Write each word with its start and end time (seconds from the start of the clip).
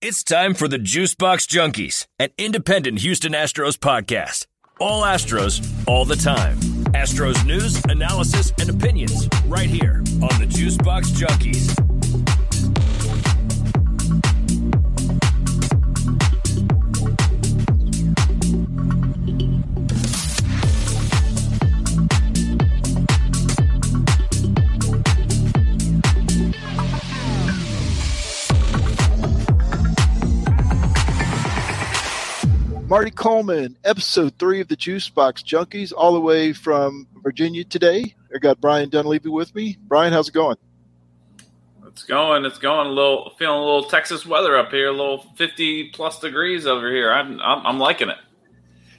It's 0.00 0.22
time 0.22 0.54
for 0.54 0.68
the 0.68 0.78
Juicebox 0.78 1.48
Junkies, 1.48 2.06
an 2.20 2.28
independent 2.38 3.00
Houston 3.00 3.32
Astros 3.32 3.76
podcast. 3.76 4.46
All 4.78 5.02
Astros, 5.02 5.60
all 5.88 6.04
the 6.04 6.14
time. 6.14 6.56
Astros 6.94 7.44
news, 7.44 7.82
analysis, 7.86 8.52
and 8.60 8.70
opinions 8.70 9.28
right 9.46 9.68
here 9.68 9.96
on 10.22 10.38
the 10.38 10.46
Juicebox 10.48 11.06
Junkies. 11.16 11.87
Marty 32.98 33.12
Coleman, 33.12 33.76
episode 33.84 34.36
three 34.40 34.60
of 34.60 34.66
the 34.66 34.74
Juice 34.74 35.08
Box 35.08 35.40
Junkies, 35.40 35.92
all 35.96 36.14
the 36.14 36.20
way 36.20 36.52
from 36.52 37.06
Virginia 37.22 37.62
today. 37.62 38.16
I 38.34 38.38
got 38.38 38.60
Brian 38.60 38.88
Dunleavy 38.88 39.28
with 39.28 39.54
me. 39.54 39.78
Brian, 39.82 40.12
how's 40.12 40.28
it 40.28 40.34
going? 40.34 40.56
It's 41.86 42.02
going. 42.02 42.44
It's 42.44 42.58
going. 42.58 42.88
A 42.88 42.90
little 42.90 43.34
feeling 43.38 43.62
a 43.62 43.64
little 43.64 43.84
Texas 43.84 44.26
weather 44.26 44.56
up 44.58 44.72
here. 44.72 44.88
A 44.88 44.90
little 44.90 45.24
fifty 45.36 45.90
plus 45.90 46.18
degrees 46.18 46.66
over 46.66 46.90
here. 46.90 47.12
I'm 47.12 47.40
I'm, 47.40 47.64
I'm 47.64 47.78
liking 47.78 48.08
it. 48.08 48.18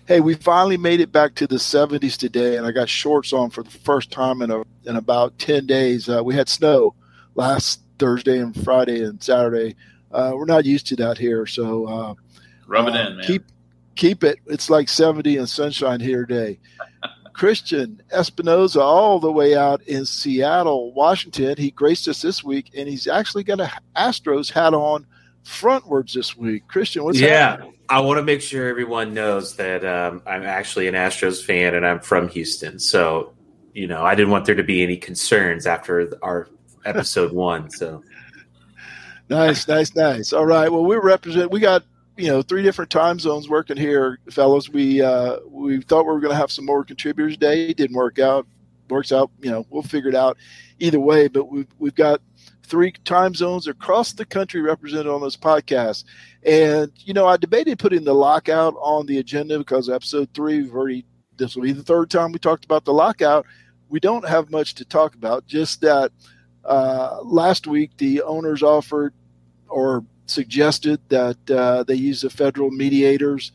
Hey, 0.05 0.22
we 0.22 0.34
finally 0.34 0.77
made 0.77 1.02
it 1.02 1.11
back 1.11 1.36
to 1.36 1.45
the 1.45 1.58
70s 1.58 2.16
today, 2.16 2.55
and 2.55 2.66
I 2.66 2.72
got 2.72 2.88
shorts 2.88 3.34
on 3.34 3.50
for 3.50 3.63
the 3.63 3.70
first 3.70 4.11
time 4.11 4.41
in 4.41 4.50
a, 4.50 4.63
in 4.86 4.95
about 4.95 5.38
10 5.39 5.66
days. 5.66 6.08
Uh, 6.08 6.23
we 6.23 6.36
had 6.36 6.47
snow 6.47 6.95
last 7.36 7.81
Thursday 8.00 8.39
and 8.39 8.55
Friday 8.63 9.03
and 9.03 9.22
Saturday. 9.22 9.75
Uh, 10.09 10.31
we're 10.36 10.45
not 10.45 10.63
used 10.63 10.88
to 10.88 10.95
that 10.95 11.17
here, 11.17 11.45
so 11.45 11.86
uh, 11.86 12.13
rub 12.66 12.88
it 12.88 12.95
in, 12.95 13.17
man. 13.17 13.25
Keep 13.25 13.44
keep 13.99 14.23
it. 14.23 14.39
It's 14.45 14.70
like 14.70 14.88
70 14.88 15.38
and 15.38 15.50
sunshine 15.50 16.00
here 16.00 16.25
today. 16.25 16.58
Christian 17.33 18.02
Espinoza, 18.14 18.81
all 18.81 19.19
the 19.19 19.31
way 19.31 19.56
out 19.56 19.81
in 19.83 20.06
Seattle, 20.06 20.94
Washington. 20.94 21.56
He 21.58 21.72
graced 21.72 22.08
us 22.08 22.22
this 22.22 22.44
week, 22.44 22.72
and 22.75 22.88
he's 22.88 23.08
actually 23.08 23.44
got 23.44 23.59
a 23.59 23.72
Astros 23.95 24.52
hat 24.52 24.73
on 24.73 25.06
frontwards 25.44 26.14
this 26.14 26.36
week. 26.38 26.67
Christian, 26.67 27.03
what's 27.03 27.19
yeah? 27.19 27.52
Happening? 27.52 27.73
I 27.89 28.00
want 28.02 28.19
to 28.19 28.23
make 28.23 28.41
sure 28.41 28.67
everyone 28.67 29.14
knows 29.14 29.56
that 29.58 29.83
um, 29.83 30.22
I'm 30.25 30.44
actually 30.44 30.88
an 30.88 30.95
Astros 30.95 31.44
fan 31.44 31.75
and 31.75 31.86
I'm 31.86 32.00
from 32.00 32.30
Houston. 32.30 32.80
So, 32.80 33.34
you 33.73 33.88
know, 33.88 34.03
I 34.03 34.16
didn't 34.16 34.31
want 34.31 34.45
there 34.45 34.56
to 34.56 34.63
be 34.63 34.84
any 34.84 34.95
concerns 34.95 35.66
after 35.66 36.13
our 36.22 36.47
episode 36.86 37.34
one. 37.34 37.69
So, 37.69 38.03
nice, 39.30 39.67
nice, 39.67 39.95
nice. 39.95 40.31
All 40.34 40.45
right. 40.45 40.72
Well, 40.72 40.86
we 40.86 40.97
represent. 40.97 41.52
We 41.52 41.59
got 41.59 41.84
you 42.20 42.28
know 42.28 42.42
three 42.42 42.62
different 42.62 42.92
time 42.92 43.17
zones 43.17 43.48
working 43.48 43.78
here, 43.78 44.20
fellows. 44.30 44.70
We 44.70 45.02
uh, 45.02 45.38
we 45.48 45.81
thought 45.81 46.06
we 46.06 46.12
were 46.12 46.20
going 46.20 46.34
to 46.34 46.38
have 46.38 46.52
some 46.52 46.66
more 46.66 46.84
contributors. 46.84 47.38
It 47.39 47.78
didn't 47.78 47.95
work 47.95 48.20
out. 48.20 48.45
Works 48.89 49.12
out. 49.14 49.31
You 49.39 49.52
know, 49.52 49.66
we'll 49.70 49.84
figure 49.84 50.09
it 50.09 50.16
out 50.16 50.38
either 50.80 51.00
way. 51.00 51.30
But 51.30 51.45
we've 51.45 51.67
we've 51.80 51.95
got 51.95 52.22
three 52.64 52.92
time 53.06 53.34
zones 53.34 53.67
across 53.67 54.12
the 54.12 54.25
country 54.25 54.62
represented 54.62 55.08
on 55.08 55.22
this 55.22 55.38
podcast. 55.38 56.03
And 56.44 56.92
you 56.97 57.14
know, 57.14 57.25
I 57.25 57.38
debated 57.38 57.80
putting 57.80 58.03
the 58.03 58.14
lockout 58.14 58.75
on 58.81 59.06
the 59.06 59.20
agenda 59.20 59.58
because 59.58 59.90
episode 59.90 60.30
three, 60.34 60.62
we've 60.62 60.75
already 60.75 61.06
this 61.38 61.56
will 61.56 61.64
be 61.64 61.72
the 61.72 61.84
third 61.84 62.12
time 62.12 62.34
we 62.34 62.40
talked 62.40 62.66
about 62.66 62.84
the 62.84 62.94
lockout. 62.94 63.45
We 63.88 64.02
don't 64.02 64.28
have 64.28 64.52
much 64.52 64.75
to 64.75 64.86
talk 64.86 65.16
about. 65.16 65.47
Just 65.47 65.80
that 65.81 66.12
uh, 66.66 67.20
last 67.23 67.66
week 67.66 67.92
the 67.97 68.23
owners 68.23 68.62
offered 68.62 69.14
or 69.70 70.03
suggested 70.30 70.99
that 71.09 71.52
uh, 71.52 71.83
they 71.83 71.95
use 71.95 72.22
the 72.22 72.30
federal 72.30 72.72
mediators 72.72 73.52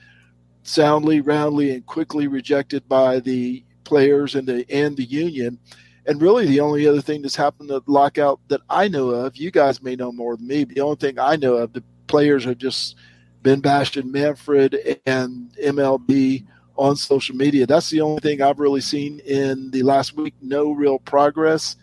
soundly, 0.62 1.20
roundly, 1.20 1.70
and 1.70 1.86
quickly 1.86 2.26
rejected 2.26 2.88
by 2.88 3.20
the 3.20 3.64
players 3.84 4.34
and 4.34 4.48
the 4.48 4.64
and 4.70 4.96
the 4.96 5.04
union. 5.04 5.58
And 6.06 6.20
really, 6.20 6.46
the 6.46 6.60
only 6.60 6.86
other 6.86 7.00
thing 7.00 7.22
that's 7.22 7.36
happened 7.36 7.70
to 7.70 7.82
lockout 7.86 8.40
that 8.48 8.60
I 8.68 8.88
know 8.88 9.10
of, 9.10 9.36
you 9.36 9.50
guys 9.50 9.82
may 9.82 9.96
know 9.96 10.12
more 10.12 10.36
than 10.36 10.46
me. 10.46 10.64
But 10.64 10.74
the 10.74 10.82
only 10.82 10.96
thing 10.96 11.18
I 11.18 11.36
know 11.36 11.54
of, 11.54 11.72
the 11.72 11.82
players 12.06 12.44
have 12.44 12.58
just 12.58 12.96
been 13.42 13.60
bashing 13.60 14.12
Manfred 14.12 15.00
and 15.06 15.50
MLB 15.62 16.44
on 16.76 16.96
social 16.96 17.36
media. 17.36 17.66
That's 17.66 17.90
the 17.90 18.00
only 18.00 18.20
thing 18.20 18.42
I've 18.42 18.58
really 18.58 18.80
seen 18.80 19.20
in 19.20 19.70
the 19.70 19.82
last 19.82 20.14
week. 20.14 20.34
No 20.42 20.72
real 20.72 20.98
progress. 20.98 21.76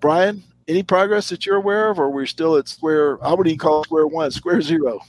Brian, 0.00 0.42
any 0.68 0.82
progress 0.82 1.28
that 1.28 1.46
you're 1.46 1.56
aware 1.56 1.90
of, 1.90 1.98
or 1.98 2.10
we're 2.10 2.26
still 2.26 2.56
at 2.56 2.68
square? 2.68 3.22
I 3.24 3.34
would 3.34 3.46
even 3.46 3.58
call 3.58 3.82
it 3.82 3.84
square 3.84 4.06
one, 4.06 4.30
square 4.30 4.60
zero. 4.62 5.00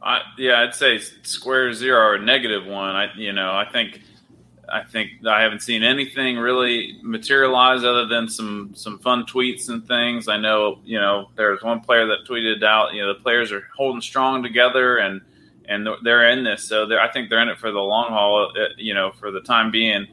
I, 0.00 0.22
yeah, 0.36 0.60
I'd 0.60 0.74
say 0.74 1.00
square 1.22 1.72
zero 1.72 2.00
or 2.06 2.18
negative 2.18 2.64
one. 2.64 2.94
I, 2.94 3.12
you 3.14 3.32
know, 3.32 3.52
I 3.52 3.68
think, 3.70 4.02
I 4.68 4.82
think 4.84 5.26
I 5.26 5.42
haven't 5.42 5.60
seen 5.60 5.82
anything 5.82 6.36
really 6.36 6.98
materialize 7.02 7.84
other 7.84 8.06
than 8.06 8.28
some 8.28 8.72
some 8.74 8.98
fun 8.98 9.24
tweets 9.24 9.68
and 9.70 9.86
things. 9.88 10.28
I 10.28 10.36
know, 10.36 10.80
you 10.84 11.00
know, 11.00 11.30
there's 11.36 11.62
one 11.62 11.80
player 11.80 12.06
that 12.06 12.26
tweeted 12.28 12.62
out, 12.62 12.94
you 12.94 13.00
know, 13.02 13.12
the 13.12 13.20
players 13.20 13.50
are 13.50 13.66
holding 13.76 14.00
strong 14.00 14.42
together 14.42 14.98
and 14.98 15.20
and 15.64 15.88
they're 16.02 16.30
in 16.30 16.44
this. 16.44 16.64
So 16.64 16.88
I 16.98 17.08
think 17.08 17.28
they're 17.28 17.42
in 17.42 17.48
it 17.48 17.58
for 17.58 17.70
the 17.70 17.80
long 17.80 18.10
haul, 18.10 18.52
uh, 18.56 18.68
you 18.76 18.94
know, 18.94 19.12
for 19.12 19.30
the 19.30 19.40
time 19.40 19.70
being. 19.70 20.06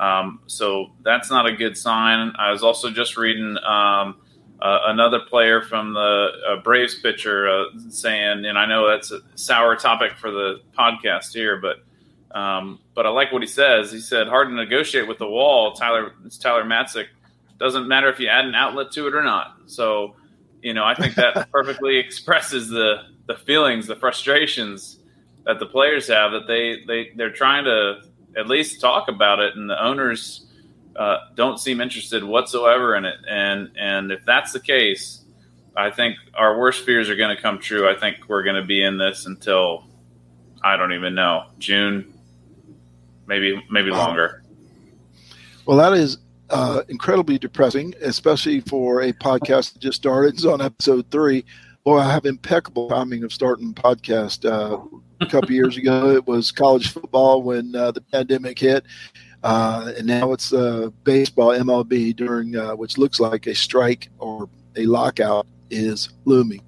Um, 0.00 0.40
so 0.46 0.92
that's 1.02 1.30
not 1.30 1.44
a 1.46 1.52
good 1.52 1.76
sign. 1.76 2.32
I 2.38 2.50
was 2.50 2.62
also 2.62 2.90
just 2.90 3.18
reading 3.18 3.58
um, 3.58 4.16
uh, 4.60 4.78
another 4.86 5.20
player 5.20 5.60
from 5.60 5.92
the 5.92 6.28
uh, 6.48 6.62
Braves 6.62 6.94
pitcher 6.94 7.46
uh, 7.46 7.64
saying, 7.90 8.46
and 8.46 8.58
I 8.58 8.64
know 8.64 8.88
that's 8.88 9.12
a 9.12 9.20
sour 9.34 9.76
topic 9.76 10.16
for 10.16 10.30
the 10.30 10.62
podcast 10.76 11.34
here, 11.34 11.58
but 11.60 11.84
um, 12.36 12.80
but 12.94 13.06
I 13.06 13.10
like 13.10 13.30
what 13.30 13.42
he 13.42 13.48
says. 13.48 13.92
He 13.92 14.00
said, 14.00 14.26
"Hard 14.26 14.48
to 14.48 14.54
negotiate 14.54 15.06
with 15.06 15.18
the 15.18 15.26
wall." 15.26 15.74
Tyler, 15.74 16.14
it's 16.24 16.38
Tyler 16.38 16.64
Matzek. 16.64 17.06
Doesn't 17.58 17.86
matter 17.86 18.08
if 18.08 18.18
you 18.18 18.28
add 18.28 18.46
an 18.46 18.54
outlet 18.54 18.92
to 18.92 19.06
it 19.06 19.14
or 19.14 19.22
not. 19.22 19.56
So, 19.66 20.16
you 20.62 20.72
know, 20.72 20.84
I 20.84 20.94
think 20.94 21.14
that 21.16 21.50
perfectly 21.52 21.98
expresses 21.98 22.68
the 22.68 23.02
the 23.26 23.34
feelings, 23.34 23.86
the 23.86 23.96
frustrations 23.96 24.98
that 25.44 25.58
the 25.58 25.66
players 25.66 26.08
have. 26.08 26.32
That 26.32 26.46
they 26.46 26.84
they 26.86 27.10
they're 27.16 27.32
trying 27.32 27.64
to 27.64 28.02
at 28.36 28.46
least 28.46 28.80
talk 28.80 29.08
about 29.08 29.40
it, 29.40 29.56
and 29.56 29.68
the 29.68 29.82
owners 29.82 30.46
uh, 30.96 31.18
don't 31.34 31.58
seem 31.58 31.80
interested 31.80 32.22
whatsoever 32.24 32.94
in 32.96 33.04
it. 33.04 33.16
And 33.28 33.70
and 33.78 34.12
if 34.12 34.24
that's 34.24 34.52
the 34.52 34.60
case, 34.60 35.24
I 35.76 35.90
think 35.90 36.16
our 36.34 36.58
worst 36.58 36.84
fears 36.84 37.08
are 37.08 37.16
going 37.16 37.34
to 37.34 37.40
come 37.40 37.58
true. 37.58 37.88
I 37.88 37.98
think 37.98 38.28
we're 38.28 38.42
going 38.42 38.60
to 38.60 38.66
be 38.66 38.82
in 38.82 38.98
this 38.98 39.26
until 39.26 39.86
I 40.62 40.76
don't 40.76 40.92
even 40.92 41.14
know 41.14 41.46
June, 41.58 42.12
maybe 43.26 43.62
maybe 43.70 43.90
longer. 43.90 44.42
Well, 45.66 45.76
that 45.76 45.92
is 45.92 46.18
uh, 46.50 46.82
incredibly 46.88 47.38
depressing, 47.38 47.94
especially 48.02 48.60
for 48.60 49.02
a 49.02 49.12
podcast 49.12 49.74
that 49.74 49.78
just 49.80 49.96
started. 49.96 50.34
It's 50.34 50.44
on 50.44 50.60
episode 50.60 51.10
three. 51.10 51.44
Boy, 51.84 51.98
I 51.98 52.12
have 52.12 52.26
impeccable 52.26 52.90
timing 52.90 53.24
of 53.24 53.32
starting 53.32 53.72
podcast. 53.72 54.44
Uh, 54.44 54.80
a 55.20 55.26
couple 55.26 55.52
years 55.52 55.78
ago, 55.78 56.10
it 56.10 56.26
was 56.26 56.52
college 56.52 56.92
football 56.92 57.42
when 57.42 57.74
uh, 57.74 57.90
the 57.90 58.02
pandemic 58.02 58.58
hit, 58.58 58.84
uh, 59.42 59.90
and 59.96 60.06
now 60.06 60.32
it's 60.32 60.52
uh, 60.52 60.90
baseball 61.04 61.48
MLB 61.48 62.14
during 62.14 62.54
uh, 62.54 62.76
which 62.76 62.98
looks 62.98 63.18
like 63.18 63.46
a 63.46 63.54
strike 63.54 64.10
or 64.18 64.48
a 64.76 64.84
lockout 64.84 65.46
is 65.70 66.10
looming. 66.26 66.62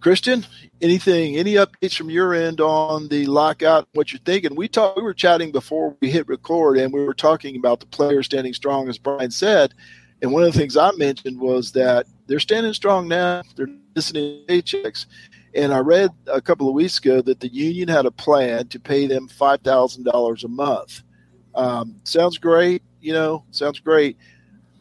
Christian, 0.00 0.44
anything, 0.82 1.36
any 1.36 1.54
updates 1.54 1.96
from 1.96 2.10
your 2.10 2.34
end 2.34 2.60
on 2.60 3.08
the 3.08 3.24
lockout? 3.26 3.88
What 3.94 4.12
you're 4.12 4.20
thinking? 4.20 4.54
We 4.54 4.68
talked, 4.68 4.98
we 4.98 5.02
were 5.04 5.14
chatting 5.14 5.52
before 5.52 5.96
we 6.02 6.10
hit 6.10 6.28
record, 6.28 6.76
and 6.76 6.92
we 6.92 7.02
were 7.02 7.14
talking 7.14 7.56
about 7.56 7.80
the 7.80 7.86
players 7.86 8.26
standing 8.26 8.52
strong, 8.52 8.90
as 8.90 8.98
Brian 8.98 9.30
said. 9.30 9.72
And 10.20 10.32
one 10.32 10.42
of 10.42 10.52
the 10.52 10.58
things 10.58 10.76
I 10.76 10.92
mentioned 10.92 11.40
was 11.40 11.72
that 11.72 12.06
they're 12.26 12.40
standing 12.40 12.72
strong 12.72 13.08
now. 13.08 13.42
They're 13.54 13.68
listening 13.94 14.44
to 14.46 14.52
paychecks. 14.52 15.06
And 15.54 15.72
I 15.72 15.78
read 15.78 16.10
a 16.26 16.40
couple 16.40 16.68
of 16.68 16.74
weeks 16.74 16.98
ago 16.98 17.22
that 17.22 17.40
the 17.40 17.48
union 17.48 17.88
had 17.88 18.04
a 18.04 18.10
plan 18.10 18.68
to 18.68 18.80
pay 18.80 19.06
them 19.06 19.28
five 19.28 19.62
thousand 19.62 20.04
dollars 20.04 20.44
a 20.44 20.48
month. 20.48 21.02
Um, 21.54 21.96
sounds 22.04 22.36
great, 22.36 22.82
you 23.00 23.12
know, 23.12 23.44
sounds 23.50 23.80
great. 23.80 24.18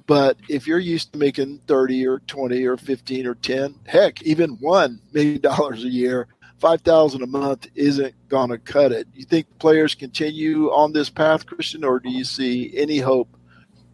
But 0.08 0.38
if 0.50 0.68
you're 0.68 0.80
used 0.80 1.14
to 1.14 1.20
making 1.20 1.62
thirty 1.68 2.06
or 2.06 2.20
twenty 2.28 2.66
or 2.66 2.78
fifteen 2.78 3.26
or 3.26 3.36
ten, 3.36 3.76
heck, 3.86 4.22
even 4.24 4.52
one 4.60 5.00
million 5.14 5.42
dollars 5.42 5.84
a 5.86 5.90
year, 5.90 6.28
five 6.60 6.82
thousand 6.82 7.24
a 7.24 7.28
month 7.28 7.68
isn't 7.76 8.14
going 8.28 8.50
to 8.50 8.58
cut 8.58 8.92
it. 8.92 9.08
You 9.14 9.24
think 9.24 9.48
players 9.60 9.96
continue 9.96 10.70
on 10.72 10.92
this 10.92 11.10
path, 11.10 11.46
Christian, 11.46 11.86
or 11.86 12.00
do 12.00 12.10
you 12.10 12.26
see 12.26 12.74
any 12.76 12.98
hope 12.98 13.30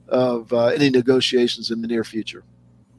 of 0.08 0.52
uh, 0.52 0.68
any 0.68 0.90
negotiations 0.90 1.70
in 1.70 1.82
the 1.82 1.88
near 1.88 2.04
future? 2.04 2.44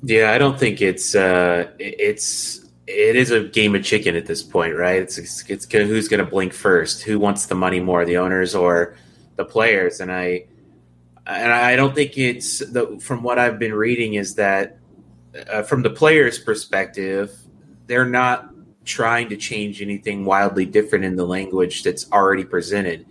Yeah, 0.03 0.33
I 0.33 0.39
don't 0.39 0.59
think 0.59 0.83
it's 0.83 1.15
uh, 1.15 1.71
it's 1.79 2.61
it 2.87 3.17
is 3.17 3.31
a 3.31 3.45
game 3.45 3.75
of 3.77 3.85
chicken 3.85 4.17
at 4.17 4.27
this 4.27 4.43
point, 4.43 4.77
right? 4.77 5.01
It's 5.01 5.17
it's, 5.17 5.49
it's 5.49 5.73
who's 5.73 6.09
going 6.09 6.25
to 6.25 6.29
blink 6.29 6.53
first, 6.53 7.03
who 7.03 7.19
wants 7.19 7.47
the 7.47 7.55
money 7.55 7.79
more, 7.79 8.05
the 8.05 8.17
owners 8.17 8.55
or 8.55 8.97
the 9.37 9.45
players, 9.45 10.01
and 10.01 10.11
I 10.11 10.47
and 11.27 11.53
I 11.53 11.77
don't 11.77 11.95
think 11.95 12.19
it's 12.19 12.59
the 12.59 12.99
from 13.01 13.23
what 13.23 13.39
I've 13.39 13.61
been 13.61 13.75
reading 13.75 14.15
is 14.15 14.35
that 14.35 14.79
uh, 15.51 15.63
from 15.63 15.83
the 15.83 15.91
players' 15.91 16.39
perspective, 16.39 17.33
they're 17.87 18.05
not 18.05 18.51
trying 18.85 19.29
to 19.29 19.37
change 19.37 19.81
anything 19.81 20.25
wildly 20.25 20.67
different 20.67 21.05
in 21.05 21.15
the 21.15 21.25
language 21.25 21.85
that's 21.85 22.11
already 22.11 22.45
presented. 22.45 23.07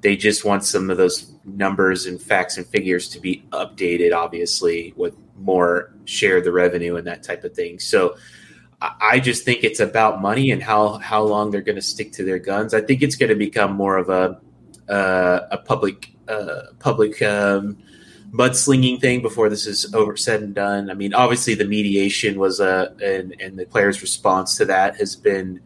They 0.00 0.16
just 0.16 0.46
want 0.46 0.64
some 0.64 0.88
of 0.88 0.96
those 0.96 1.30
numbers 1.44 2.06
and 2.06 2.20
facts 2.20 2.56
and 2.56 2.66
figures 2.66 3.10
to 3.10 3.20
be 3.20 3.44
updated, 3.52 4.14
obviously, 4.14 4.94
with 4.96 5.14
more 5.40 5.92
share 6.04 6.40
the 6.40 6.52
revenue 6.52 6.96
and 6.96 7.06
that 7.06 7.22
type 7.22 7.44
of 7.44 7.54
thing. 7.54 7.78
So 7.78 8.16
I 8.82 9.20
just 9.20 9.44
think 9.44 9.62
it's 9.62 9.80
about 9.80 10.22
money 10.22 10.50
and 10.52 10.62
how 10.62 10.94
how 10.98 11.22
long 11.22 11.50
they're 11.50 11.60
going 11.60 11.76
to 11.76 11.82
stick 11.82 12.12
to 12.12 12.24
their 12.24 12.38
guns. 12.38 12.72
I 12.72 12.80
think 12.80 13.02
it's 13.02 13.14
going 13.14 13.28
to 13.28 13.34
become 13.34 13.74
more 13.74 13.98
of 13.98 14.08
a 14.08 14.40
uh, 14.90 15.48
a 15.50 15.58
public 15.58 16.12
uh, 16.28 16.62
public 16.78 17.20
um, 17.20 17.76
mudslinging 18.32 18.98
thing 18.98 19.20
before 19.20 19.50
this 19.50 19.66
is 19.66 19.92
over 19.94 20.16
said 20.16 20.42
and 20.42 20.54
done. 20.54 20.88
I 20.90 20.94
mean, 20.94 21.12
obviously 21.12 21.54
the 21.54 21.66
mediation 21.66 22.38
was 22.38 22.58
a 22.58 22.94
and 23.02 23.38
and 23.38 23.58
the 23.58 23.66
players' 23.66 24.00
response 24.00 24.56
to 24.56 24.64
that 24.66 24.96
has 24.96 25.14
been 25.14 25.60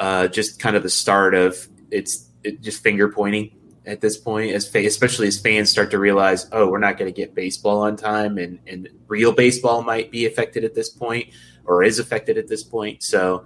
uh, 0.00 0.28
just 0.28 0.58
kind 0.58 0.76
of 0.76 0.82
the 0.82 0.90
start 0.90 1.34
of 1.34 1.68
it's 1.90 2.30
it 2.42 2.62
just 2.62 2.82
finger 2.82 3.10
pointing 3.10 3.55
at 3.86 4.00
this 4.00 4.16
point, 4.16 4.52
as 4.52 4.72
especially 4.74 5.28
as 5.28 5.40
fans 5.40 5.70
start 5.70 5.90
to 5.92 5.98
realize, 5.98 6.48
oh, 6.52 6.68
we're 6.68 6.78
not 6.78 6.98
going 6.98 7.12
to 7.12 7.16
get 7.16 7.34
baseball 7.34 7.82
on 7.82 7.96
time, 7.96 8.38
and 8.38 8.58
and 8.66 8.88
real 9.06 9.32
baseball 9.32 9.82
might 9.82 10.10
be 10.10 10.26
affected 10.26 10.64
at 10.64 10.74
this 10.74 10.90
point 10.90 11.28
or 11.64 11.82
is 11.82 11.98
affected 11.98 12.38
at 12.38 12.48
this 12.48 12.62
point. 12.62 13.02
So 13.02 13.44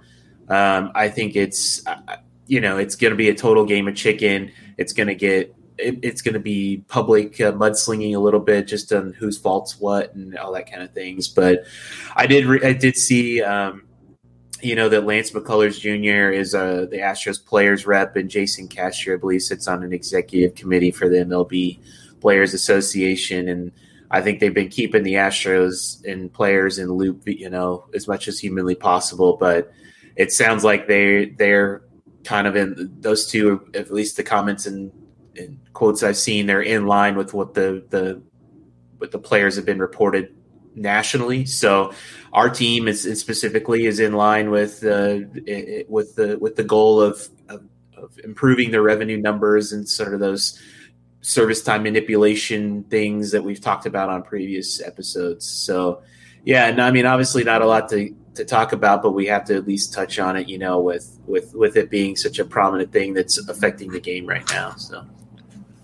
um, 0.49 0.91
I 0.95 1.09
think 1.09 1.35
it's 1.35 1.85
uh, 1.87 2.17
you 2.47 2.61
know 2.61 2.77
it's 2.77 2.95
going 2.95 3.11
to 3.11 3.17
be 3.17 3.29
a 3.29 3.35
total 3.35 3.65
game 3.65 3.87
of 3.87 3.95
chicken. 3.95 4.51
It's 4.77 4.93
going 4.93 5.07
to 5.07 5.15
get 5.15 5.55
it, 5.77 5.99
it's 6.01 6.21
going 6.21 6.33
to 6.33 6.39
be 6.39 6.83
public 6.87 7.39
uh, 7.41 7.51
mudslinging 7.51 8.15
a 8.15 8.19
little 8.19 8.39
bit, 8.39 8.67
just 8.67 8.91
on 8.93 9.13
whose 9.13 9.37
fault's 9.37 9.79
what 9.79 10.13
and 10.15 10.37
all 10.37 10.53
that 10.53 10.69
kind 10.71 10.83
of 10.83 10.91
things. 10.93 11.27
But 11.27 11.65
I 12.15 12.27
did 12.27 12.45
re- 12.45 12.63
I 12.63 12.73
did 12.73 12.97
see. 12.97 13.41
Um, 13.41 13.83
you 14.61 14.75
know 14.75 14.89
that 14.89 15.05
Lance 15.05 15.31
McCullers 15.31 15.79
Jr. 15.79 16.31
is 16.31 16.55
uh, 16.55 16.85
the 16.89 16.97
Astros 16.97 17.43
players 17.43 17.85
rep, 17.85 18.15
and 18.15 18.29
Jason 18.29 18.67
Castro, 18.67 19.15
I 19.15 19.17
believe, 19.17 19.41
sits 19.41 19.67
on 19.67 19.83
an 19.83 19.93
executive 19.93 20.55
committee 20.55 20.91
for 20.91 21.09
the 21.09 21.17
MLB 21.17 21.79
Players 22.19 22.53
Association, 22.53 23.47
and 23.47 23.71
I 24.11 24.21
think 24.21 24.39
they've 24.39 24.53
been 24.53 24.69
keeping 24.69 25.03
the 25.03 25.13
Astros 25.13 26.03
and 26.05 26.31
players 26.31 26.79
in 26.79 26.91
loop, 26.91 27.23
you 27.25 27.49
know, 27.49 27.85
as 27.93 28.07
much 28.07 28.27
as 28.27 28.39
humanly 28.39 28.75
possible. 28.75 29.37
But 29.37 29.71
it 30.15 30.31
sounds 30.31 30.63
like 30.63 30.87
they 30.87 31.25
they're 31.25 31.83
kind 32.23 32.47
of 32.47 32.55
in 32.55 32.93
those 32.99 33.25
two, 33.25 33.67
at 33.73 33.91
least 33.91 34.17
the 34.17 34.23
comments 34.23 34.65
and, 34.65 34.91
and 35.37 35.57
quotes 35.73 36.03
I've 36.03 36.17
seen, 36.17 36.45
they're 36.45 36.61
in 36.61 36.85
line 36.85 37.15
with 37.15 37.33
what 37.33 37.53
the 37.53 37.83
the 37.89 38.21
what 38.97 39.11
the 39.11 39.19
players 39.19 39.55
have 39.55 39.65
been 39.65 39.79
reported 39.79 40.35
nationally. 40.75 41.45
So 41.45 41.93
our 42.33 42.49
team 42.49 42.87
is, 42.87 43.05
is 43.05 43.19
specifically 43.19 43.85
is 43.85 43.99
in 43.99 44.13
line 44.13 44.49
with 44.49 44.83
uh, 44.83 45.19
it, 45.45 45.89
with 45.89 46.15
the 46.15 46.37
with 46.39 46.55
the 46.55 46.63
goal 46.63 47.01
of, 47.01 47.27
of, 47.49 47.63
of 47.97 48.17
improving 48.23 48.71
their 48.71 48.81
revenue 48.81 49.17
numbers 49.17 49.71
and 49.71 49.87
sort 49.87 50.13
of 50.13 50.19
those 50.19 50.59
service 51.21 51.61
time 51.61 51.83
manipulation 51.83 52.83
things 52.85 53.31
that 53.31 53.43
we've 53.43 53.61
talked 53.61 53.85
about 53.85 54.09
on 54.09 54.23
previous 54.23 54.81
episodes. 54.81 55.45
So 55.45 56.01
yeah, 56.43 56.67
and 56.67 56.81
I 56.81 56.91
mean 56.91 57.05
obviously 57.05 57.43
not 57.43 57.61
a 57.61 57.65
lot 57.65 57.89
to 57.89 58.15
to 58.35 58.45
talk 58.45 58.71
about, 58.71 59.03
but 59.03 59.11
we 59.11 59.27
have 59.27 59.43
to 59.45 59.55
at 59.55 59.67
least 59.67 59.93
touch 59.93 60.17
on 60.17 60.37
it, 60.37 60.47
you 60.47 60.57
know, 60.57 60.79
with 60.79 61.19
with 61.25 61.53
with 61.53 61.75
it 61.75 61.89
being 61.89 62.15
such 62.15 62.39
a 62.39 62.45
prominent 62.45 62.91
thing 62.91 63.13
that's 63.13 63.37
affecting 63.49 63.91
the 63.91 63.99
game 63.99 64.25
right 64.25 64.47
now. 64.51 64.73
So 64.75 65.05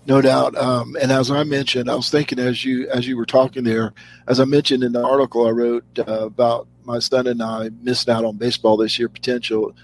no 0.08 0.22
doubt. 0.22 0.56
Um, 0.56 0.96
and 1.00 1.12
as 1.12 1.30
I 1.30 1.44
mentioned, 1.44 1.90
I 1.90 1.94
was 1.94 2.10
thinking 2.10 2.38
as 2.38 2.64
you 2.64 2.88
as 2.88 3.06
you 3.06 3.16
were 3.16 3.26
talking 3.26 3.62
there, 3.62 3.92
as 4.26 4.40
I 4.40 4.46
mentioned 4.46 4.82
in 4.82 4.92
the 4.92 5.04
article 5.04 5.46
I 5.46 5.50
wrote 5.50 5.84
uh, 5.98 6.24
about 6.24 6.66
my 6.84 6.98
son 6.98 7.26
and 7.26 7.42
I 7.42 7.68
missing 7.82 8.12
out 8.12 8.24
on 8.24 8.38
baseball 8.38 8.78
this 8.78 8.98
year 8.98 9.10
potential. 9.10 9.74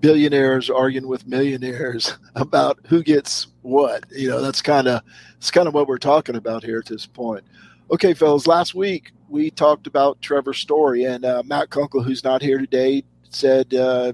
Billionaires 0.00 0.70
arguing 0.70 1.08
with 1.08 1.26
millionaires 1.26 2.16
about 2.36 2.78
who 2.86 3.02
gets 3.02 3.48
what. 3.62 4.04
You 4.12 4.30
know, 4.30 4.40
that's 4.40 4.62
kind 4.62 4.86
of 4.86 5.02
it's 5.36 5.50
kind 5.50 5.66
of 5.66 5.74
what 5.74 5.88
we're 5.88 5.98
talking 5.98 6.36
about 6.36 6.62
here 6.62 6.78
at 6.78 6.86
this 6.86 7.04
point. 7.04 7.42
Okay, 7.90 8.14
fellas. 8.14 8.46
Last 8.46 8.76
week 8.76 9.10
we 9.28 9.50
talked 9.50 9.88
about 9.88 10.22
Trevor's 10.22 10.58
Story 10.58 11.04
and 11.04 11.24
uh, 11.24 11.42
Matt 11.44 11.70
Kunkel, 11.70 12.04
who's 12.04 12.22
not 12.22 12.40
here 12.40 12.58
today, 12.58 13.02
said 13.30 13.74
uh, 13.74 14.12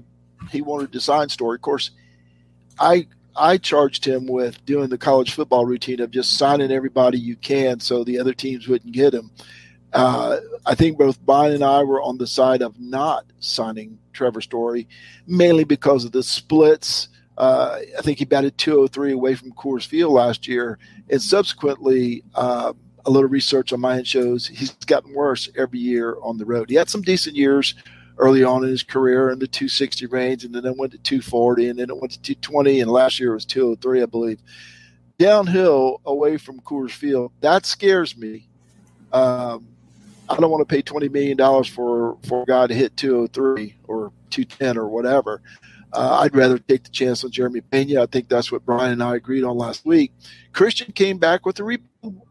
he 0.49 0.63
wanted 0.63 0.91
to 0.93 0.99
sign 0.99 1.29
Story. 1.29 1.55
Of 1.55 1.61
course, 1.61 1.91
I 2.79 3.07
I 3.35 3.57
charged 3.57 4.05
him 4.05 4.27
with 4.27 4.63
doing 4.65 4.89
the 4.89 4.97
college 4.97 5.33
football 5.33 5.65
routine 5.65 6.01
of 6.01 6.11
just 6.11 6.37
signing 6.37 6.71
everybody 6.71 7.17
you 7.17 7.35
can 7.35 7.79
so 7.79 8.03
the 8.03 8.19
other 8.19 8.33
teams 8.33 8.67
wouldn't 8.67 8.93
get 8.93 9.13
him. 9.13 9.31
Uh, 9.93 10.37
I 10.65 10.75
think 10.75 10.97
both 10.97 11.21
Brian 11.21 11.53
and 11.53 11.63
I 11.63 11.83
were 11.83 12.01
on 12.01 12.17
the 12.17 12.27
side 12.27 12.61
of 12.61 12.79
not 12.79 13.25
signing 13.39 13.97
Trevor 14.13 14.41
Story, 14.41 14.87
mainly 15.25 15.63
because 15.63 16.05
of 16.05 16.11
the 16.11 16.23
splits. 16.23 17.09
Uh, 17.37 17.79
I 17.97 18.01
think 18.01 18.19
he 18.19 18.25
batted 18.25 18.57
203 18.57 19.13
away 19.13 19.35
from 19.35 19.53
Coors 19.53 19.87
Field 19.87 20.13
last 20.13 20.47
year, 20.47 20.77
and 21.09 21.21
subsequently, 21.21 22.23
uh, 22.35 22.73
a 23.05 23.09
little 23.09 23.29
research 23.29 23.73
on 23.73 23.79
my 23.79 23.97
end 23.97 24.07
shows 24.07 24.45
he's 24.47 24.71
gotten 24.85 25.13
worse 25.13 25.49
every 25.57 25.79
year 25.79 26.17
on 26.21 26.37
the 26.37 26.45
road. 26.45 26.69
He 26.69 26.75
had 26.75 26.89
some 26.89 27.01
decent 27.01 27.35
years 27.35 27.75
early 28.19 28.43
on 28.43 28.63
in 28.63 28.69
his 28.69 28.83
career 28.83 29.31
in 29.31 29.39
the 29.39 29.47
260 29.47 30.05
range, 30.07 30.43
and 30.43 30.53
then 30.53 30.65
it 30.65 30.77
went 30.77 30.91
to 30.91 30.97
240, 30.99 31.69
and 31.69 31.79
then 31.79 31.89
it 31.89 31.97
went 31.97 32.11
to 32.11 32.21
220, 32.21 32.81
and 32.81 32.91
last 32.91 33.19
year 33.19 33.31
it 33.31 33.35
was 33.35 33.45
203, 33.45 34.03
I 34.03 34.05
believe. 34.05 34.39
Downhill 35.17 36.01
away 36.05 36.37
from 36.37 36.59
Coors 36.61 36.91
Field, 36.91 37.31
that 37.41 37.65
scares 37.65 38.15
me. 38.15 38.47
Um, 39.11 39.67
I 40.29 40.35
don't 40.35 40.51
want 40.51 40.67
to 40.67 40.73
pay 40.73 40.81
$20 40.81 41.11
million 41.11 41.63
for, 41.63 42.17
for 42.27 42.43
a 42.43 42.45
guy 42.45 42.67
to 42.67 42.73
hit 42.73 42.95
203 42.95 43.75
or 43.87 44.11
210 44.29 44.77
or 44.77 44.87
whatever. 44.87 45.41
Uh, 45.91 46.19
I'd 46.21 46.35
rather 46.35 46.59
take 46.59 46.83
the 46.83 46.89
chance 46.91 47.23
on 47.23 47.31
Jeremy 47.31 47.61
Pena. 47.61 48.03
I 48.03 48.05
think 48.05 48.29
that's 48.29 48.51
what 48.51 48.63
Brian 48.65 48.91
and 48.91 49.01
I 49.01 49.15
agreed 49.15 49.43
on 49.43 49.57
last 49.57 49.85
week. 49.85 50.13
Christian 50.53 50.91
came 50.91 51.17
back 51.17 51.45
with 51.45 51.59
a 51.59 51.63
rebound. 51.63 52.21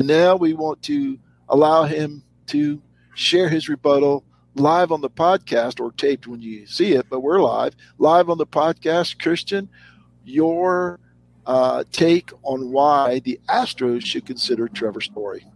Now 0.00 0.36
we 0.36 0.54
want 0.54 0.82
to 0.84 1.18
allow 1.48 1.84
him 1.84 2.24
to 2.46 2.80
share 3.14 3.48
his 3.48 3.68
rebuttal 3.68 4.24
live 4.54 4.92
on 4.92 5.00
the 5.00 5.10
podcast 5.10 5.80
or 5.80 5.92
taped 5.92 6.26
when 6.26 6.40
you 6.40 6.66
see 6.66 6.92
it, 6.92 7.06
but 7.08 7.20
we're 7.20 7.40
live, 7.40 7.74
live 7.98 8.28
on 8.28 8.38
the 8.38 8.46
podcast. 8.46 9.20
Christian, 9.20 9.68
your 10.24 11.00
uh, 11.46 11.84
take 11.92 12.30
on 12.42 12.70
why 12.70 13.20
the 13.20 13.40
Astros 13.48 14.04
should 14.04 14.26
consider 14.26 14.68
Trevor 14.68 15.00
Story. 15.00 15.46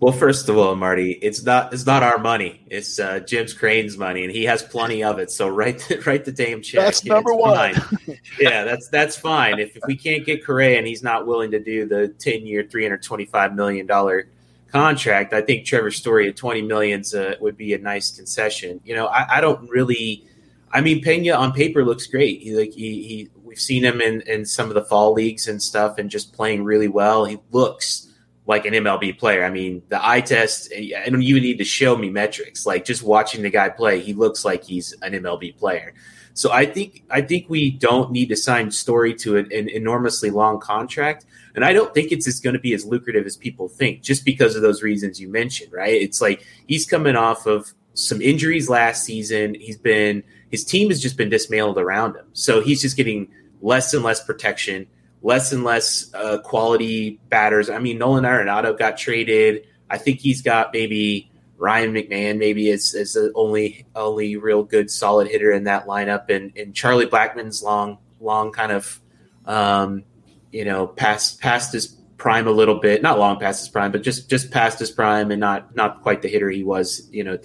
Well, 0.00 0.12
first 0.12 0.48
of 0.48 0.58
all, 0.58 0.74
Marty, 0.74 1.12
it's 1.12 1.44
not 1.44 1.72
it's 1.72 1.86
not 1.86 2.02
our 2.02 2.18
money. 2.18 2.66
It's 2.68 2.98
uh, 2.98 3.20
Jim's 3.20 3.52
Crane's 3.52 3.96
money, 3.96 4.24
and 4.24 4.32
he 4.32 4.42
has 4.44 4.60
plenty 4.60 5.04
of 5.04 5.20
it. 5.20 5.30
So 5.30 5.48
write 5.48 5.78
the, 5.78 6.00
write 6.06 6.24
the 6.24 6.32
damn 6.32 6.60
check. 6.60 6.80
That's 6.80 7.04
number 7.04 7.32
one. 7.32 7.76
yeah, 8.40 8.64
that's 8.64 8.88
that's 8.88 9.16
fine. 9.16 9.60
If, 9.60 9.76
if 9.76 9.84
we 9.86 9.96
can't 9.96 10.26
get 10.26 10.44
Correa 10.44 10.76
and 10.76 10.88
he's 10.88 11.04
not 11.04 11.28
willing 11.28 11.52
to 11.52 11.60
do 11.60 11.86
the 11.86 12.08
ten 12.08 12.44
year, 12.44 12.66
three 12.68 12.82
hundred 12.82 13.04
twenty 13.04 13.26
five 13.26 13.54
million 13.54 13.86
dollar 13.86 14.28
contract, 14.72 15.34
I 15.34 15.42
think 15.42 15.66
Trevor 15.66 15.90
Story 15.90 16.28
at 16.28 16.36
20 16.36 16.62
millions 16.62 17.14
uh, 17.14 17.34
would 17.40 17.56
be 17.56 17.74
a 17.74 17.78
nice 17.78 18.10
concession. 18.10 18.80
You 18.84 18.96
know, 18.96 19.06
I, 19.06 19.36
I, 19.36 19.40
don't 19.40 19.68
really. 19.68 20.26
I 20.72 20.80
mean, 20.80 21.02
Pena 21.02 21.34
on 21.34 21.52
paper 21.52 21.84
looks 21.84 22.06
great. 22.06 22.40
He 22.40 22.54
like 22.54 22.72
he, 22.72 23.02
he 23.02 23.28
we've 23.44 23.60
seen 23.60 23.84
him 23.84 24.00
in 24.00 24.22
in 24.22 24.46
some 24.46 24.68
of 24.68 24.74
the 24.74 24.84
fall 24.84 25.12
leagues 25.12 25.46
and 25.46 25.62
stuff, 25.62 25.98
and 25.98 26.10
just 26.10 26.32
playing 26.32 26.64
really 26.64 26.88
well. 26.88 27.26
He 27.26 27.38
looks 27.50 28.08
like 28.46 28.64
an 28.64 28.72
MLB 28.72 29.18
player. 29.18 29.44
I 29.44 29.50
mean, 29.50 29.82
the 29.88 30.04
eye 30.04 30.22
test. 30.22 30.72
I 30.74 31.08
don't 31.08 31.22
even 31.22 31.42
need 31.42 31.58
to 31.58 31.64
show 31.64 31.96
me 31.96 32.08
metrics. 32.08 32.64
Like 32.64 32.84
just 32.84 33.02
watching 33.02 33.42
the 33.42 33.50
guy 33.50 33.68
play, 33.68 34.00
he 34.00 34.14
looks 34.14 34.44
like 34.44 34.64
he's 34.64 34.92
an 35.02 35.12
MLB 35.12 35.56
player. 35.58 35.94
So 36.34 36.50
I 36.50 36.66
think 36.66 37.04
I 37.10 37.20
think 37.20 37.48
we 37.48 37.70
don't 37.70 38.10
need 38.10 38.28
to 38.30 38.36
sign 38.36 38.70
Story 38.70 39.14
to 39.16 39.36
an, 39.36 39.52
an 39.52 39.68
enormously 39.68 40.30
long 40.30 40.60
contract. 40.60 41.26
And 41.54 41.64
I 41.64 41.72
don't 41.72 41.92
think 41.92 42.12
it's 42.12 42.40
going 42.40 42.54
to 42.54 42.60
be 42.60 42.72
as 42.72 42.86
lucrative 42.86 43.26
as 43.26 43.36
people 43.36 43.68
think, 43.68 44.02
just 44.02 44.24
because 44.24 44.56
of 44.56 44.62
those 44.62 44.82
reasons 44.82 45.20
you 45.20 45.28
mentioned, 45.28 45.72
right? 45.72 45.92
It's 45.92 46.20
like 46.20 46.46
he's 46.66 46.86
coming 46.86 47.16
off 47.16 47.46
of 47.46 47.74
some 47.94 48.22
injuries 48.22 48.70
last 48.70 49.04
season. 49.04 49.54
He's 49.54 49.76
been 49.76 50.22
his 50.50 50.64
team 50.64 50.88
has 50.88 51.00
just 51.00 51.16
been 51.16 51.28
dismantled 51.28 51.78
around 51.78 52.16
him, 52.16 52.26
so 52.32 52.62
he's 52.62 52.80
just 52.80 52.96
getting 52.96 53.28
less 53.60 53.94
and 53.94 54.02
less 54.02 54.24
protection, 54.24 54.86
less 55.22 55.52
and 55.52 55.64
less 55.64 56.12
uh, 56.14 56.38
quality 56.38 57.20
batters. 57.28 57.68
I 57.68 57.78
mean, 57.78 57.98
Nolan 57.98 58.24
Arenado 58.24 58.78
got 58.78 58.96
traded. 58.96 59.66
I 59.90 59.98
think 59.98 60.20
he's 60.20 60.40
got 60.40 60.72
maybe 60.72 61.30
Ryan 61.62 61.94
McMahon 61.94 62.38
maybe 62.38 62.70
is 62.70 62.92
is 62.92 63.12
the 63.12 63.30
only 63.36 63.86
only 63.94 64.36
real 64.36 64.64
good 64.64 64.90
solid 64.90 65.28
hitter 65.28 65.52
in 65.52 65.64
that 65.64 65.86
lineup, 65.86 66.28
and 66.28 66.52
and 66.56 66.74
Charlie 66.74 67.06
Blackmon's 67.06 67.62
long 67.62 67.98
long 68.18 68.50
kind 68.50 68.72
of 68.72 69.00
um, 69.46 70.02
you 70.50 70.64
know, 70.64 70.88
past 70.88 71.40
past 71.40 71.72
his 71.72 71.86
prime 72.16 72.48
a 72.48 72.50
little 72.50 72.80
bit, 72.80 73.00
not 73.00 73.16
long 73.16 73.38
past 73.38 73.60
his 73.60 73.68
prime, 73.68 73.92
but 73.92 74.02
just 74.02 74.28
just 74.28 74.50
past 74.50 74.80
his 74.80 74.90
prime 74.90 75.30
and 75.30 75.38
not 75.38 75.76
not 75.76 76.02
quite 76.02 76.20
the 76.22 76.28
hitter 76.28 76.50
he 76.50 76.64
was, 76.64 77.08
you 77.12 77.22
know, 77.22 77.38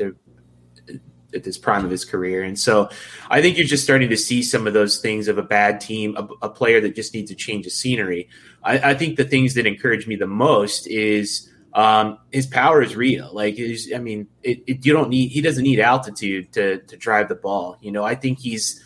at 1.33 1.43
this 1.43 1.59
prime 1.59 1.85
of 1.85 1.91
his 1.91 2.03
career. 2.03 2.41
And 2.41 2.57
so 2.57 2.89
I 3.29 3.39
think 3.39 3.55
you're 3.55 3.67
just 3.67 3.83
starting 3.83 4.09
to 4.09 4.17
see 4.17 4.41
some 4.41 4.65
of 4.65 4.73
those 4.73 4.99
things 4.99 5.27
of 5.27 5.37
a 5.37 5.43
bad 5.43 5.79
team, 5.79 6.15
a, 6.17 6.47
a 6.47 6.49
player 6.49 6.81
that 6.81 6.95
just 6.95 7.13
needs 7.13 7.29
to 7.29 7.35
change 7.35 7.65
the 7.65 7.69
scenery. 7.69 8.29
I, 8.63 8.91
I, 8.91 8.93
think 8.95 9.17
the 9.17 9.25
things 9.25 9.53
that 9.55 9.67
encourage 9.67 10.07
me 10.07 10.15
the 10.15 10.25
most 10.25 10.87
is 10.87 11.49
um, 11.77 12.17
his 12.31 12.47
power 12.47 12.81
is 12.81 12.95
real. 12.95 13.29
Like, 13.31 13.59
I 13.93 13.99
mean, 13.99 14.27
it, 14.41 14.63
it, 14.65 14.83
you 14.83 14.93
don't 14.93 15.09
need 15.09 15.27
he 15.27 15.41
doesn't 15.41 15.63
need 15.63 15.79
altitude 15.79 16.51
to 16.53 16.79
to 16.79 16.97
drive 16.97 17.29
the 17.29 17.35
ball. 17.35 17.77
You 17.81 17.91
know, 17.91 18.03
I 18.03 18.15
think 18.15 18.39
he's. 18.39 18.83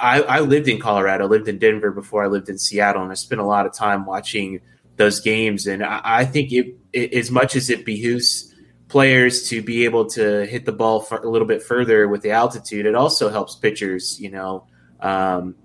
I, 0.00 0.22
I 0.22 0.40
lived 0.40 0.66
in 0.66 0.80
Colorado, 0.80 1.28
lived 1.28 1.48
in 1.48 1.58
Denver 1.58 1.90
before 1.90 2.24
I 2.24 2.28
lived 2.28 2.48
in 2.48 2.56
Seattle, 2.56 3.02
and 3.02 3.10
I 3.10 3.14
spent 3.14 3.42
a 3.42 3.44
lot 3.44 3.66
of 3.66 3.74
time 3.74 4.06
watching 4.06 4.62
those 4.96 5.20
games. 5.20 5.66
And 5.66 5.84
I, 5.84 6.00
I 6.02 6.24
think 6.24 6.50
it, 6.52 6.78
it, 6.94 7.12
as 7.12 7.30
much 7.30 7.56
as 7.56 7.68
it 7.68 7.84
behooves 7.84 8.54
players 8.88 9.46
to 9.50 9.60
be 9.60 9.84
able 9.84 10.06
to 10.06 10.46
hit 10.46 10.64
the 10.64 10.72
ball 10.72 11.06
a 11.10 11.28
little 11.28 11.46
bit 11.46 11.62
further 11.62 12.08
with 12.08 12.22
the 12.22 12.30
altitude, 12.30 12.86
it 12.86 12.94
also 12.94 13.28
helps 13.28 13.54
pitchers. 13.54 14.18
You 14.18 14.30
know. 14.30 14.66
Um, 14.98 15.56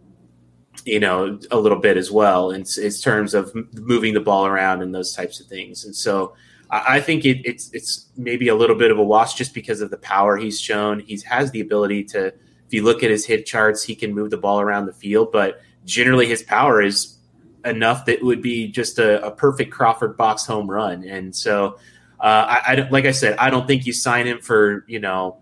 you 0.85 0.99
know, 0.99 1.39
a 1.51 1.59
little 1.59 1.79
bit 1.79 1.97
as 1.97 2.09
well 2.09 2.51
in, 2.51 2.63
in 2.81 2.91
terms 2.91 3.33
of 3.33 3.53
moving 3.73 4.13
the 4.13 4.21
ball 4.21 4.45
around 4.45 4.81
and 4.81 4.95
those 4.95 5.13
types 5.13 5.39
of 5.41 5.45
things. 5.47 5.83
And 5.83 5.93
so 5.93 6.35
I, 6.71 6.99
think 7.01 7.25
it, 7.25 7.41
it's 7.45 7.71
it's 7.73 8.07
maybe 8.15 8.47
a 8.47 8.55
little 8.55 8.75
bit 8.75 8.91
of 8.91 8.97
a 8.97 9.01
loss 9.01 9.33
just 9.33 9.53
because 9.53 9.81
of 9.81 9.89
the 9.89 9.97
power 9.97 10.37
he's 10.37 10.59
shown. 10.59 10.99
He 10.99 11.19
has 11.25 11.51
the 11.51 11.61
ability 11.61 12.03
to, 12.05 12.27
if 12.27 12.73
you 12.73 12.83
look 12.83 13.03
at 13.03 13.09
his 13.09 13.25
hit 13.25 13.45
charts, 13.45 13.83
he 13.83 13.95
can 13.95 14.13
move 14.13 14.29
the 14.29 14.37
ball 14.37 14.61
around 14.61 14.85
the 14.85 14.93
field, 14.93 15.31
but 15.31 15.61
generally 15.85 16.27
his 16.27 16.43
power 16.43 16.81
is 16.81 17.17
enough 17.65 18.05
that 18.05 18.19
it 18.19 18.23
would 18.23 18.41
be 18.41 18.67
just 18.67 18.99
a, 18.99 19.25
a 19.25 19.31
perfect 19.31 19.71
Crawford 19.71 20.15
box 20.15 20.45
home 20.45 20.69
run. 20.69 21.03
And 21.03 21.35
so, 21.35 21.79
uh, 22.19 22.45
I, 22.47 22.61
I, 22.67 22.89
like 22.89 23.05
I 23.05 23.11
said, 23.11 23.35
I 23.37 23.49
don't 23.49 23.65
think 23.65 23.85
you 23.85 23.93
sign 23.93 24.27
him 24.27 24.39
for 24.39 24.85
you 24.87 24.99
know 24.99 25.37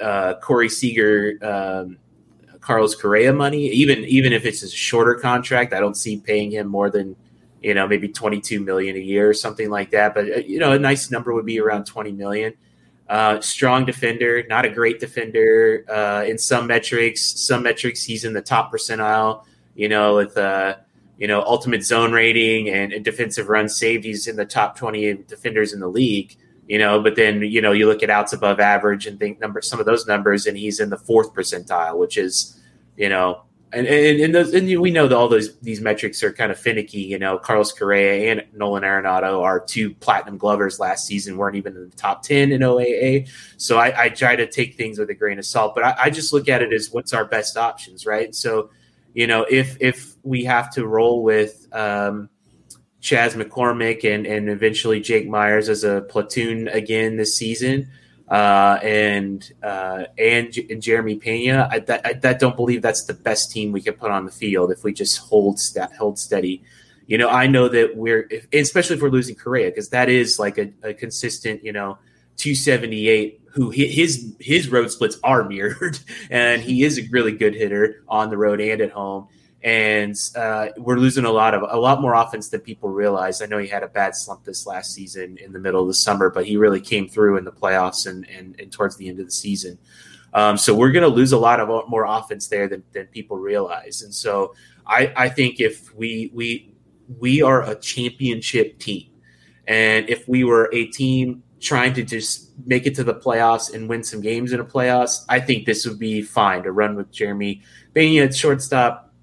uh, 0.00 0.34
Corey 0.42 0.68
Seager. 0.68 1.38
Um, 1.42 1.98
Carlos 2.60 2.94
Correa 2.94 3.30
money, 3.30 3.68
even 3.68 3.98
even 4.04 4.32
if 4.32 4.46
it's 4.46 4.62
a 4.62 4.70
shorter 4.70 5.16
contract. 5.16 5.74
I 5.74 5.80
don't 5.80 5.98
see 5.98 6.16
paying 6.16 6.50
him 6.50 6.66
more 6.66 6.88
than 6.88 7.14
you 7.64 7.72
know 7.72 7.88
maybe 7.88 8.08
22 8.08 8.60
million 8.60 8.94
a 8.94 9.00
year 9.00 9.28
or 9.28 9.34
something 9.34 9.70
like 9.70 9.90
that. 9.90 10.14
But 10.14 10.30
uh, 10.30 10.36
you 10.36 10.58
know, 10.58 10.72
a 10.72 10.78
nice 10.78 11.10
number 11.10 11.32
would 11.32 11.46
be 11.46 11.58
around 11.58 11.86
20 11.86 12.12
million. 12.12 12.52
Uh, 13.08 13.40
strong 13.40 13.84
defender, 13.84 14.44
not 14.48 14.64
a 14.64 14.70
great 14.70 15.00
defender 15.00 15.84
uh, 15.88 16.24
in 16.26 16.38
some 16.38 16.66
metrics. 16.66 17.22
Some 17.40 17.62
metrics, 17.62 18.04
he's 18.04 18.24
in 18.24 18.34
the 18.34 18.42
top 18.42 18.72
percentile. 18.72 19.44
You 19.74 19.88
know, 19.88 20.16
with 20.16 20.36
uh, 20.36 20.76
you 21.16 21.26
know 21.26 21.42
ultimate 21.42 21.82
zone 21.82 22.12
rating 22.12 22.68
and, 22.68 22.92
and 22.92 23.04
defensive 23.04 23.48
run 23.48 23.68
saved, 23.68 24.04
he's 24.04 24.26
in 24.26 24.36
the 24.36 24.44
top 24.44 24.76
20 24.76 25.14
defenders 25.26 25.72
in 25.72 25.80
the 25.80 25.88
league 25.88 26.36
you 26.66 26.78
know 26.78 26.98
but 26.98 27.14
then 27.14 27.42
you 27.42 27.60
know 27.60 27.72
you 27.72 27.86
look 27.86 28.02
at 28.02 28.08
outs 28.08 28.32
above 28.32 28.58
average 28.58 29.06
and 29.06 29.18
think 29.18 29.38
number 29.38 29.60
some 29.60 29.80
of 29.80 29.84
those 29.84 30.06
numbers 30.06 30.46
and 30.46 30.56
he's 30.56 30.80
in 30.80 30.88
the 30.88 30.96
fourth 30.96 31.34
percentile 31.34 31.98
which 31.98 32.16
is 32.16 32.58
you 32.96 33.06
know 33.06 33.42
and 33.74 33.86
and, 33.86 34.20
and, 34.20 34.34
those, 34.34 34.54
and 34.54 34.80
we 34.80 34.90
know 34.90 35.08
that 35.08 35.16
all 35.16 35.28
those 35.28 35.56
these 35.58 35.80
metrics 35.80 36.22
are 36.22 36.32
kind 36.32 36.52
of 36.52 36.58
finicky 36.58 37.00
you 37.00 37.18
know. 37.18 37.38
Carlos 37.38 37.72
correa 37.72 38.30
and 38.30 38.44
nolan 38.54 38.82
arenado 38.82 39.42
are 39.42 39.60
two 39.60 39.94
platinum 39.94 40.38
glovers 40.38 40.78
last 40.78 41.06
season 41.06 41.36
weren't 41.36 41.56
even 41.56 41.76
in 41.76 41.90
the 41.90 41.96
top 41.96 42.22
10 42.22 42.52
in 42.52 42.60
oaa 42.60 43.28
so 43.56 43.78
i, 43.78 44.04
I 44.04 44.08
try 44.08 44.36
to 44.36 44.46
take 44.46 44.76
things 44.76 44.98
with 44.98 45.10
a 45.10 45.14
grain 45.14 45.38
of 45.38 45.44
salt 45.44 45.74
but 45.74 45.84
I, 45.84 45.94
I 46.04 46.10
just 46.10 46.32
look 46.32 46.48
at 46.48 46.62
it 46.62 46.72
as 46.72 46.90
what's 46.90 47.12
our 47.12 47.24
best 47.24 47.56
options 47.56 48.06
right? 48.06 48.34
So 48.34 48.70
you 49.12 49.26
know 49.26 49.46
if 49.48 49.76
if 49.80 50.14
we 50.22 50.44
have 50.44 50.70
to 50.74 50.86
roll 50.86 51.22
with 51.22 51.66
um 51.72 52.28
Chas 53.00 53.34
McCormick 53.34 54.04
and 54.04 54.26
and 54.26 54.48
eventually 54.48 55.00
Jake 55.00 55.28
Meyers 55.28 55.68
as 55.68 55.84
a 55.84 56.02
platoon 56.02 56.68
again 56.68 57.16
this 57.16 57.36
season, 57.36 57.90
uh, 58.28 58.78
and 58.82 59.52
uh, 59.62 60.04
and, 60.18 60.56
and 60.70 60.80
Jeremy 60.80 61.16
Pena. 61.16 61.68
I, 61.70 61.78
that, 61.80 62.24
I 62.24 62.32
don't 62.32 62.56
believe 62.56 62.82
that's 62.82 63.04
the 63.04 63.14
best 63.14 63.50
team 63.50 63.72
we 63.72 63.80
can 63.80 63.94
put 63.94 64.10
on 64.10 64.24
the 64.24 64.32
field 64.32 64.70
if 64.70 64.84
we 64.84 64.92
just 64.92 65.18
hold 65.18 65.58
st- 65.58 65.92
hold 65.92 66.18
steady. 66.18 66.62
You 67.06 67.18
know, 67.18 67.28
I 67.28 67.46
know 67.46 67.68
that 67.68 67.96
we're 67.96 68.26
if, 68.30 68.46
especially 68.52 68.96
if 68.96 69.02
we're 69.02 69.10
losing 69.10 69.34
Correa 69.34 69.70
because 69.70 69.90
that 69.90 70.08
is 70.08 70.38
like 70.38 70.58
a, 70.58 70.72
a 70.82 70.94
consistent, 70.94 71.62
you 71.62 71.72
know, 71.72 71.98
278 72.36 73.42
who 73.52 73.70
his 73.70 74.34
his 74.40 74.68
road 74.68 74.90
splits 74.90 75.18
are 75.22 75.44
mirrored 75.48 75.98
and 76.30 76.62
he 76.62 76.82
is 76.82 76.98
a 76.98 77.02
really 77.10 77.32
good 77.32 77.54
hitter 77.54 78.02
on 78.08 78.30
the 78.30 78.36
road 78.36 78.60
and 78.60 78.80
at 78.80 78.90
home 78.90 79.28
and 79.64 80.14
uh, 80.36 80.68
we're 80.76 80.98
losing 80.98 81.24
a 81.24 81.30
lot 81.30 81.54
of 81.54 81.62
a 81.68 81.80
lot 81.80 82.02
more 82.02 82.12
offense 82.12 82.50
than 82.50 82.60
people 82.60 82.90
realize. 82.90 83.40
I 83.40 83.46
know 83.46 83.56
he 83.56 83.66
had 83.66 83.82
a 83.82 83.88
bad 83.88 84.14
slump 84.14 84.44
this 84.44 84.66
last 84.66 84.92
season 84.92 85.38
in 85.38 85.54
the 85.54 85.58
middle 85.58 85.80
of 85.80 85.88
the 85.88 85.94
summer, 85.94 86.28
but 86.28 86.44
he 86.44 86.58
really 86.58 86.82
came 86.82 87.08
through 87.08 87.38
in 87.38 87.44
the 87.44 87.52
playoffs 87.52 88.06
and 88.06 88.28
and, 88.28 88.54
and 88.60 88.70
towards 88.70 88.96
the 88.96 89.08
end 89.08 89.20
of 89.20 89.26
the 89.26 89.32
season. 89.32 89.78
Um, 90.34 90.58
so 90.58 90.74
we're 90.74 90.90
going 90.92 91.08
to 91.08 91.08
lose 91.08 91.32
a 91.32 91.38
lot 91.38 91.60
of 91.60 91.88
more 91.88 92.04
offense 92.04 92.48
there 92.48 92.68
than, 92.68 92.82
than 92.92 93.06
people 93.06 93.38
realize. 93.38 94.02
And 94.02 94.12
so 94.12 94.54
I, 94.86 95.12
I 95.16 95.28
think 95.30 95.60
if 95.60 95.94
we 95.94 96.30
we 96.34 96.74
we 97.18 97.40
are 97.40 97.62
a 97.62 97.74
championship 97.74 98.78
team, 98.78 99.08
and 99.66 100.10
if 100.10 100.28
we 100.28 100.44
were 100.44 100.68
a 100.74 100.86
team 100.88 101.42
trying 101.60 101.94
to 101.94 102.02
just 102.02 102.50
make 102.66 102.84
it 102.84 102.94
to 102.96 103.04
the 103.04 103.14
playoffs 103.14 103.72
and 103.72 103.88
win 103.88 104.04
some 104.04 104.20
games 104.20 104.52
in 104.52 104.60
a 104.60 104.64
playoffs, 104.64 105.24
I 105.30 105.40
think 105.40 105.64
this 105.64 105.86
would 105.86 105.98
be 105.98 106.20
fine 106.20 106.64
to 106.64 106.72
run 106.72 106.96
with 106.96 107.10
Jeremy 107.10 107.62
Pena 107.94 108.24
at 108.24 108.34
shortstop 108.34 109.13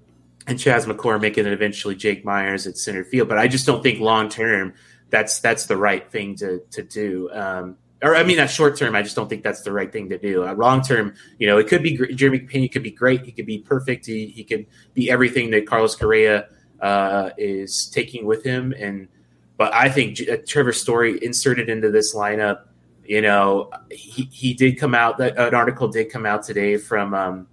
and 0.46 0.58
Chas 0.58 0.86
McCormick 0.86 1.36
and 1.36 1.46
then 1.46 1.52
eventually 1.52 1.94
Jake 1.94 2.24
Meyers 2.24 2.66
at 2.66 2.76
center 2.76 3.04
field. 3.04 3.28
But 3.28 3.38
I 3.38 3.48
just 3.48 3.66
don't 3.66 3.82
think 3.82 4.00
long 4.00 4.28
term 4.28 4.74
that's 5.10 5.40
that's 5.40 5.66
the 5.66 5.76
right 5.76 6.10
thing 6.10 6.34
to 6.36 6.60
to 6.70 6.82
do. 6.82 7.30
Um, 7.32 7.76
or 8.02 8.16
I 8.16 8.24
mean, 8.24 8.38
that 8.38 8.50
short 8.50 8.76
term, 8.76 8.96
I 8.96 9.02
just 9.02 9.14
don't 9.14 9.28
think 9.28 9.44
that's 9.44 9.62
the 9.62 9.70
right 9.70 9.92
thing 9.92 10.08
to 10.08 10.18
do. 10.18 10.44
Uh, 10.44 10.54
long 10.54 10.82
term, 10.82 11.14
you 11.38 11.46
know, 11.46 11.58
it 11.58 11.68
could 11.68 11.82
be 11.82 11.96
Jeremy 12.14 12.40
Pena 12.40 12.68
could 12.68 12.82
be 12.82 12.90
great. 12.90 13.24
He 13.24 13.30
could 13.30 13.46
be 13.46 13.58
perfect. 13.58 14.06
He, 14.06 14.26
he 14.26 14.42
could 14.42 14.66
be 14.92 15.08
everything 15.08 15.50
that 15.52 15.68
Carlos 15.68 15.94
Correa 15.94 16.48
uh, 16.80 17.30
is 17.38 17.86
taking 17.86 18.26
with 18.26 18.42
him. 18.42 18.74
And 18.76 19.06
but 19.56 19.72
I 19.72 19.88
think 19.88 20.18
uh, 20.28 20.38
Trevor 20.46 20.72
Story 20.72 21.18
inserted 21.22 21.68
into 21.68 21.92
this 21.92 22.14
lineup. 22.14 22.64
You 23.04 23.20
know, 23.20 23.70
he, 23.90 24.28
he 24.32 24.54
did 24.54 24.78
come 24.78 24.94
out. 24.94 25.18
That 25.18 25.38
An 25.38 25.54
article 25.54 25.86
did 25.88 26.10
come 26.10 26.26
out 26.26 26.42
today 26.42 26.78
from 26.78 27.14
um, 27.14 27.46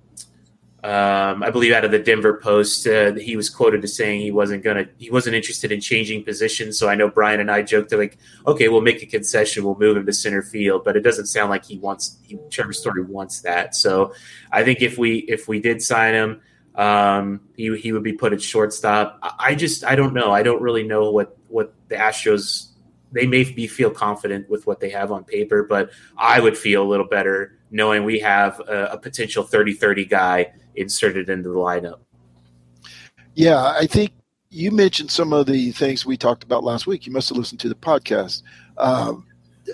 um, 0.81 1.43
I 1.43 1.49
believe 1.49 1.73
out 1.73 1.83
of 1.83 1.91
the 1.91 1.99
Denver 1.99 2.39
Post, 2.41 2.87
uh, 2.87 3.13
he 3.15 3.35
was 3.35 3.49
quoted 3.49 3.83
as 3.83 3.93
saying 3.97 4.21
he 4.21 4.31
wasn't 4.31 4.63
gonna, 4.63 4.85
he 4.97 5.11
wasn't 5.11 5.35
interested 5.35 5.73
in 5.73 5.81
changing 5.81 6.23
positions. 6.23 6.79
So 6.79 6.87
I 6.87 6.95
know 6.95 7.09
Brian 7.09 7.41
and 7.41 7.51
I 7.51 7.63
joked 7.63 7.91
like, 7.91 8.17
okay, 8.47 8.69
we'll 8.69 8.79
make 8.79 9.03
a 9.03 9.05
concession, 9.05 9.65
we'll 9.65 9.77
move 9.77 9.97
him 9.97 10.05
to 10.05 10.13
center 10.13 10.41
field, 10.41 10.85
but 10.85 10.95
it 10.95 11.01
doesn't 11.01 11.25
sound 11.25 11.49
like 11.49 11.65
he 11.65 11.77
wants. 11.79 12.17
He, 12.23 12.39
Trevor 12.49 12.71
Story 12.71 13.03
wants 13.03 13.41
that. 13.41 13.75
So 13.75 14.13
I 14.53 14.63
think 14.63 14.81
if 14.81 14.97
we 14.97 15.17
if 15.17 15.49
we 15.49 15.59
did 15.59 15.81
sign 15.81 16.13
him, 16.13 16.41
um, 16.75 17.41
he 17.57 17.75
he 17.77 17.91
would 17.91 18.03
be 18.03 18.13
put 18.13 18.31
at 18.31 18.41
shortstop. 18.41 19.19
I 19.21 19.55
just 19.55 19.83
I 19.83 19.95
don't 19.95 20.13
know. 20.13 20.31
I 20.31 20.43
don't 20.43 20.61
really 20.61 20.83
know 20.83 21.11
what 21.11 21.37
what 21.49 21.73
the 21.89 21.95
Astros. 21.95 22.67
They 23.11 23.25
may 23.25 23.43
be 23.43 23.67
feel 23.67 23.89
confident 23.89 24.49
with 24.49 24.67
what 24.67 24.79
they 24.79 24.91
have 24.91 25.11
on 25.11 25.23
paper, 25.25 25.63
but 25.63 25.89
I 26.15 26.39
would 26.39 26.55
feel 26.55 26.83
a 26.83 26.87
little 26.87 27.07
better 27.07 27.57
knowing 27.71 28.03
we 28.03 28.19
have 28.19 28.59
a, 28.61 28.89
a 28.91 28.97
potential 28.97 29.43
30-30 29.43 30.09
guy 30.09 30.53
inserted 30.79 31.29
into 31.29 31.49
the 31.49 31.55
lineup. 31.55 31.99
Yeah, 33.35 33.63
I 33.63 33.85
think 33.85 34.13
you 34.49 34.71
mentioned 34.71 35.11
some 35.11 35.31
of 35.33 35.45
the 35.45 35.71
things 35.71 36.05
we 36.05 36.17
talked 36.17 36.43
about 36.43 36.63
last 36.63 36.87
week. 36.87 37.05
You 37.05 37.11
must 37.11 37.29
have 37.29 37.37
listened 37.37 37.59
to 37.61 37.69
the 37.69 37.75
podcast. 37.75 38.41
Um, 38.77 39.25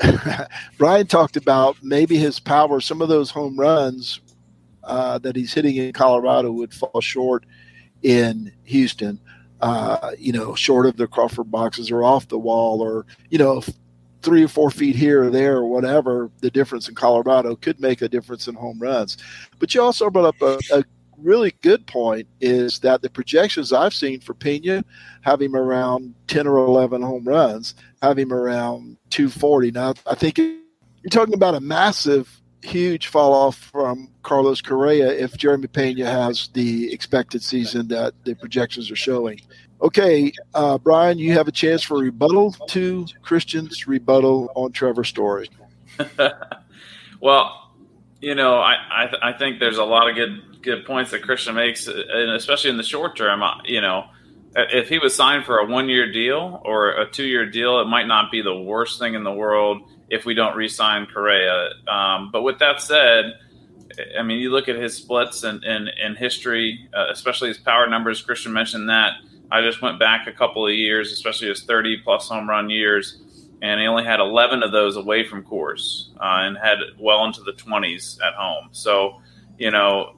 Brian 0.77 1.07
talked 1.07 1.37
about 1.37 1.77
maybe 1.81 2.17
his 2.17 2.39
power, 2.39 2.81
some 2.81 3.01
of 3.01 3.09
those 3.09 3.31
home 3.31 3.57
runs 3.57 4.19
uh, 4.83 5.17
that 5.19 5.35
he's 5.35 5.53
hitting 5.53 5.77
in 5.77 5.93
Colorado 5.93 6.51
would 6.51 6.73
fall 6.73 7.01
short 7.01 7.45
in 8.03 8.51
Houston. 8.65 9.19
Uh, 9.61 10.11
you 10.19 10.33
know, 10.33 10.53
short 10.53 10.85
of 10.85 10.97
the 10.97 11.07
Crawford 11.07 11.49
boxes 11.49 11.89
or 11.89 12.03
off 12.03 12.27
the 12.27 12.37
wall, 12.37 12.81
or 12.81 13.05
you 13.29 13.37
know, 13.37 13.63
three 14.21 14.43
or 14.43 14.47
four 14.47 14.69
feet 14.69 14.95
here 14.95 15.23
or 15.23 15.29
there 15.29 15.57
or 15.57 15.65
whatever. 15.65 16.29
The 16.41 16.51
difference 16.51 16.89
in 16.89 16.95
Colorado 16.95 17.55
could 17.55 17.79
make 17.79 18.01
a 18.01 18.09
difference 18.09 18.47
in 18.47 18.55
home 18.55 18.79
runs. 18.79 19.17
But 19.57 19.73
you 19.73 19.81
also 19.81 20.09
brought 20.09 20.35
up 20.35 20.41
a, 20.41 20.59
a 20.77 20.83
really 21.17 21.53
good 21.61 21.85
point 21.87 22.27
is 22.41 22.79
that 22.79 23.01
the 23.01 23.09
projections 23.09 23.73
I've 23.73 23.93
seen 23.93 24.19
for 24.19 24.33
Pena 24.33 24.83
have 25.21 25.41
him 25.41 25.55
around 25.55 26.13
10 26.27 26.47
or 26.47 26.57
11 26.57 27.01
home 27.01 27.23
runs, 27.25 27.75
have 28.01 28.17
him 28.17 28.33
around 28.33 28.97
240. 29.09 29.71
Now, 29.71 29.93
I 30.05 30.15
think 30.15 30.37
you're 30.37 31.09
talking 31.09 31.33
about 31.33 31.55
a 31.55 31.59
massive, 31.59 32.41
huge 32.63 33.07
fall 33.07 33.33
off 33.33 33.57
from 33.57 34.09
Carlos 34.23 34.61
Correa 34.61 35.11
if 35.11 35.37
Jeremy 35.37 35.67
Pena 35.67 36.05
has 36.05 36.49
the 36.53 36.91
expected 36.91 37.43
season 37.43 37.87
that 37.89 38.13
the 38.23 38.35
projections 38.35 38.89
are 38.91 38.95
showing. 38.95 39.41
Okay, 39.81 40.31
uh, 40.53 40.77
Brian, 40.77 41.19
you 41.19 41.33
have 41.33 41.47
a 41.47 41.51
chance 41.51 41.83
for 41.83 41.97
rebuttal 41.97 42.53
to 42.69 43.05
Christian's 43.21 43.87
rebuttal 43.87 44.51
on 44.55 44.71
Trevor 44.71 45.03
Story. 45.03 45.49
well, 47.21 47.71
you 48.21 48.35
know, 48.35 48.57
I 48.57 48.75
I, 48.89 49.05
th- 49.05 49.21
I, 49.21 49.33
think 49.33 49.59
there's 49.59 49.77
a 49.77 49.83
lot 49.83 50.09
of 50.09 50.15
good 50.15 50.54
good 50.65 50.85
points 50.85 51.11
that 51.11 51.21
Christian 51.21 51.55
makes, 51.55 51.87
and 51.87 52.31
especially 52.31 52.69
in 52.69 52.77
the 52.77 52.83
short 52.83 53.15
term. 53.15 53.41
You 53.65 53.81
know, 53.81 54.05
if 54.55 54.89
he 54.89 54.99
was 54.99 55.15
signed 55.15 55.45
for 55.45 55.59
a 55.59 55.65
one 55.65 55.87
year 55.87 56.11
deal 56.11 56.61
or 56.65 56.89
a 56.89 57.09
two 57.09 57.23
year 57.23 57.45
deal, 57.49 57.79
it 57.79 57.85
might 57.85 58.07
not 58.07 58.31
be 58.31 58.41
the 58.41 58.55
worst 58.55 58.99
thing 58.99 59.13
in 59.13 59.23
the 59.23 59.31
world 59.31 59.83
if 60.09 60.25
we 60.25 60.33
don't 60.33 60.55
re-sign 60.55 61.07
Correa. 61.07 61.69
Um, 61.87 62.29
but 62.31 62.41
with 62.41 62.59
that 62.59 62.81
said, 62.81 63.33
I 64.19 64.23
mean, 64.23 64.39
you 64.39 64.51
look 64.51 64.67
at 64.67 64.75
his 64.75 64.95
splits 64.95 65.43
and 65.43 65.63
in, 65.63 65.87
in, 65.87 66.11
in, 66.11 66.15
history, 66.15 66.89
uh, 66.93 67.05
especially 67.11 67.47
his 67.47 67.57
power 67.57 67.87
numbers. 67.87 68.21
Christian 68.21 68.51
mentioned 68.51 68.89
that. 68.89 69.13
I 69.49 69.61
just 69.61 69.81
went 69.81 69.99
back 69.99 70.27
a 70.27 70.33
couple 70.33 70.67
of 70.67 70.73
years, 70.73 71.11
especially 71.11 71.47
his 71.47 71.63
30 71.63 72.01
plus 72.03 72.27
home 72.27 72.49
run 72.49 72.69
years 72.69 73.21
and 73.61 73.79
he 73.79 73.87
only 73.87 74.03
had 74.03 74.19
11 74.19 74.63
of 74.63 74.71
those 74.71 74.95
away 74.95 75.23
from 75.23 75.43
Coors 75.43 76.09
uh, 76.17 76.45
and 76.45 76.57
had 76.57 76.77
well 76.99 77.25
into 77.25 77.41
the 77.41 77.53
20s 77.53 78.21
at 78.21 78.33
home. 78.35 78.69
So, 78.71 79.21
you 79.57 79.71
know, 79.71 80.15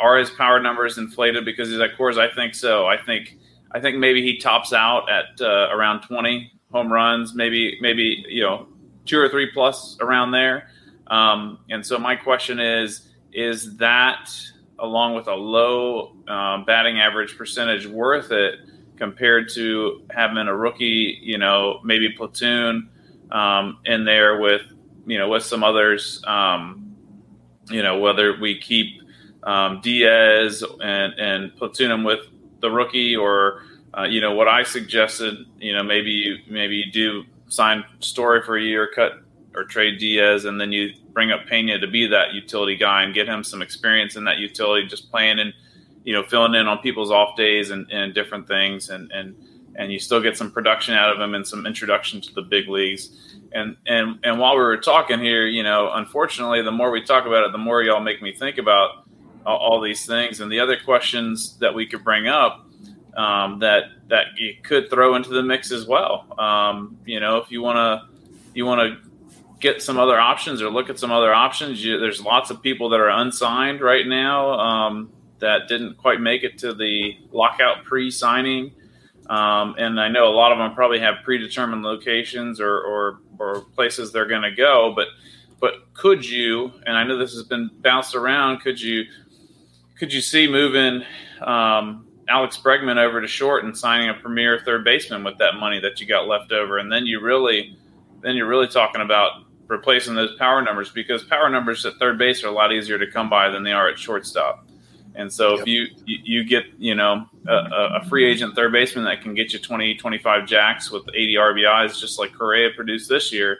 are 0.00 0.18
his 0.18 0.30
power 0.30 0.60
numbers 0.60 0.98
inflated 0.98 1.44
because 1.44 1.68
he's 1.68 1.80
at 1.80 1.96
Coors? 1.96 2.18
I 2.18 2.32
think 2.34 2.54
so. 2.54 2.86
I 2.86 2.96
think 2.96 3.38
I 3.72 3.80
think 3.80 3.96
maybe 3.98 4.22
he 4.22 4.38
tops 4.38 4.72
out 4.72 5.10
at 5.10 5.40
uh, 5.40 5.68
around 5.70 6.02
20 6.02 6.52
home 6.70 6.92
runs, 6.92 7.34
maybe 7.34 7.78
maybe 7.80 8.24
you 8.28 8.42
know 8.42 8.66
two 9.04 9.18
or 9.18 9.28
three 9.28 9.50
plus 9.52 9.96
around 10.00 10.32
there. 10.32 10.68
Um, 11.08 11.58
and 11.70 11.84
so 11.84 11.98
my 11.98 12.16
question 12.16 12.58
is: 12.58 13.08
Is 13.32 13.76
that 13.76 14.30
along 14.78 15.14
with 15.14 15.28
a 15.28 15.34
low 15.34 16.16
um, 16.28 16.64
batting 16.64 17.00
average 17.00 17.36
percentage 17.36 17.86
worth 17.86 18.32
it 18.32 18.60
compared 18.96 19.48
to 19.48 20.02
having 20.10 20.36
a 20.48 20.56
rookie, 20.56 21.18
you 21.22 21.38
know, 21.38 21.80
maybe 21.84 22.08
platoon 22.10 22.88
um, 23.30 23.78
in 23.84 24.04
there 24.04 24.40
with 24.40 24.62
you 25.06 25.18
know 25.18 25.28
with 25.28 25.42
some 25.42 25.64
others, 25.64 26.22
um, 26.26 26.91
you 27.70 27.82
know, 27.82 27.98
whether 27.98 28.38
we 28.40 28.58
keep 28.58 29.02
um, 29.44 29.80
Diaz 29.80 30.64
and 30.80 31.14
and 31.18 31.56
platoon 31.56 31.90
him 31.90 32.04
with 32.04 32.20
the 32.60 32.70
rookie, 32.70 33.16
or 33.16 33.62
uh, 33.96 34.04
you 34.04 34.20
know 34.20 34.34
what 34.34 34.48
I 34.48 34.62
suggested. 34.62 35.36
You 35.58 35.74
know, 35.74 35.82
maybe 35.82 36.10
you 36.10 36.38
maybe 36.48 36.76
you 36.76 36.90
do 36.90 37.24
sign 37.48 37.84
Story 38.00 38.42
for 38.42 38.56
a 38.56 38.62
year, 38.62 38.88
cut 38.94 39.20
or 39.54 39.64
trade 39.64 39.98
Diaz, 39.98 40.44
and 40.44 40.60
then 40.60 40.72
you 40.72 40.94
bring 41.12 41.30
up 41.30 41.46
Pena 41.46 41.78
to 41.78 41.86
be 41.86 42.06
that 42.06 42.32
utility 42.32 42.76
guy 42.76 43.02
and 43.02 43.12
get 43.12 43.28
him 43.28 43.44
some 43.44 43.60
experience 43.60 44.16
in 44.16 44.24
that 44.24 44.38
utility, 44.38 44.86
just 44.86 45.10
playing 45.10 45.38
and 45.38 45.52
you 46.04 46.12
know 46.12 46.22
filling 46.22 46.54
in 46.54 46.66
on 46.66 46.78
people's 46.78 47.10
off 47.10 47.36
days 47.36 47.70
and, 47.70 47.90
and 47.90 48.14
different 48.14 48.48
things, 48.48 48.90
and 48.90 49.10
and 49.12 49.34
and 49.76 49.92
you 49.92 49.98
still 49.98 50.20
get 50.20 50.36
some 50.36 50.50
production 50.50 50.94
out 50.94 51.12
of 51.12 51.20
him 51.20 51.34
and 51.34 51.46
some 51.46 51.66
introduction 51.66 52.20
to 52.20 52.34
the 52.34 52.42
big 52.42 52.68
leagues. 52.68 53.31
And 53.54 53.76
and 53.86 54.18
and 54.24 54.38
while 54.38 54.54
we 54.54 54.62
were 54.62 54.78
talking 54.78 55.20
here, 55.20 55.46
you 55.46 55.62
know, 55.62 55.90
unfortunately, 55.92 56.62
the 56.62 56.72
more 56.72 56.90
we 56.90 57.02
talk 57.02 57.26
about 57.26 57.44
it, 57.44 57.52
the 57.52 57.58
more 57.58 57.82
y'all 57.82 58.00
make 58.00 58.22
me 58.22 58.32
think 58.32 58.58
about 58.58 59.06
all, 59.44 59.58
all 59.58 59.80
these 59.80 60.06
things. 60.06 60.40
And 60.40 60.50
the 60.50 60.60
other 60.60 60.76
questions 60.76 61.58
that 61.58 61.74
we 61.74 61.86
could 61.86 62.04
bring 62.04 62.28
up 62.28 62.66
um, 63.16 63.58
that 63.60 63.84
that 64.08 64.26
you 64.36 64.54
could 64.62 64.90
throw 64.90 65.14
into 65.14 65.30
the 65.30 65.42
mix 65.42 65.70
as 65.70 65.86
well. 65.86 66.26
Um, 66.38 66.98
you 67.04 67.20
know, 67.20 67.38
if 67.38 67.50
you 67.50 67.62
want 67.62 67.76
to 67.76 68.08
you 68.54 68.66
want 68.66 68.80
to 68.80 69.10
get 69.60 69.80
some 69.80 69.98
other 69.98 70.18
options 70.18 70.60
or 70.60 70.70
look 70.70 70.90
at 70.90 70.98
some 70.98 71.12
other 71.12 71.32
options, 71.32 71.84
you, 71.84 71.98
there's 71.98 72.20
lots 72.20 72.50
of 72.50 72.60
people 72.62 72.88
that 72.90 73.00
are 73.00 73.10
unsigned 73.10 73.80
right 73.80 74.06
now 74.06 74.58
um, 74.58 75.12
that 75.38 75.68
didn't 75.68 75.96
quite 75.96 76.20
make 76.20 76.42
it 76.42 76.58
to 76.58 76.74
the 76.74 77.16
lockout 77.30 77.84
pre-signing. 77.84 78.72
Um, 79.28 79.76
and 79.78 80.00
I 80.00 80.08
know 80.08 80.28
a 80.28 80.34
lot 80.34 80.52
of 80.52 80.58
them 80.58 80.74
probably 80.74 80.98
have 80.98 81.16
predetermined 81.24 81.82
locations 81.82 82.60
or, 82.60 82.80
or, 82.80 83.20
or 83.38 83.60
places 83.74 84.12
they're 84.12 84.26
going 84.26 84.42
to 84.42 84.50
go, 84.50 84.92
but 84.94 85.08
but 85.62 85.94
could 85.94 86.28
you? 86.28 86.72
And 86.86 86.96
I 86.96 87.04
know 87.04 87.16
this 87.16 87.32
has 87.34 87.44
been 87.44 87.70
bounced 87.82 88.16
around. 88.16 88.62
Could 88.62 88.80
you 88.80 89.04
could 89.96 90.12
you 90.12 90.20
see 90.20 90.48
moving 90.48 91.04
um, 91.40 92.08
Alex 92.28 92.58
Bregman 92.58 92.96
over 92.96 93.20
to 93.20 93.28
short 93.28 93.64
and 93.64 93.78
signing 93.78 94.08
a 94.08 94.14
premier 94.14 94.60
third 94.64 94.82
baseman 94.82 95.22
with 95.22 95.38
that 95.38 95.54
money 95.60 95.78
that 95.78 96.00
you 96.00 96.06
got 96.08 96.26
left 96.26 96.50
over? 96.50 96.78
And 96.78 96.90
then 96.90 97.06
you 97.06 97.20
really, 97.20 97.78
then 98.22 98.34
you're 98.34 98.48
really 98.48 98.66
talking 98.66 99.00
about 99.00 99.44
replacing 99.68 100.16
those 100.16 100.34
power 100.34 100.60
numbers 100.60 100.90
because 100.90 101.22
power 101.22 101.48
numbers 101.48 101.86
at 101.86 101.94
third 101.94 102.18
base 102.18 102.42
are 102.42 102.48
a 102.48 102.52
lot 102.52 102.72
easier 102.72 102.98
to 102.98 103.08
come 103.08 103.30
by 103.30 103.48
than 103.48 103.62
they 103.62 103.70
are 103.70 103.88
at 103.88 103.96
shortstop. 103.96 104.66
And 105.14 105.32
so 105.32 105.50
yep. 105.50 105.60
if 105.60 105.66
you, 105.66 105.86
you 106.06 106.44
get, 106.44 106.64
you 106.78 106.94
know, 106.94 107.26
a, 107.46 108.00
a, 108.00 108.04
free 108.08 108.24
agent 108.24 108.54
third 108.54 108.72
baseman 108.72 109.04
that 109.04 109.20
can 109.20 109.34
get 109.34 109.52
you 109.52 109.58
20, 109.58 109.96
25 109.96 110.46
jacks 110.46 110.90
with 110.90 111.02
80 111.08 111.34
RBIs, 111.34 112.00
just 112.00 112.18
like 112.18 112.32
Correa 112.32 112.70
produced 112.74 113.08
this 113.08 113.32
year, 113.32 113.58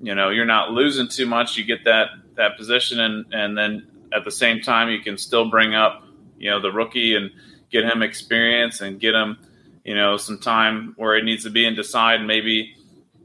you 0.00 0.14
know, 0.14 0.30
you're 0.30 0.46
not 0.46 0.70
losing 0.70 1.08
too 1.08 1.26
much. 1.26 1.56
You 1.58 1.64
get 1.64 1.84
that, 1.84 2.08
that 2.36 2.56
position 2.56 3.00
and, 3.00 3.26
and 3.32 3.58
then 3.58 3.86
at 4.12 4.24
the 4.24 4.30
same 4.30 4.60
time, 4.60 4.88
you 4.88 5.00
can 5.00 5.18
still 5.18 5.50
bring 5.50 5.74
up, 5.74 6.04
you 6.38 6.50
know, 6.50 6.60
the 6.60 6.72
rookie 6.72 7.14
and 7.16 7.30
get 7.70 7.84
him 7.84 8.02
experience 8.02 8.80
and 8.80 8.98
get 9.00 9.14
him, 9.14 9.38
you 9.84 9.94
know, 9.94 10.16
some 10.16 10.38
time 10.38 10.94
where 10.96 11.16
it 11.16 11.24
needs 11.24 11.44
to 11.44 11.50
be 11.50 11.66
and 11.66 11.76
decide 11.76 12.24
maybe 12.24 12.74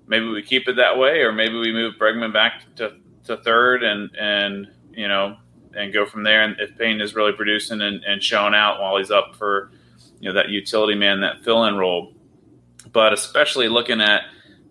maybe 0.08 0.28
we 0.28 0.42
keep 0.42 0.68
it 0.68 0.76
that 0.76 0.98
way 0.98 1.22
or 1.22 1.32
maybe 1.32 1.58
we 1.58 1.72
move 1.72 1.96
Bregman 2.00 2.34
back 2.34 2.64
to, 2.76 2.98
to 3.26 3.38
third 3.38 3.84
and 3.84 4.14
and 4.20 4.68
you 4.92 5.08
know 5.08 5.38
and 5.76 5.94
go 5.94 6.06
from 6.06 6.24
there. 6.24 6.44
And 6.44 6.56
if 6.60 6.78
Pena 6.78 7.04
is 7.04 7.16
really 7.16 7.34
producing 7.34 7.82
and, 7.82 8.04
and 8.04 8.22
showing 8.22 8.54
out 8.54 8.82
while 8.82 8.98
he's 8.98 9.12
up 9.12 9.36
for 9.36 9.72
you 10.20 10.30
know 10.30 10.36
that 10.36 10.50
utility 10.50 10.96
man, 10.96 11.22
that 11.22 11.44
fill 11.44 11.66
in 11.66 11.76
role, 11.76 12.14
but 12.92 13.14
especially 13.14 13.68
looking 13.68 14.02
at 14.02 14.22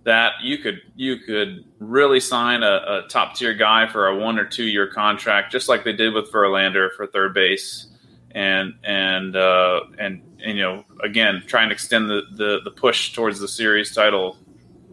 that 0.05 0.33
you 0.43 0.59
could 0.59 0.81
you 0.97 1.19
could 1.19 1.65
really 1.79 2.21
sign 2.21 2.63
a, 2.63 3.05
a 3.05 3.07
top 3.09 3.35
tier 3.35 3.55
guy 3.55 3.87
for 3.87 4.09
a 4.09 4.17
one 4.17 4.39
or 4.39 4.45
two 4.45 4.65
year 4.65 4.87
contract, 4.87 5.53
just 5.53 5.69
like 5.69 5.85
they 5.85 5.93
did 5.93 6.15
with 6.15 6.31
Verlander 6.33 6.91
for 6.93 7.07
third 7.07 7.35
base, 7.35 7.87
and 8.33 8.75
and 8.83 9.37
uh, 9.37 9.81
and, 9.99 10.23
and 10.45 10.57
you 10.57 10.63
know 10.63 10.85
again 11.03 11.43
try 11.47 11.63
and 11.63 11.71
extend 11.71 12.11
the, 12.11 12.23
the 12.33 12.61
the 12.65 12.71
push 12.71 13.13
towards 13.13 13.39
the 13.39 13.49
series 13.49 13.95
title 13.95 14.37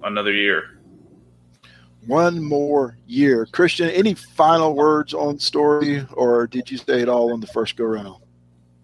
another 0.03 0.33
year. 0.33 0.78
One 2.07 2.43
more 2.43 2.97
year, 3.07 3.45
Christian. 3.51 3.89
Any 3.89 4.13
final 4.13 4.73
words 4.75 5.13
on 5.13 5.37
story, 5.39 6.05
or 6.13 6.47
did 6.47 6.71
you 6.71 6.77
say 6.77 7.01
it 7.01 7.09
all 7.09 7.33
on 7.33 7.39
the 7.39 7.47
first 7.47 7.75
go 7.75 7.85
round? 7.85 8.23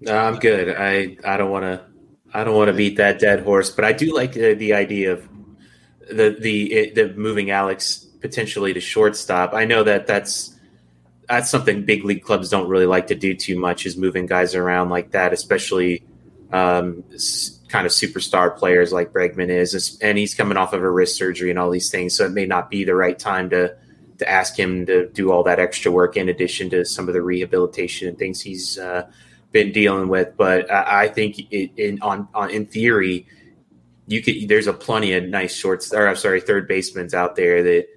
No, 0.02 0.16
I'm 0.16 0.38
good. 0.38 0.76
I 0.78 1.18
I 1.24 1.38
don't 1.38 1.50
want 1.50 1.64
to 1.64 1.82
I 2.34 2.44
don't 2.44 2.56
want 2.56 2.68
to 2.68 2.74
beat 2.74 2.98
that 2.98 3.20
dead 3.20 3.42
horse, 3.42 3.70
but 3.70 3.86
I 3.86 3.94
do 3.94 4.14
like 4.14 4.34
the, 4.34 4.54
the 4.54 4.74
idea 4.74 5.14
of 5.14 5.28
the 6.10 6.36
the 6.40 6.92
the 6.94 7.14
moving 7.16 7.52
Alex 7.52 8.06
potentially 8.20 8.74
to 8.74 8.82
shortstop. 8.82 9.54
I 9.54 9.66
know 9.66 9.84
that 9.84 10.06
that's 10.06 10.56
that's 11.28 11.50
something 11.50 11.86
big 11.86 12.04
league 12.04 12.24
clubs 12.24 12.50
don't 12.50 12.68
really 12.68 12.86
like 12.86 13.08
to 13.08 13.16
do 13.16 13.34
too 13.34 13.58
much 13.58 13.86
is 13.86 13.98
moving 13.98 14.26
guys 14.26 14.54
around 14.54 14.90
like 14.90 15.12
that, 15.12 15.34
especially 15.34 16.04
um, 16.52 17.04
kind 17.76 17.86
of 17.86 17.92
superstar 17.92 18.56
players 18.56 18.94
like 18.94 19.12
Bregman 19.12 19.50
is, 19.50 20.00
and 20.02 20.18
he's 20.18 20.34
coming 20.34 20.56
off 20.56 20.72
of 20.72 20.82
a 20.82 20.90
wrist 20.90 21.18
surgery 21.18 21.50
and 21.50 21.60
all 21.60 21.70
these 21.70 21.92
things, 21.92 22.16
so 22.16 22.26
it 22.26 22.32
may 22.32 22.46
not 22.46 22.70
be 22.70 22.86
the 22.86 22.96
right 22.96 23.20
time 23.20 23.50
to 23.50 23.76
to 24.18 24.30
ask 24.30 24.58
him 24.58 24.86
to 24.86 25.10
do 25.10 25.30
all 25.30 25.44
that 25.44 25.60
extra 25.60 25.92
work 25.92 26.16
in 26.16 26.30
addition 26.30 26.70
to 26.70 26.86
some 26.86 27.10
of 27.10 27.14
the 27.14 27.22
rehabilitation 27.22 28.08
and 28.08 28.18
things 28.18 28.40
he's 28.40 28.80
uh, 28.80 29.06
been 29.52 29.74
dealing 29.74 30.08
with. 30.08 30.38
But 30.38 30.72
I, 30.72 31.04
I 31.04 31.08
think 31.10 31.52
it, 31.52 31.72
in 31.76 32.02
on, 32.02 32.30
on 32.34 32.50
in 32.50 32.66
theory 32.66 33.28
you 34.08 34.22
could 34.22 34.48
there's 34.48 34.68
a 34.68 34.74
plenty 34.74 35.12
of 35.12 35.26
nice 35.26 35.54
shorts 35.54 35.94
or 35.94 36.08
I'm 36.08 36.16
sorry 36.16 36.40
third 36.40 36.70
basemen 36.70 37.10
out 37.14 37.36
there 37.36 37.62
that 37.62 37.88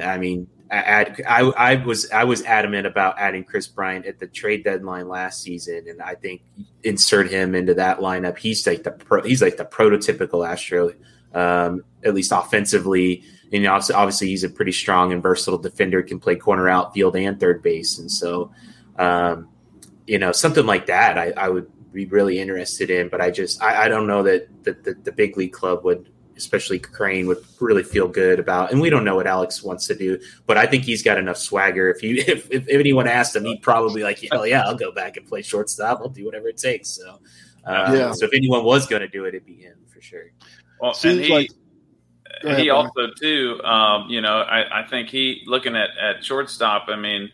I 0.00 0.16
mean 0.18 0.46
add 0.70 1.22
I, 1.26 1.40
I 1.42 1.84
was 1.84 2.10
I 2.10 2.24
was 2.24 2.42
adamant 2.42 2.86
about 2.86 3.18
adding 3.18 3.44
Kris 3.44 3.66
Bryant 3.66 4.06
at 4.06 4.18
the 4.18 4.26
trade 4.26 4.64
deadline 4.64 5.08
last 5.08 5.42
season 5.42 5.84
and 5.88 6.02
I 6.02 6.14
think 6.14 6.42
insert 6.84 7.30
him 7.30 7.54
into 7.54 7.74
that 7.74 7.98
lineup 7.98 8.38
he's 8.38 8.66
like 8.66 8.82
the 8.82 8.90
pro, 8.90 9.22
he's 9.22 9.42
like 9.42 9.56
the 9.56 9.64
prototypical 9.64 10.46
Astro 10.46 10.92
um, 11.34 11.84
at 12.04 12.14
least 12.14 12.32
offensively 12.32 13.22
and 13.52 13.66
obviously 13.66 14.28
he's 14.28 14.44
a 14.44 14.50
pretty 14.50 14.72
strong 14.72 15.12
and 15.12 15.22
versatile 15.22 15.58
defender 15.58 16.02
can 16.02 16.18
play 16.20 16.36
corner 16.36 16.68
outfield 16.68 17.16
and 17.16 17.40
third 17.40 17.62
base 17.62 17.98
and 17.98 18.10
so 18.10 18.50
um, 18.98 19.48
you 20.06 20.18
know 20.18 20.32
something 20.32 20.66
like 20.66 20.86
that 20.86 21.16
I, 21.16 21.32
I 21.36 21.48
would 21.48 21.70
be 21.92 22.06
really 22.06 22.38
interested 22.38 22.90
in. 22.90 23.08
But 23.08 23.20
I 23.20 23.30
just 23.30 23.62
I, 23.62 23.84
I 23.84 23.88
don't 23.88 24.06
know 24.06 24.22
that, 24.22 24.48
that 24.64 24.84
the, 24.84 24.94
the 24.94 25.12
big 25.12 25.36
league 25.36 25.52
club 25.52 25.84
would, 25.84 26.08
especially 26.38 26.78
Crane, 26.78 27.26
would 27.26 27.44
really 27.60 27.82
feel 27.82 28.08
good 28.08 28.38
about. 28.38 28.72
And 28.72 28.80
we 28.80 28.88
don't 28.88 29.04
know 29.04 29.16
what 29.16 29.26
Alex 29.26 29.62
wants 29.62 29.86
to 29.88 29.94
do, 29.94 30.18
but 30.46 30.56
I 30.56 30.66
think 30.66 30.84
he's 30.84 31.02
got 31.02 31.18
enough 31.18 31.36
swagger. 31.36 31.90
If 31.90 32.02
you 32.02 32.14
if, 32.26 32.50
if 32.50 32.68
anyone 32.68 33.06
asked 33.06 33.36
him, 33.36 33.44
he'd 33.44 33.62
probably 33.62 34.02
like, 34.02 34.24
hell 34.32 34.46
yeah, 34.46 34.62
I'll 34.62 34.76
go 34.76 34.92
back 34.92 35.16
and 35.16 35.26
play 35.26 35.42
shortstop. 35.42 36.00
I'll 36.00 36.08
do 36.08 36.24
whatever 36.24 36.48
it 36.48 36.56
takes. 36.56 36.88
So 36.88 37.18
uh, 37.64 37.92
yeah. 37.94 38.12
So 38.12 38.24
if 38.24 38.32
anyone 38.32 38.64
was 38.64 38.86
going 38.86 39.02
to 39.02 39.08
do 39.08 39.24
it, 39.26 39.28
it'd 39.28 39.44
be 39.44 39.56
him 39.56 39.76
for 39.86 40.00
sure. 40.00 40.32
Well, 40.80 40.94
Seems 40.94 41.26
he, 41.26 41.32
like. 41.32 41.50
Ahead, 42.44 42.60
he 42.60 42.70
also 42.70 43.08
too, 43.20 43.60
um, 43.64 44.08
you 44.08 44.20
know, 44.20 44.42
I, 44.42 44.82
I 44.82 44.86
think 44.86 45.08
he 45.08 45.42
looking 45.46 45.74
at, 45.74 45.90
at 46.00 46.24
shortstop. 46.24 46.84
I 46.86 46.94
mean, 46.94 47.32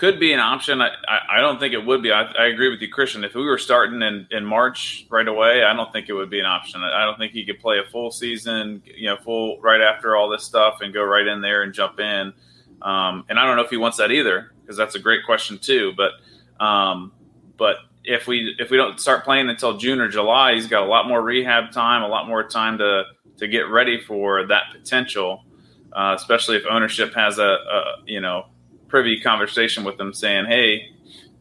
could 0.00 0.18
be 0.18 0.32
an 0.32 0.40
option. 0.40 0.80
I, 0.80 0.92
I, 1.28 1.40
don't 1.40 1.60
think 1.60 1.74
it 1.74 1.84
would 1.84 2.02
be. 2.02 2.10
I, 2.10 2.22
I, 2.22 2.46
agree 2.46 2.70
with 2.70 2.80
you, 2.80 2.88
Christian. 2.88 3.22
If 3.22 3.34
we 3.34 3.44
were 3.44 3.58
starting 3.58 4.00
in, 4.00 4.26
in 4.30 4.46
March 4.46 5.06
right 5.10 5.28
away, 5.28 5.62
I 5.62 5.74
don't 5.74 5.92
think 5.92 6.08
it 6.08 6.14
would 6.14 6.30
be 6.30 6.40
an 6.40 6.46
option. 6.46 6.82
I 6.82 7.04
don't 7.04 7.18
think 7.18 7.32
he 7.32 7.44
could 7.44 7.60
play 7.60 7.78
a 7.78 7.90
full 7.90 8.10
season, 8.10 8.82
you 8.86 9.10
know, 9.10 9.18
full 9.18 9.60
right 9.60 9.82
after 9.82 10.16
all 10.16 10.30
this 10.30 10.42
stuff 10.42 10.78
and 10.80 10.94
go 10.94 11.04
right 11.04 11.26
in 11.26 11.42
there 11.42 11.64
and 11.64 11.74
jump 11.74 12.00
in. 12.00 12.32
Um, 12.80 13.26
and 13.28 13.38
I 13.38 13.44
don't 13.46 13.56
know 13.56 13.62
if 13.62 13.68
he 13.68 13.76
wants 13.76 13.98
that 13.98 14.10
either 14.10 14.52
because 14.62 14.78
that's 14.78 14.94
a 14.94 14.98
great 14.98 15.26
question 15.26 15.58
too. 15.58 15.92
But 15.94 16.64
um, 16.64 17.12
but 17.58 17.76
if 18.02 18.26
we 18.26 18.56
if 18.58 18.70
we 18.70 18.78
don't 18.78 18.98
start 18.98 19.22
playing 19.22 19.50
until 19.50 19.76
June 19.76 20.00
or 20.00 20.08
July, 20.08 20.54
he's 20.54 20.66
got 20.66 20.82
a 20.82 20.86
lot 20.86 21.08
more 21.08 21.20
rehab 21.20 21.72
time, 21.72 22.02
a 22.02 22.08
lot 22.08 22.26
more 22.26 22.42
time 22.42 22.78
to 22.78 23.02
to 23.36 23.46
get 23.46 23.68
ready 23.68 24.00
for 24.00 24.46
that 24.46 24.62
potential. 24.72 25.44
Uh, 25.92 26.14
especially 26.16 26.56
if 26.56 26.62
ownership 26.70 27.12
has 27.14 27.38
a, 27.38 27.42
a 27.42 27.82
you 28.06 28.20
know 28.20 28.46
privy 28.90 29.20
conversation 29.20 29.84
with 29.84 29.96
them 29.96 30.12
saying, 30.12 30.46
hey, 30.46 30.90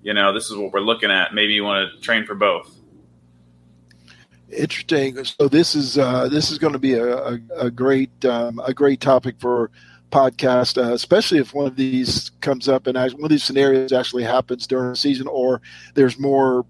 you 0.01 0.13
know, 0.13 0.33
this 0.33 0.49
is 0.49 0.55
what 0.55 0.71
we're 0.71 0.79
looking 0.79 1.12
at. 1.12 1.33
Maybe 1.33 1.53
you 1.53 1.63
want 1.63 1.91
to 1.91 2.01
train 2.01 2.25
for 2.25 2.35
both. 2.35 2.75
Interesting. 4.51 5.23
So 5.23 5.47
this 5.47 5.75
is 5.75 5.97
uh, 5.97 6.27
this 6.29 6.49
is 6.49 6.57
going 6.57 6.73
to 6.73 6.79
be 6.79 6.93
a, 6.93 7.17
a, 7.17 7.39
a 7.57 7.71
great 7.71 8.25
um, 8.25 8.59
a 8.65 8.73
great 8.73 8.99
topic 8.99 9.35
for 9.39 9.69
podcast, 10.12 10.83
uh, 10.83 10.93
especially 10.93 11.38
if 11.38 11.53
one 11.53 11.67
of 11.67 11.75
these 11.75 12.31
comes 12.41 12.67
up 12.67 12.88
and 12.88 12.97
one 12.97 13.25
of 13.25 13.29
these 13.29 13.43
scenarios 13.43 13.91
actually 13.91 14.23
happens 14.23 14.65
during 14.65 14.89
the 14.89 14.95
season, 14.95 15.27
or 15.27 15.62
there's 15.93 16.17
more 16.17 16.65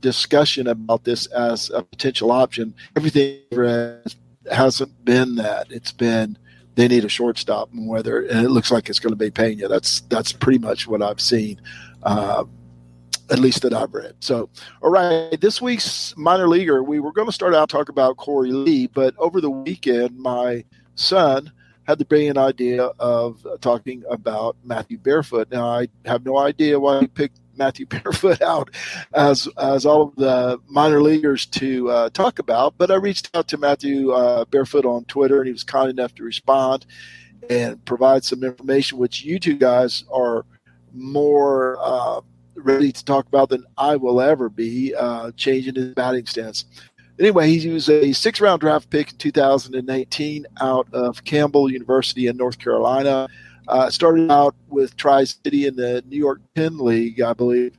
discussion 0.00 0.66
about 0.66 1.04
this 1.04 1.26
as 1.26 1.70
a 1.70 1.82
potential 1.82 2.30
option. 2.30 2.74
Everything 2.96 3.38
hasn't 4.50 5.04
been 5.04 5.36
that. 5.36 5.70
It's 5.70 5.92
been 5.92 6.36
they 6.74 6.88
need 6.88 7.04
a 7.04 7.08
shortstop, 7.08 7.72
and 7.72 7.88
whether 7.88 8.22
and 8.22 8.44
it 8.44 8.50
looks 8.50 8.70
like 8.70 8.88
it's 8.88 8.98
going 8.98 9.12
to 9.12 9.16
be 9.16 9.30
Pena. 9.30 9.68
That's 9.68 10.00
that's 10.02 10.32
pretty 10.32 10.58
much 10.58 10.86
what 10.86 11.02
I've 11.02 11.20
seen. 11.20 11.60
Uh, 12.02 12.44
at 13.30 13.38
least 13.38 13.62
that 13.62 13.72
I've 13.72 13.94
read. 13.94 14.14
So, 14.20 14.50
all 14.82 14.90
right, 14.90 15.40
this 15.40 15.62
week's 15.62 16.14
minor 16.16 16.48
leaguer, 16.48 16.82
we 16.82 17.00
were 17.00 17.12
going 17.12 17.28
to 17.28 17.32
start 17.32 17.54
out 17.54 17.70
talk 17.70 17.88
about 17.88 18.16
Corey 18.18 18.52
Lee, 18.52 18.88
but 18.88 19.14
over 19.16 19.40
the 19.40 19.50
weekend, 19.50 20.18
my 20.18 20.64
son 20.96 21.50
had 21.84 21.98
the 21.98 22.04
brilliant 22.04 22.38
idea 22.38 22.90
of 22.98 23.46
talking 23.60 24.04
about 24.10 24.56
Matthew 24.64 24.98
Barefoot. 24.98 25.50
Now, 25.50 25.66
I 25.66 25.88
have 26.04 26.24
no 26.24 26.38
idea 26.38 26.78
why 26.78 27.00
he 27.00 27.06
picked 27.06 27.38
Matthew 27.56 27.86
Barefoot 28.02 28.40
out 28.42 28.70
as 29.14 29.48
as 29.58 29.86
all 29.86 30.02
of 30.02 30.16
the 30.16 30.60
minor 30.68 31.02
leaguers 31.02 31.46
to 31.46 31.90
uh, 31.90 32.10
talk 32.10 32.38
about, 32.38 32.74
but 32.78 32.90
I 32.90 32.96
reached 32.96 33.30
out 33.34 33.48
to 33.48 33.58
Matthew 33.58 34.12
uh, 34.12 34.44
Barefoot 34.46 34.84
on 34.84 35.04
Twitter, 35.04 35.38
and 35.38 35.46
he 35.46 35.52
was 35.52 35.64
kind 35.64 35.90
enough 35.90 36.14
to 36.16 36.24
respond 36.24 36.86
and 37.50 37.84
provide 37.84 38.24
some 38.24 38.44
information, 38.44 38.98
which 38.98 39.24
you 39.24 39.38
two 39.38 39.56
guys 39.56 40.04
are 40.12 40.44
more. 40.92 41.78
Uh, 41.80 42.20
ready 42.54 42.92
to 42.92 43.04
talk 43.04 43.26
about 43.26 43.48
than 43.48 43.64
I 43.78 43.96
will 43.96 44.20
ever 44.20 44.50
be, 44.50 44.94
uh, 44.94 45.32
changing 45.36 45.74
his 45.74 45.94
batting 45.94 46.26
stance. 46.26 46.66
Anyway, 47.18 47.56
he 47.56 47.68
was 47.68 47.88
a 47.88 48.12
six 48.12 48.40
round 48.40 48.60
draft 48.60 48.90
pick 48.90 49.12
in 49.12 49.18
2018 49.18 50.46
out 50.60 50.88
of 50.92 51.22
Campbell 51.24 51.70
University 51.70 52.26
in 52.26 52.36
North 52.36 52.58
Carolina. 52.58 53.28
Uh, 53.68 53.88
started 53.90 54.30
out 54.30 54.54
with 54.68 54.96
Tri 54.96 55.24
City 55.24 55.66
in 55.66 55.76
the 55.76 56.02
New 56.06 56.18
York 56.18 56.40
Penn 56.54 56.78
League, 56.78 57.20
I 57.20 57.32
believe. 57.32 57.76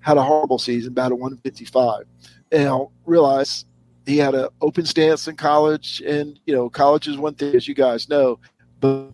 Had 0.00 0.16
a 0.16 0.22
horrible 0.22 0.58
season, 0.58 0.92
about 0.92 1.12
a 1.12 1.14
155. 1.14 2.04
Now, 2.52 2.90
realize 3.06 3.64
he 4.06 4.18
had 4.18 4.34
an 4.34 4.48
open 4.60 4.86
stance 4.86 5.28
in 5.28 5.36
college, 5.36 6.02
and 6.04 6.38
you 6.46 6.54
know, 6.54 6.68
college 6.68 7.06
is 7.06 7.16
one 7.16 7.34
thing, 7.34 7.54
as 7.54 7.68
you 7.68 7.74
guys 7.74 8.08
know, 8.08 8.38
but 8.80 9.12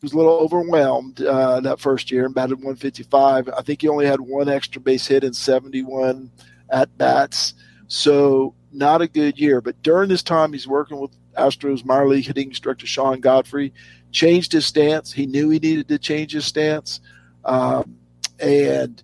he 0.00 0.04
was 0.04 0.12
a 0.12 0.16
little 0.16 0.38
overwhelmed 0.38 1.20
uh, 1.20 1.60
that 1.60 1.80
first 1.80 2.10
year 2.10 2.24
and 2.24 2.34
batted 2.34 2.58
155. 2.58 3.48
I 3.48 3.62
think 3.62 3.82
he 3.82 3.88
only 3.88 4.06
had 4.06 4.20
one 4.20 4.48
extra 4.48 4.80
base 4.80 5.06
hit 5.06 5.24
in 5.24 5.32
71 5.32 6.30
at 6.70 6.96
bats. 6.96 7.54
So 7.88 8.54
not 8.70 9.02
a 9.02 9.08
good 9.08 9.38
year. 9.38 9.60
But 9.60 9.82
during 9.82 10.08
this 10.08 10.22
time, 10.22 10.52
he's 10.52 10.68
working 10.68 11.00
with 11.00 11.10
Astros 11.36 11.84
minor 11.84 12.08
league 12.08 12.26
hitting 12.26 12.48
instructor 12.48 12.86
Sean 12.86 13.20
Godfrey. 13.20 13.72
Changed 14.10 14.52
his 14.52 14.66
stance. 14.66 15.12
He 15.12 15.26
knew 15.26 15.50
he 15.50 15.58
needed 15.58 15.88
to 15.88 15.98
change 15.98 16.32
his 16.32 16.46
stance. 16.46 17.00
Um, 17.44 17.96
and 18.40 19.02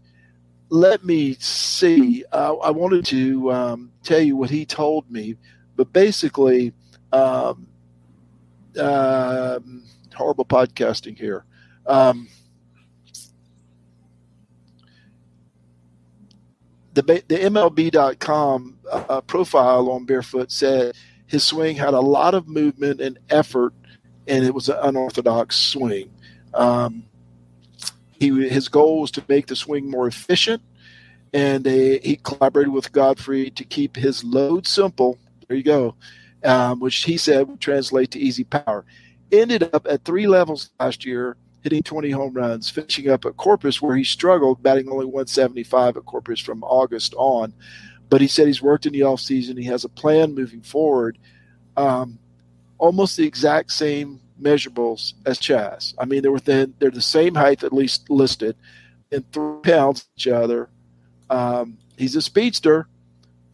let 0.71 1.05
me 1.05 1.35
see. 1.35 2.25
Uh, 2.33 2.57
I 2.57 2.71
wanted 2.71 3.05
to 3.07 3.53
um, 3.53 3.93
tell 4.03 4.21
you 4.21 4.37
what 4.37 4.51
he 4.51 4.65
told 4.65 5.11
me, 5.11 5.37
but 5.77 5.93
basically, 5.93 6.73
um, 7.13 7.67
um 8.81 9.85
horrible 10.15 10.45
podcasting 10.45 11.19
here. 11.19 11.45
Um, 11.87 12.29
the 16.95 17.03
the 17.03 17.37
MLB.com 17.37 18.79
uh, 18.91 19.21
profile 19.23 19.91
on 19.91 20.05
Barefoot 20.05 20.51
said 20.51 20.95
his 21.27 21.45
swing 21.45 21.77
had 21.77 21.95
a 21.95 22.01
lot 22.01 22.35
of 22.35 22.49
movement 22.49 23.01
and 23.01 23.19
effort, 23.31 23.75
and 24.27 24.45
it 24.45 24.55
was 24.55 24.69
an 24.69 24.77
unorthodox 24.83 25.57
swing. 25.57 26.11
Um, 26.53 27.05
he 28.19 28.49
his 28.49 28.69
goal 28.69 29.01
was 29.01 29.11
to 29.13 29.25
make 29.29 29.47
the 29.47 29.57
swing 29.57 29.91
more 29.91 30.07
efficient, 30.07 30.63
and 31.33 31.67
he 31.67 32.19
collaborated 32.23 32.73
with 32.73 32.93
Godfrey 32.93 33.51
to 33.51 33.65
keep 33.65 33.97
his 33.97 34.25
load 34.25 34.67
simple. 34.67 35.19
There 35.49 35.57
you 35.57 35.63
go, 35.63 35.95
um, 36.45 36.81
which 36.81 37.03
he 37.05 37.17
said 37.17 37.49
would 37.49 37.61
translate 37.61 38.11
to 38.13 38.19
easy 38.19 38.45
power 38.45 38.85
ended 39.33 39.71
up 39.73 39.87
at 39.89 40.05
three 40.05 40.27
levels 40.27 40.71
last 40.79 41.05
year, 41.05 41.37
hitting 41.63 41.83
20 41.83 42.11
home 42.11 42.35
runs, 42.35 42.71
finishing 42.71 43.09
up 43.11 43.25
at 43.25 43.37
Corpus, 43.37 43.81
where 43.81 43.97
he 43.97 44.05
struggled, 44.05 44.63
batting 44.63 44.89
only 44.89 45.07
175 45.07 45.97
at 45.97 46.05
Corpus 46.05 46.41
from 46.41 46.63
August 46.63 47.15
on. 47.17 47.53
But 48.11 48.21
he 48.21 48.27
said 48.27 48.47
he's 48.47 48.63
worked 48.63 48.87
in 48.87 48.93
the 48.93 49.01
offseason. 49.01 49.59
He 49.59 49.65
has 49.65 49.85
a 49.85 49.89
plan 49.89 50.35
moving 50.35 50.61
forward. 50.61 51.19
Um, 51.77 52.19
almost 52.85 53.17
the 53.17 53.27
exact 53.27 53.73
same 53.73 54.21
measurables 54.41 55.15
as 55.25 55.39
Chas. 55.39 55.95
I 55.99 56.05
mean, 56.05 56.21
they're 56.21 56.31
within, 56.31 56.75
they're 56.79 56.91
the 56.91 57.01
same 57.01 57.35
height, 57.35 57.65
at 57.65 57.73
least 57.73 58.11
listed, 58.11 58.57
and 59.11 59.25
three 59.33 59.61
pounds 59.63 60.07
each 60.19 60.29
other. 60.29 60.69
Um, 61.31 61.79
he's 61.97 62.15
a 62.15 62.21
speedster, 62.21 62.87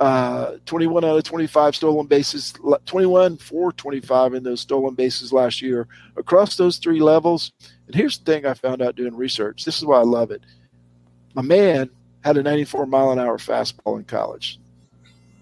uh, 0.00 0.56
21 0.66 1.04
out 1.04 1.16
of 1.16 1.22
25 1.22 1.76
stolen 1.76 2.06
bases, 2.08 2.52
21 2.86 3.36
for 3.36 3.70
25 3.70 4.34
in 4.34 4.42
those 4.42 4.62
stolen 4.62 4.94
bases 4.94 5.32
last 5.32 5.62
year 5.62 5.86
across 6.16 6.56
those 6.56 6.78
three 6.78 7.00
levels. 7.00 7.52
And 7.86 7.94
here's 7.94 8.18
the 8.18 8.24
thing 8.24 8.46
I 8.46 8.54
found 8.54 8.82
out 8.82 8.96
doing 8.96 9.14
research. 9.14 9.64
This 9.64 9.78
is 9.78 9.84
why 9.84 10.00
I 10.00 10.04
love 10.04 10.32
it. 10.32 10.42
My 11.34 11.42
man 11.42 11.88
had 12.24 12.36
a 12.36 12.42
94 12.42 12.86
mile 12.86 13.12
an 13.12 13.20
hour 13.20 13.38
fastball 13.38 13.96
in 13.96 14.04
college, 14.04 14.58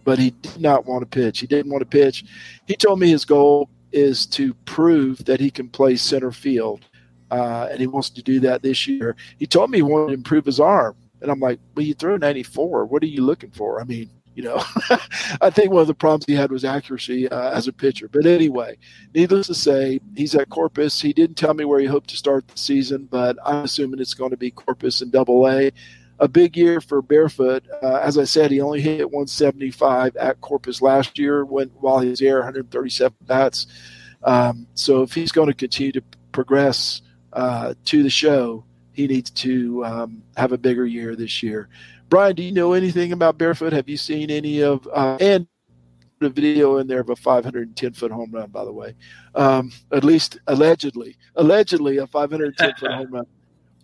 but 0.05 0.19
he 0.19 0.31
did 0.31 0.61
not 0.61 0.85
want 0.85 1.01
to 1.01 1.07
pitch. 1.07 1.39
He 1.39 1.47
didn't 1.47 1.73
want 1.73 1.81
to 1.81 1.87
pitch. 1.87 2.27
He 2.67 2.77
told 2.77 3.01
me 3.01 3.09
his 3.09 3.25
goal 3.25 3.71
is 3.93 4.27
to 4.27 4.55
prove 4.65 5.25
that 5.25 5.41
he 5.41 5.51
can 5.51 5.69
play 5.69 5.97
center 5.97 6.33
field, 6.33 6.85
uh, 7.31 7.69
and 7.71 7.81
he 7.81 7.87
wants 7.87 8.11
to 8.11 8.23
do 8.23 8.41
that 8.41 8.63
this 8.63 8.87
year. 8.87 9.17
He 9.39 9.47
told 9.47 9.71
me 9.71 9.79
he 9.79 9.83
wanted 9.83 10.09
to 10.09 10.15
improve 10.15 10.45
his 10.45 10.61
arm. 10.61 10.97
And 11.21 11.31
I'm 11.31 11.41
like, 11.41 11.59
well, 11.75 11.85
you 11.85 11.95
throw 11.95 12.17
94. 12.17 12.87
What 12.87 13.03
are 13.03 13.07
you 13.07 13.23
looking 13.23 13.51
for? 13.51 13.81
I 13.81 13.85
mean, 13.85 14.09
you 14.39 14.45
know, 14.45 14.63
I 15.41 15.51
think 15.51 15.73
one 15.73 15.81
of 15.81 15.89
the 15.89 15.95
problems 15.95 16.25
he 16.25 16.35
had 16.35 16.53
was 16.53 16.65
accuracy 16.65 17.29
uh, 17.29 17.51
as 17.51 17.67
a 17.67 17.73
pitcher. 17.73 18.09
But 18.09 18.25
anyway, 18.25 18.79
needless 19.13 19.49
to 19.49 19.55
say, 19.55 19.99
he's 20.15 20.37
at 20.37 20.49
Corpus. 20.49 21.01
He 21.01 21.13
didn't 21.13 21.37
tell 21.37 21.55
me 21.55 21.65
where 21.65 21.81
he 21.81 21.87
hoped 21.87 22.11
to 22.11 22.17
start 22.17 22.47
the 22.47 22.57
season, 22.57 23.09
but 23.11 23.37
I'm 23.45 23.65
assuming 23.65 23.99
it's 23.99 24.15
going 24.15 24.31
to 24.31 24.37
be 24.37 24.53
Corpus 24.53 25.01
and 25.01 25.11
Double 25.11 25.49
A. 25.49 25.73
A 26.21 26.29
big 26.29 26.57
year 26.57 26.81
for 26.81 27.01
Barefoot. 27.01 27.65
Uh, 27.83 27.97
as 27.97 28.19
I 28.19 28.25
said, 28.25 28.51
he 28.51 28.61
only 28.61 28.81
hit 28.81 29.05
175 29.05 30.17
at 30.17 30.41
Corpus 30.41 30.83
last 30.83 31.19
year 31.19 31.45
when 31.45 31.69
while 31.69 32.01
he 32.01 32.09
was 32.09 32.19
there, 32.21 32.37
137 32.39 33.17
bats. 33.23 33.67
Um, 34.25 34.67
so 34.75 35.03
if 35.03 35.13
he's 35.15 35.33
going 35.33 35.49
to 35.49 35.55
continue 35.55 35.93
to 35.93 36.03
progress 36.33 37.03
uh, 37.33 37.75
to 37.85 38.03
the 38.03 38.11
show, 38.11 38.65
he 38.93 39.07
needs 39.07 39.31
to 39.31 39.85
um, 39.85 40.23
have 40.37 40.53
a 40.53 40.59
bigger 40.59 40.85
year 40.85 41.15
this 41.15 41.43
year. 41.43 41.69
Brian, 42.09 42.35
do 42.35 42.43
you 42.43 42.53
know 42.53 42.73
anything 42.73 43.13
about 43.13 43.39
Barefoot? 43.39 43.73
Have 43.73 43.89
you 43.89 43.97
seen 43.97 44.31
any 44.31 44.63
of 44.63 44.89
uh, 44.93 45.19
and 45.21 45.47
the 46.21 46.31
video 46.31 46.79
in 46.79 46.87
there 46.87 47.01
of 47.01 47.11
a 47.11 47.17
510 47.17 47.93
foot 47.93 48.11
home 48.11 48.31
run, 48.33 48.51
by 48.51 48.65
the 48.65 48.73
way, 48.73 48.95
um, 49.35 49.71
at 49.93 50.05
least 50.05 50.39
allegedly, 50.47 51.17
allegedly 51.37 51.99
a 51.99 52.07
510 52.07 52.75
foot 52.79 52.93
home 52.93 53.13
run. 53.13 53.27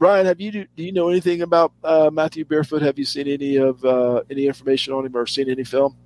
Brian, 0.05 0.27
have 0.27 0.38
you 0.38 0.51
do, 0.51 0.67
do 0.77 0.83
you 0.85 0.93
know 0.93 1.09
anything 1.09 1.40
about 1.40 1.73
uh, 1.83 2.11
Matthew 2.12 2.45
Barefoot? 2.45 2.83
Have 2.83 2.99
you 2.99 3.07
seen 3.07 3.27
any 3.27 3.57
of 3.57 3.83
uh, 3.87 4.21
any 4.29 4.47
information 4.47 4.93
on 4.93 5.07
him 5.07 5.17
or 5.17 5.25
seen 5.25 5.49
any 5.49 5.64
film? 5.64 5.97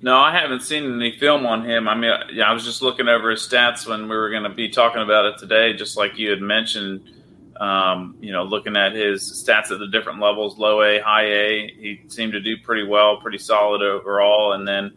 No, 0.00 0.16
I 0.16 0.30
haven't 0.30 0.60
seen 0.60 0.94
any 0.94 1.18
film 1.18 1.44
on 1.44 1.68
him. 1.68 1.88
I 1.88 1.96
mean, 1.96 2.12
yeah, 2.32 2.48
I 2.48 2.52
was 2.52 2.64
just 2.64 2.82
looking 2.82 3.08
over 3.08 3.32
his 3.32 3.40
stats 3.40 3.84
when 3.84 4.02
we 4.02 4.14
were 4.14 4.30
going 4.30 4.44
to 4.44 4.48
be 4.48 4.68
talking 4.68 5.02
about 5.02 5.24
it 5.24 5.38
today, 5.38 5.72
just 5.72 5.96
like 5.96 6.18
you 6.18 6.30
had 6.30 6.40
mentioned 6.40 7.10
um, 7.56 8.14
you 8.20 8.30
know, 8.30 8.44
looking 8.44 8.76
at 8.76 8.92
his 8.92 9.24
stats 9.44 9.72
at 9.72 9.80
the 9.80 9.88
different 9.88 10.20
levels, 10.20 10.56
low 10.56 10.80
A, 10.82 11.00
high 11.00 11.26
A, 11.26 11.74
he 11.76 12.00
seemed 12.06 12.34
to 12.34 12.40
do 12.40 12.56
pretty 12.58 12.86
well, 12.86 13.16
pretty 13.16 13.38
solid 13.38 13.82
overall. 13.82 14.52
And 14.52 14.68
then, 14.68 14.92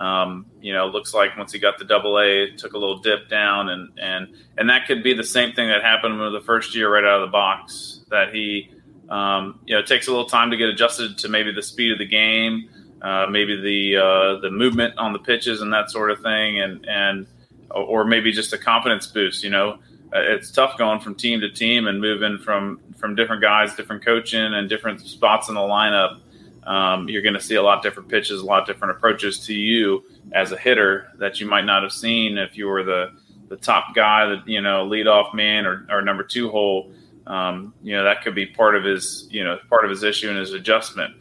um, 0.00 0.46
you 0.62 0.72
know, 0.72 0.86
looks 0.86 1.12
like 1.12 1.36
once 1.36 1.52
he 1.52 1.58
got 1.58 1.78
the 1.78 1.84
double 1.84 2.18
A, 2.18 2.44
it 2.44 2.58
took 2.58 2.72
a 2.72 2.78
little 2.78 2.98
dip 2.98 3.28
down, 3.28 3.68
and 3.68 3.98
and 3.98 4.34
and 4.56 4.70
that 4.70 4.86
could 4.86 5.02
be 5.02 5.12
the 5.12 5.22
same 5.22 5.52
thing 5.52 5.68
that 5.68 5.82
happened 5.82 6.18
with 6.18 6.32
the 6.32 6.40
first 6.40 6.74
year 6.74 6.92
right 6.92 7.04
out 7.04 7.20
of 7.20 7.28
the 7.28 7.30
box. 7.30 8.00
That 8.08 8.34
he, 8.34 8.70
um, 9.10 9.60
you 9.66 9.76
know, 9.76 9.82
takes 9.82 10.08
a 10.08 10.10
little 10.10 10.26
time 10.26 10.50
to 10.52 10.56
get 10.56 10.70
adjusted 10.70 11.18
to 11.18 11.28
maybe 11.28 11.52
the 11.52 11.62
speed 11.62 11.92
of 11.92 11.98
the 11.98 12.06
game, 12.06 12.70
uh, 13.02 13.26
maybe 13.30 13.60
the 13.60 14.02
uh, 14.02 14.40
the 14.40 14.50
movement 14.50 14.96
on 14.96 15.12
the 15.12 15.18
pitches 15.18 15.60
and 15.60 15.70
that 15.74 15.90
sort 15.90 16.10
of 16.10 16.22
thing, 16.22 16.62
and 16.62 16.86
and 16.88 17.26
or 17.70 18.06
maybe 18.06 18.32
just 18.32 18.54
a 18.54 18.58
confidence 18.58 19.06
boost. 19.06 19.44
You 19.44 19.50
know, 19.50 19.72
uh, 20.14 20.20
it's 20.20 20.50
tough 20.50 20.78
going 20.78 21.00
from 21.00 21.14
team 21.14 21.40
to 21.42 21.50
team 21.50 21.86
and 21.86 22.00
moving 22.00 22.38
from 22.38 22.80
from 22.96 23.16
different 23.16 23.42
guys, 23.42 23.74
different 23.74 24.02
coaching, 24.02 24.54
and 24.54 24.66
different 24.66 25.02
spots 25.02 25.50
in 25.50 25.56
the 25.56 25.60
lineup. 25.60 26.20
Um, 26.64 27.08
you're 27.08 27.22
going 27.22 27.34
to 27.34 27.40
see 27.40 27.54
a 27.54 27.62
lot 27.62 27.82
different 27.82 28.08
pitches, 28.08 28.42
a 28.42 28.44
lot 28.44 28.66
different 28.66 28.96
approaches 28.96 29.46
to 29.46 29.54
you 29.54 30.04
as 30.32 30.52
a 30.52 30.56
hitter 30.56 31.08
that 31.18 31.40
you 31.40 31.46
might 31.46 31.64
not 31.64 31.82
have 31.82 31.92
seen 31.92 32.38
if 32.38 32.56
you 32.56 32.66
were 32.66 32.82
the 32.84 33.12
the 33.48 33.56
top 33.56 33.96
guy, 33.96 34.26
that 34.26 34.46
you 34.46 34.60
know, 34.60 34.86
leadoff 34.88 35.34
man 35.34 35.66
or, 35.66 35.84
or 35.90 36.02
number 36.02 36.22
two 36.22 36.50
hole. 36.50 36.92
Um, 37.26 37.74
you 37.82 37.96
know, 37.96 38.04
that 38.04 38.22
could 38.22 38.34
be 38.34 38.46
part 38.46 38.76
of 38.76 38.84
his 38.84 39.26
you 39.30 39.44
know 39.44 39.58
part 39.68 39.84
of 39.84 39.90
his 39.90 40.02
issue 40.02 40.28
and 40.28 40.38
his 40.38 40.52
adjustment. 40.52 41.14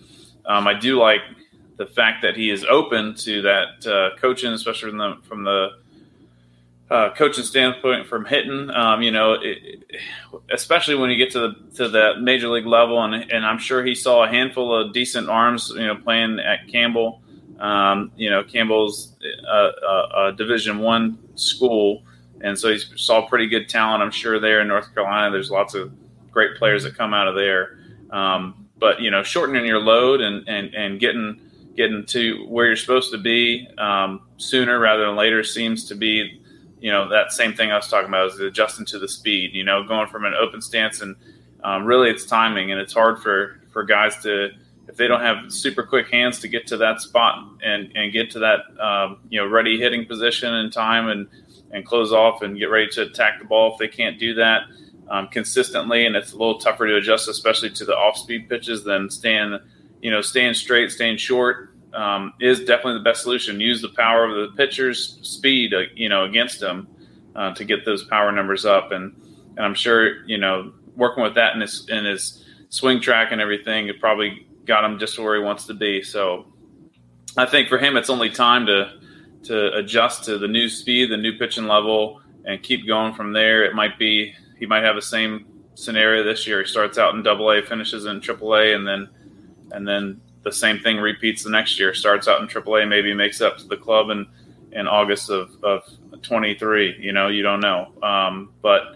Um, 0.45 0.67
I 0.67 0.73
do 0.73 0.99
like 0.99 1.21
the 1.77 1.85
fact 1.85 2.21
that 2.21 2.35
he 2.35 2.51
is 2.51 2.65
open 2.65 3.15
to 3.15 3.41
that 3.41 3.87
uh, 3.87 4.15
coaching, 4.17 4.51
especially 4.53 4.89
from 4.91 4.97
the 4.97 5.17
from 5.23 5.43
the 5.43 5.69
uh, 6.89 7.13
coaching 7.13 7.43
standpoint, 7.43 8.07
from 8.07 8.25
hitting, 8.25 8.69
um, 8.71 9.01
you 9.01 9.11
know, 9.11 9.33
it, 9.33 9.85
especially 10.51 10.95
when 10.95 11.09
you 11.09 11.17
get 11.17 11.31
to 11.31 11.39
the 11.39 11.55
to 11.75 11.89
that 11.89 12.21
major 12.21 12.49
league 12.49 12.65
level, 12.65 13.01
and 13.03 13.31
and 13.31 13.45
I'm 13.45 13.59
sure 13.59 13.83
he 13.83 13.95
saw 13.95 14.23
a 14.23 14.27
handful 14.27 14.73
of 14.73 14.93
decent 14.93 15.29
arms, 15.29 15.71
you 15.75 15.85
know, 15.85 15.95
playing 15.95 16.39
at 16.39 16.67
Campbell. 16.67 17.21
Um, 17.59 18.11
you 18.15 18.29
know, 18.29 18.43
Campbell's 18.43 19.15
a, 19.47 19.69
a, 19.87 20.27
a 20.27 20.33
Division 20.35 20.79
One 20.79 21.19
school, 21.35 22.03
and 22.41 22.57
so 22.57 22.69
he 22.69 22.79
saw 22.95 23.27
pretty 23.27 23.47
good 23.47 23.69
talent. 23.69 24.01
I'm 24.01 24.11
sure 24.11 24.39
there 24.39 24.61
in 24.61 24.67
North 24.67 24.93
Carolina, 24.93 25.31
there's 25.31 25.51
lots 25.51 25.75
of 25.75 25.91
great 26.31 26.57
players 26.57 26.83
that 26.83 26.95
come 26.95 27.13
out 27.13 27.27
of 27.27 27.35
there. 27.35 27.77
Um, 28.11 28.67
but 28.79 29.01
you 29.01 29.11
know, 29.11 29.23
shortening 29.23 29.65
your 29.65 29.79
load 29.79 30.21
and 30.21 30.47
and 30.47 30.73
and 30.73 30.99
getting 30.99 31.41
getting 31.75 32.05
to 32.05 32.45
where 32.47 32.67
you're 32.67 32.75
supposed 32.75 33.11
to 33.11 33.17
be 33.17 33.67
um, 33.77 34.21
sooner 34.37 34.79
rather 34.79 35.05
than 35.05 35.15
later 35.15 35.43
seems 35.43 35.85
to 35.85 35.95
be, 35.95 36.38
you 36.79 36.91
know, 36.91 37.09
that 37.09 37.31
same 37.31 37.53
thing 37.53 37.71
I 37.71 37.75
was 37.75 37.87
talking 37.87 38.09
about 38.09 38.31
is 38.31 38.39
adjusting 38.39 38.85
to 38.87 38.99
the 38.99 39.07
speed. 39.07 39.53
You 39.53 39.63
know, 39.63 39.83
going 39.83 40.07
from 40.07 40.25
an 40.25 40.33
open 40.33 40.61
stance 40.61 41.01
and 41.01 41.15
um, 41.63 41.85
really 41.85 42.09
it's 42.09 42.25
timing, 42.25 42.71
and 42.71 42.79
it's 42.79 42.93
hard 42.93 43.21
for 43.21 43.61
for 43.71 43.83
guys 43.83 44.21
to 44.23 44.49
if 44.87 44.95
they 44.95 45.07
don't 45.07 45.21
have 45.21 45.51
super 45.51 45.83
quick 45.83 46.09
hands 46.09 46.39
to 46.39 46.47
get 46.47 46.67
to 46.67 46.77
that 46.77 47.01
spot 47.01 47.45
and 47.63 47.91
and 47.95 48.11
get 48.11 48.31
to 48.31 48.39
that 48.39 48.61
um, 48.79 49.17
you 49.29 49.39
know 49.39 49.47
ready 49.47 49.79
hitting 49.79 50.05
position 50.05 50.53
in 50.53 50.71
time 50.71 51.07
and 51.07 51.27
and 51.71 51.85
close 51.85 52.11
off 52.11 52.41
and 52.41 52.57
get 52.57 52.65
ready 52.65 52.87
to 52.87 53.03
attack 53.03 53.39
the 53.39 53.45
ball. 53.45 53.73
If 53.73 53.79
they 53.79 53.87
can't 53.87 54.17
do 54.17 54.33
that 54.35 54.63
um, 55.09 55.27
consistently, 55.27 56.05
and 56.05 56.15
it's 56.15 56.31
a 56.33 56.37
little 56.37 56.59
tougher 56.59 56.87
to 56.87 56.95
adjust, 56.95 57.27
especially 57.27 57.69
to 57.71 57.85
the 57.85 57.95
off 57.95 58.17
speed 58.17 58.49
pitches, 58.49 58.83
than 58.83 59.09
staying 59.09 59.59
you 60.01 60.11
know 60.11 60.21
staying 60.21 60.53
straight, 60.53 60.91
staying 60.91 61.17
short 61.17 61.73
um, 61.99 62.33
is 62.39 62.59
definitely 62.59 62.93
the 62.93 63.03
best 63.03 63.23
solution. 63.23 63.59
Use 63.59 63.81
the 63.81 63.89
power 63.89 64.23
of 64.23 64.33
the 64.33 64.55
pitcher's 64.55 65.19
speed, 65.21 65.73
uh, 65.73 65.81
you 65.95 66.07
know, 66.07 66.23
against 66.23 66.61
him 66.61 66.87
uh, 67.35 67.53
to 67.55 67.65
get 67.65 67.83
those 67.83 68.05
power 68.05 68.31
numbers 68.31 68.65
up. 68.65 68.91
And 68.93 69.13
and 69.57 69.65
I'm 69.65 69.75
sure 69.75 70.25
you 70.25 70.37
know 70.37 70.71
working 70.95 71.23
with 71.23 71.35
that 71.35 71.55
in 71.55 71.61
his 71.61 71.87
in 71.89 72.05
his 72.05 72.45
swing 72.69 73.01
track 73.01 73.33
and 73.33 73.41
everything, 73.41 73.89
it 73.89 73.99
probably 73.99 74.47
got 74.63 74.85
him 74.85 74.97
just 74.97 75.19
where 75.19 75.35
he 75.35 75.43
wants 75.43 75.65
to 75.65 75.73
be. 75.73 76.01
So 76.01 76.45
I 77.35 77.45
think 77.45 77.67
for 77.67 77.77
him, 77.77 77.97
it's 77.97 78.09
only 78.09 78.29
time 78.29 78.65
to 78.67 78.93
to 79.43 79.73
adjust 79.75 80.23
to 80.25 80.37
the 80.37 80.47
new 80.47 80.69
speed, 80.69 81.11
the 81.11 81.17
new 81.17 81.37
pitching 81.37 81.67
level, 81.67 82.21
and 82.45 82.63
keep 82.63 82.87
going 82.87 83.13
from 83.13 83.33
there. 83.33 83.65
It 83.65 83.75
might 83.75 83.99
be 83.99 84.33
he 84.57 84.65
might 84.65 84.83
have 84.83 84.95
the 84.95 85.01
same 85.01 85.45
scenario 85.75 86.23
this 86.23 86.47
year. 86.47 86.61
He 86.61 86.65
starts 86.65 86.97
out 86.97 87.13
in 87.13 87.23
Double 87.23 87.51
A, 87.51 87.61
finishes 87.61 88.05
in 88.05 88.21
Triple 88.21 88.55
A, 88.55 88.73
and 88.73 88.87
then 88.87 89.09
and 89.73 89.85
then 89.85 90.21
the 90.43 90.51
same 90.51 90.79
thing 90.79 90.97
repeats 90.97 91.43
the 91.43 91.49
next 91.49 91.79
year. 91.79 91.93
Starts 91.93 92.27
out 92.27 92.41
in 92.41 92.47
AAA, 92.47 92.87
maybe 92.87 93.13
makes 93.13 93.41
up 93.41 93.57
to 93.57 93.67
the 93.67 93.77
club 93.77 94.09
in 94.09 94.27
in 94.71 94.87
August 94.87 95.29
of 95.29 95.51
of 95.63 95.83
23. 96.21 96.97
You 96.99 97.13
know, 97.13 97.27
you 97.27 97.43
don't 97.43 97.59
know. 97.59 97.91
Um, 98.01 98.53
but 98.61 98.95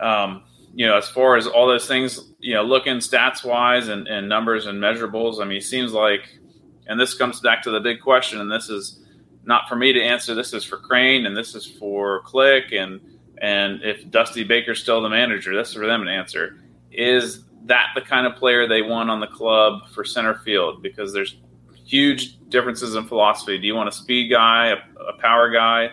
um, 0.00 0.42
you 0.74 0.86
know, 0.86 0.96
as 0.96 1.08
far 1.08 1.36
as 1.36 1.46
all 1.46 1.66
those 1.66 1.86
things, 1.86 2.32
you 2.38 2.54
know, 2.54 2.62
looking 2.62 2.96
stats 2.96 3.44
wise 3.44 3.88
and, 3.88 4.06
and 4.06 4.28
numbers 4.28 4.66
and 4.66 4.78
measurables, 4.80 5.40
I 5.40 5.44
mean, 5.44 5.58
it 5.58 5.64
seems 5.64 5.92
like, 5.92 6.38
and 6.86 6.98
this 6.98 7.14
comes 7.14 7.40
back 7.40 7.62
to 7.62 7.70
the 7.70 7.80
big 7.80 8.00
question, 8.00 8.40
and 8.40 8.50
this 8.50 8.68
is 8.68 9.00
not 9.44 9.68
for 9.68 9.76
me 9.76 9.92
to 9.92 10.00
answer. 10.00 10.34
This 10.34 10.52
is 10.52 10.64
for 10.64 10.76
Crane, 10.76 11.26
and 11.26 11.36
this 11.36 11.54
is 11.54 11.66
for 11.66 12.22
Click, 12.22 12.72
and 12.72 13.00
and 13.38 13.82
if 13.82 14.08
Dusty 14.10 14.44
Baker's 14.44 14.80
still 14.80 15.00
the 15.00 15.08
manager, 15.08 15.54
that's 15.54 15.72
for 15.72 15.86
them 15.86 16.04
to 16.04 16.10
answer. 16.10 16.58
Is 16.92 17.44
that 17.64 17.88
the 17.94 18.00
kind 18.00 18.26
of 18.26 18.36
player 18.36 18.66
they 18.66 18.82
want 18.82 19.10
on 19.10 19.20
the 19.20 19.26
club 19.26 19.88
for 19.94 20.04
center 20.04 20.34
field 20.34 20.82
because 20.82 21.12
there's 21.12 21.36
huge 21.84 22.38
differences 22.48 22.94
in 22.94 23.06
philosophy. 23.06 23.58
Do 23.58 23.66
you 23.66 23.74
want 23.74 23.88
a 23.88 23.92
speed 23.92 24.30
guy, 24.30 24.68
a, 24.68 25.02
a 25.02 25.18
power 25.18 25.50
guy, 25.50 25.90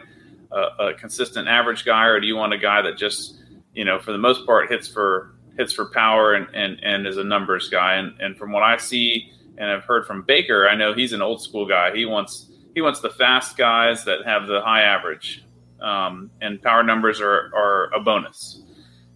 a, 0.52 0.86
a, 0.86 0.94
consistent 0.94 1.48
average 1.48 1.86
guy, 1.86 2.06
or 2.06 2.20
do 2.20 2.28
you 2.28 2.36
want 2.36 2.54
a 2.54 2.58
guy 2.58 2.82
that 2.84 2.98
just, 2.98 3.42
you 3.74 3.84
know, 3.84 4.00
for 4.00 4.12
the 4.12 4.18
most 4.18 4.46
part 4.46 4.70
hits 4.70 4.88
for 4.88 5.34
hits 5.58 5.74
for 5.74 5.86
power 5.86 6.36
and, 6.36 6.48
and, 6.54 6.80
and 6.84 7.08
is 7.08 7.18
a 7.18 7.24
numbers 7.24 7.70
guy? 7.70 7.96
And, 7.96 8.20
and 8.22 8.38
from 8.38 8.52
what 8.52 8.64
I 8.64 8.78
see 8.78 9.32
and 9.58 9.70
I've 9.70 9.84
heard 9.84 10.06
from 10.06 10.22
Baker, 10.22 10.70
I 10.70 10.76
know 10.76 10.94
he's 10.94 11.14
an 11.14 11.22
old 11.22 11.42
school 11.42 11.66
guy. 11.66 11.96
He 11.96 12.06
wants 12.06 12.52
he 12.76 12.82
wants 12.82 13.00
the 13.00 13.10
fast 13.10 13.58
guys 13.58 14.06
that 14.06 14.20
have 14.26 14.46
the 14.46 14.62
high 14.62 14.84
average, 14.84 15.44
um, 15.82 16.30
and 16.42 16.62
power 16.62 16.84
numbers 16.84 17.20
are, 17.20 17.52
are 17.56 17.92
a 17.92 18.00
bonus. 18.00 18.62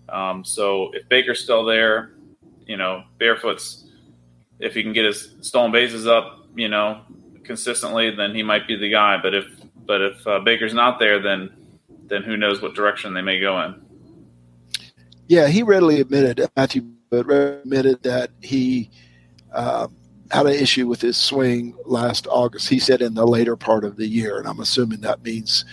Um, 0.09 0.43
so 0.43 0.89
if 0.93 1.07
Baker's 1.09 1.43
still 1.43 1.63
there, 1.63 2.13
you 2.65 2.77
know, 2.77 3.03
Barefoot's 3.17 3.85
if 4.59 4.75
he 4.75 4.83
can 4.83 4.93
get 4.93 5.05
his 5.05 5.35
stolen 5.41 5.71
bases 5.71 6.05
up, 6.07 6.45
you 6.55 6.69
know, 6.69 7.01
consistently, 7.43 8.11
then 8.11 8.35
he 8.35 8.43
might 8.43 8.67
be 8.67 8.75
the 8.75 8.89
guy. 8.89 9.17
But 9.21 9.33
if 9.33 9.45
but 9.85 10.01
if 10.01 10.27
uh, 10.27 10.39
Baker's 10.39 10.73
not 10.73 10.99
there, 10.99 11.21
then 11.21 11.49
then 12.05 12.23
who 12.23 12.37
knows 12.37 12.61
what 12.61 12.75
direction 12.75 13.13
they 13.13 13.21
may 13.21 13.39
go 13.39 13.61
in. 13.61 13.81
Yeah, 15.27 15.47
he 15.47 15.63
readily 15.63 16.01
admitted 16.01 16.47
Matthew 16.55 16.83
but 17.09 17.29
admitted 17.29 18.01
that 18.03 18.31
he 18.41 18.89
uh, 19.53 19.87
had 20.31 20.45
an 20.45 20.53
issue 20.53 20.87
with 20.87 21.01
his 21.01 21.17
swing 21.17 21.75
last 21.85 22.25
August. 22.29 22.69
He 22.69 22.79
said 22.79 23.01
in 23.01 23.13
the 23.13 23.27
later 23.27 23.57
part 23.57 23.83
of 23.83 23.97
the 23.97 24.07
year, 24.07 24.39
and 24.39 24.47
I'm 24.47 24.61
assuming 24.61 25.01
that 25.01 25.21
means 25.21 25.65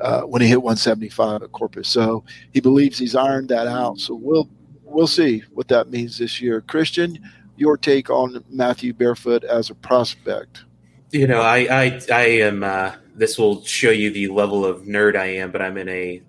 uh, 0.00 0.22
when 0.22 0.40
he 0.42 0.48
hit 0.48 0.62
175 0.62 1.42
at 1.42 1.52
Corpus. 1.52 1.88
So 1.88 2.24
he 2.52 2.60
believes 2.60 2.98
he's 2.98 3.14
ironed 3.14 3.50
that 3.50 3.66
out. 3.66 3.98
So 3.98 4.14
we'll 4.14 4.48
we'll 4.96 5.06
see 5.06 5.42
what 5.52 5.68
that 5.68 5.90
means 5.90 6.18
this 6.18 6.40
year. 6.40 6.62
Christian, 6.62 7.18
your 7.56 7.76
take 7.76 8.08
on 8.08 8.42
Matthew 8.48 8.94
Barefoot 8.94 9.44
as 9.44 9.68
a 9.68 9.74
prospect? 9.74 10.64
You 11.12 11.26
know, 11.26 11.42
I 11.42 11.58
I, 11.70 12.00
I 12.10 12.22
am. 12.40 12.64
Uh, 12.64 12.92
this 13.14 13.38
will 13.38 13.62
show 13.64 13.90
you 13.90 14.10
the 14.10 14.28
level 14.28 14.64
of 14.64 14.82
nerd 14.82 15.16
I 15.16 15.26
am, 15.26 15.52
but 15.52 15.62
I'm 15.62 15.76
in 15.76 15.88
a 15.88 16.22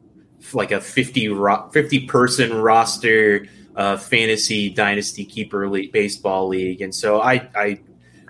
like 0.54 0.72
a 0.72 0.80
50, 0.80 1.30
ro- 1.30 1.70
50 1.74 2.08
person 2.08 2.54
roster 2.54 3.48
uh, 3.76 3.98
fantasy 3.98 4.70
dynasty 4.70 5.26
keeper 5.26 5.68
league, 5.70 5.92
baseball 5.92 6.48
league, 6.48 6.82
and 6.82 6.94
so 6.94 7.22
I 7.22 7.50
I 7.56 7.80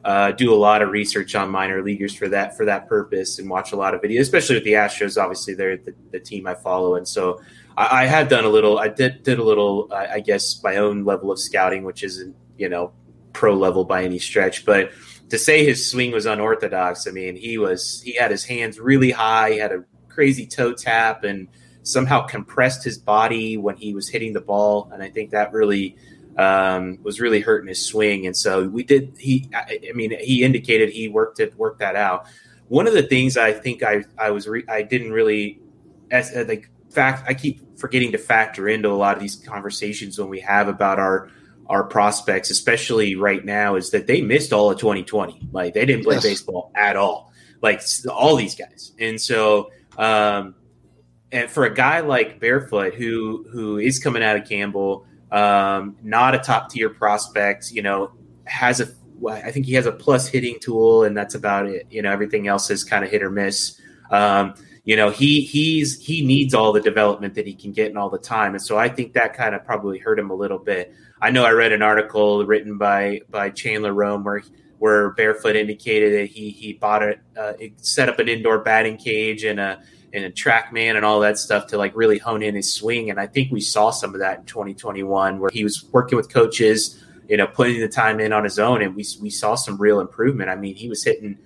uh, 0.06 0.32
do 0.32 0.54
a 0.54 0.56
lot 0.56 0.82
of 0.82 0.90
research 0.90 1.36
on 1.36 1.50
minor 1.50 1.82
leaguers 1.82 2.16
for 2.16 2.30
that 2.30 2.56
for 2.56 2.66
that 2.66 2.88
purpose 2.88 3.40
and 3.40 3.50
watch 3.50 3.72
a 3.72 3.76
lot 3.76 3.96
of 3.96 4.02
videos, 4.02 4.22
especially 4.22 4.56
with 4.56 4.66
the 4.66 4.74
Astros. 4.74 5.22
Obviously, 5.22 5.56
they're 5.56 5.78
the, 5.78 5.96
the 6.12 6.20
team 6.20 6.46
I 6.48 6.54
follow, 6.54 6.96
and 6.96 7.08
so 7.08 7.42
I, 7.78 8.04
I 8.04 8.06
have 8.06 8.28
done 8.28 8.44
a 8.44 8.50
little. 8.50 8.80
I 8.80 8.90
did 8.90 9.24
did 9.24 9.40
a 9.40 9.44
little. 9.44 9.88
I, 9.94 10.08
I 10.16 10.20
guess 10.20 10.62
my 10.64 10.78
own 10.78 11.06
level 11.06 11.32
of 11.32 11.40
scouting, 11.40 11.84
which 11.84 12.04
isn't 12.04 12.36
you 12.58 12.68
know 12.68 12.92
pro 13.34 13.54
level 13.54 13.86
by 13.86 14.04
any 14.04 14.20
stretch, 14.20 14.66
but 14.66 14.92
to 15.30 15.38
say 15.38 15.66
his 15.66 15.90
swing 15.90 16.12
was 16.12 16.26
unorthodox, 16.26 17.08
I 17.08 17.12
mean, 17.12 17.36
he 17.36 17.58
was 17.58 18.02
he 18.02 18.14
had 18.14 18.32
his 18.32 18.44
hands 18.44 18.80
really 18.80 19.12
high, 19.12 19.52
he 19.52 19.58
had 19.58 19.72
a 19.72 19.84
crazy 20.10 20.48
toe 20.48 20.74
tap, 20.74 21.24
and 21.24 21.48
somehow 21.84 22.26
compressed 22.26 22.84
his 22.84 22.98
body 22.98 23.58
when 23.58 23.76
he 23.78 23.94
was 23.94 24.10
hitting 24.10 24.34
the 24.34 24.42
ball, 24.42 24.90
and 24.94 25.04
I 25.04 25.10
think 25.10 25.32
that 25.32 25.54
really 25.54 25.96
um, 26.38 27.00
was 27.04 27.20
really 27.20 27.42
hurting 27.42 27.68
his 27.68 27.84
swing. 27.84 28.26
And 28.26 28.36
so 28.36 28.68
we 28.68 28.84
did. 28.84 29.16
He, 29.20 29.50
I, 29.54 29.80
I 29.90 29.94
mean, 29.94 30.18
he 30.20 30.44
indicated 30.44 30.90
he 30.90 31.08
worked 31.08 31.40
it, 31.40 31.56
worked 31.58 31.80
that 31.80 31.96
out. 31.96 32.28
One 32.70 32.88
of 32.88 32.94
the 32.94 33.04
things 33.04 33.38
I 33.38 33.54
think 33.54 33.84
I 33.84 34.04
I 34.18 34.32
was 34.32 34.48
re, 34.48 34.64
I 34.70 34.82
didn't 34.82 35.12
really 35.12 35.60
as 36.10 36.34
like 36.48 36.70
fact 36.90 37.28
I 37.28 37.34
keep 37.34 37.62
forgetting 37.78 38.12
to 38.12 38.18
factor 38.18 38.68
into 38.68 38.90
a 38.90 38.96
lot 38.96 39.16
of 39.16 39.22
these 39.22 39.36
conversations 39.36 40.20
when 40.20 40.30
we 40.30 40.40
have 40.42 40.68
about 40.68 41.00
our 41.00 41.30
our 41.70 41.84
prospects, 41.84 42.50
especially 42.50 43.16
right 43.16 43.44
now, 43.44 43.76
is 43.76 43.92
that 43.92 44.08
they 44.08 44.22
missed 44.22 44.54
all 44.54 44.72
of 44.72 44.80
2020. 44.80 45.50
Like 45.52 45.74
they 45.74 45.86
didn't 45.86 46.04
play 46.04 46.16
yes. 46.16 46.24
baseball 46.24 46.72
at 46.76 46.96
all. 46.96 47.34
Like 47.62 47.82
all 48.10 48.36
these 48.36 48.56
guys, 48.56 48.94
and 49.00 49.20
so 49.20 49.72
um, 49.98 50.56
and 51.32 51.50
for 51.50 51.66
a 51.66 51.74
guy 51.74 52.02
like 52.02 52.40
Barefoot 52.40 52.94
who 52.94 53.48
who 53.52 53.80
is 53.80 54.00
coming 54.00 54.24
out 54.24 54.38
of 54.38 54.48
Campbell, 54.48 55.06
um, 55.32 55.98
not 56.04 56.36
a 56.36 56.40
top 56.40 56.70
tier 56.70 56.90
prospect, 56.90 57.72
you 57.72 57.82
know, 57.82 58.12
has 58.46 58.80
a 58.80 58.88
I 59.28 59.52
think 59.52 59.66
he 59.66 59.74
has 59.74 59.88
a 59.88 59.92
plus 59.92 60.28
hitting 60.28 60.60
tool, 60.60 61.04
and 61.04 61.18
that's 61.18 61.34
about 61.34 61.66
it. 61.66 61.88
You 61.90 62.02
know, 62.04 62.12
everything 62.12 62.48
else 62.48 62.70
is 62.70 62.84
kind 62.84 63.04
of 63.04 63.10
hit 63.10 63.24
or 63.24 63.32
miss. 63.32 63.80
Um, 64.12 64.54
you 64.88 64.96
know 64.96 65.10
he 65.10 65.42
he's 65.42 66.00
he 66.00 66.26
needs 66.26 66.54
all 66.54 66.72
the 66.72 66.80
development 66.80 67.36
that 67.36 67.46
he 67.46 67.54
can 67.54 67.74
get 67.74 67.92
in 67.92 67.98
all 67.98 68.10
the 68.10 68.18
time. 68.18 68.54
And 68.54 68.62
so 68.62 68.78
i 68.78 68.88
think 68.88 69.14
that 69.14 69.34
kind 69.34 69.54
of 69.54 69.66
probably 69.66 70.00
hurt 70.00 70.18
him 70.18 70.30
a 70.30 70.34
little 70.34 70.58
bit. 70.58 70.94
I 71.22 71.30
know 71.30 71.44
i 71.44 71.52
read 71.52 71.74
an 71.74 71.82
article 71.82 72.46
written 72.46 72.78
by 72.78 73.20
by 73.30 73.50
chandler 73.50 73.94
rome 73.94 74.24
where 74.24 74.44
where 74.80 75.10
barefoot 75.12 75.58
indicated 75.58 76.14
that 76.14 76.28
he 76.28 76.52
he 76.52 76.72
bought 76.72 77.04
it 77.04 77.20
uh, 77.38 77.54
set 77.76 78.08
up 78.08 78.20
an 78.20 78.30
indoor 78.30 78.60
batting 78.60 78.96
cage 78.96 79.44
and 79.44 79.60
a 79.60 79.84
and 80.14 80.24
a 80.24 80.32
TrackMan 80.32 80.96
and 80.96 81.04
all 81.04 81.20
that 81.20 81.38
stuff 81.38 81.68
to 81.68 81.78
like 81.78 81.94
really 81.94 82.18
hone 82.18 82.42
in 82.42 82.56
his 82.56 82.74
swing. 82.74 83.10
And 83.10 83.20
i 83.20 83.28
think 83.28 83.52
we 83.52 83.60
saw 83.60 83.90
some 83.90 84.14
of 84.14 84.22
that 84.22 84.40
in 84.40 84.46
2021 84.46 85.40
where 85.40 85.50
he 85.52 85.66
was 85.66 85.84
working 85.92 86.16
with 86.16 86.32
coaches 86.32 87.04
you 87.28 87.36
know 87.36 87.46
putting 87.46 87.82
the 87.82 87.90
time 87.90 88.22
in 88.22 88.32
on 88.32 88.46
his 88.46 88.58
own. 88.58 88.82
And 88.82 88.96
we, 88.96 89.06
we 89.22 89.32
saw 89.32 89.56
some 89.56 89.78
real 89.78 90.00
improvement. 90.00 90.50
I 90.50 90.56
mean 90.56 90.76
he 90.76 90.88
was 90.88 91.04
hitting 91.04 91.38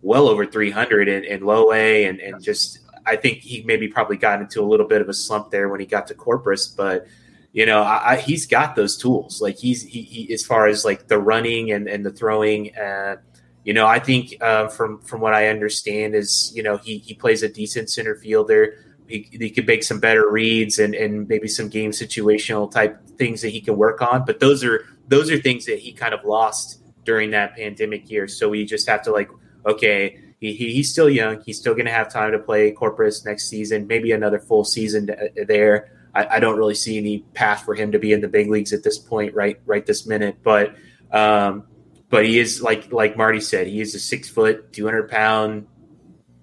well 0.00 0.28
over 0.28 0.46
300 0.46 1.08
in, 1.08 1.24
in 1.24 1.42
low 1.42 1.72
A 1.72 2.04
and, 2.06 2.20
and 2.20 2.42
just 2.42 2.85
I 3.06 3.16
think 3.16 3.38
he 3.38 3.62
maybe 3.62 3.88
probably 3.88 4.16
got 4.16 4.40
into 4.40 4.60
a 4.60 4.66
little 4.66 4.86
bit 4.86 5.00
of 5.00 5.08
a 5.08 5.14
slump 5.14 5.50
there 5.50 5.68
when 5.68 5.80
he 5.80 5.86
got 5.86 6.06
to 6.08 6.14
Corpus, 6.14 6.66
but 6.66 7.06
you 7.52 7.64
know, 7.64 7.82
I, 7.82 8.12
I, 8.12 8.16
he's 8.16 8.46
got 8.46 8.76
those 8.76 8.98
tools. 8.98 9.40
Like 9.40 9.56
he's 9.56 9.82
he, 9.82 10.02
he, 10.02 10.32
as 10.34 10.44
far 10.44 10.66
as 10.66 10.84
like 10.84 11.08
the 11.08 11.18
running 11.18 11.72
and, 11.72 11.88
and 11.88 12.04
the 12.04 12.10
throwing, 12.10 12.76
uh, 12.76 13.16
you 13.64 13.72
know, 13.72 13.86
I 13.86 13.98
think 13.98 14.36
uh, 14.42 14.68
from 14.68 15.00
from 15.00 15.22
what 15.22 15.32
I 15.32 15.48
understand 15.48 16.14
is, 16.14 16.52
you 16.54 16.62
know, 16.62 16.76
he 16.76 16.98
he 16.98 17.14
plays 17.14 17.42
a 17.42 17.48
decent 17.48 17.88
center 17.88 18.14
fielder. 18.14 18.74
He, 19.08 19.28
he 19.30 19.50
could 19.50 19.66
make 19.66 19.84
some 19.84 20.00
better 20.00 20.28
reads 20.28 20.78
and, 20.78 20.94
and 20.94 21.28
maybe 21.28 21.48
some 21.48 21.68
game 21.68 21.92
situational 21.92 22.70
type 22.70 23.00
things 23.16 23.40
that 23.40 23.50
he 23.50 23.60
can 23.60 23.76
work 23.76 24.02
on. 24.02 24.24
But 24.26 24.40
those 24.40 24.62
are 24.62 24.84
those 25.08 25.30
are 25.30 25.40
things 25.40 25.64
that 25.64 25.78
he 25.78 25.92
kind 25.92 26.12
of 26.12 26.24
lost 26.24 26.82
during 27.04 27.30
that 27.30 27.56
pandemic 27.56 28.10
year. 28.10 28.28
So 28.28 28.50
we 28.50 28.66
just 28.66 28.86
have 28.86 29.00
to 29.04 29.12
like, 29.12 29.30
okay, 29.64 30.18
he, 30.46 30.54
he 30.54 30.72
he's 30.74 30.90
still 30.90 31.08
young. 31.08 31.42
He's 31.44 31.58
still 31.58 31.74
going 31.74 31.86
to 31.86 31.92
have 31.92 32.12
time 32.12 32.32
to 32.32 32.38
play 32.38 32.70
Corpus 32.72 33.24
next 33.24 33.48
season, 33.48 33.86
maybe 33.86 34.12
another 34.12 34.38
full 34.38 34.64
season 34.64 35.10
there. 35.46 35.90
I, 36.14 36.36
I, 36.36 36.40
don't 36.40 36.56
really 36.56 36.74
see 36.74 36.96
any 36.96 37.18
path 37.34 37.64
for 37.64 37.74
him 37.74 37.92
to 37.92 37.98
be 37.98 38.12
in 38.12 38.20
the 38.20 38.28
big 38.28 38.48
leagues 38.48 38.72
at 38.72 38.82
this 38.82 38.98
point, 38.98 39.34
right? 39.34 39.60
Right 39.66 39.84
this 39.84 40.06
minute, 40.06 40.38
but. 40.42 40.74
Um, 41.12 41.64
but 42.08 42.24
he 42.24 42.38
is 42.38 42.62
like 42.62 42.92
like 42.92 43.16
Marty 43.16 43.40
said, 43.40 43.66
he 43.66 43.80
is 43.80 43.94
a 43.94 43.98
six 43.98 44.28
foot, 44.28 44.72
two 44.72 44.84
hundred 44.84 45.10
pound, 45.10 45.66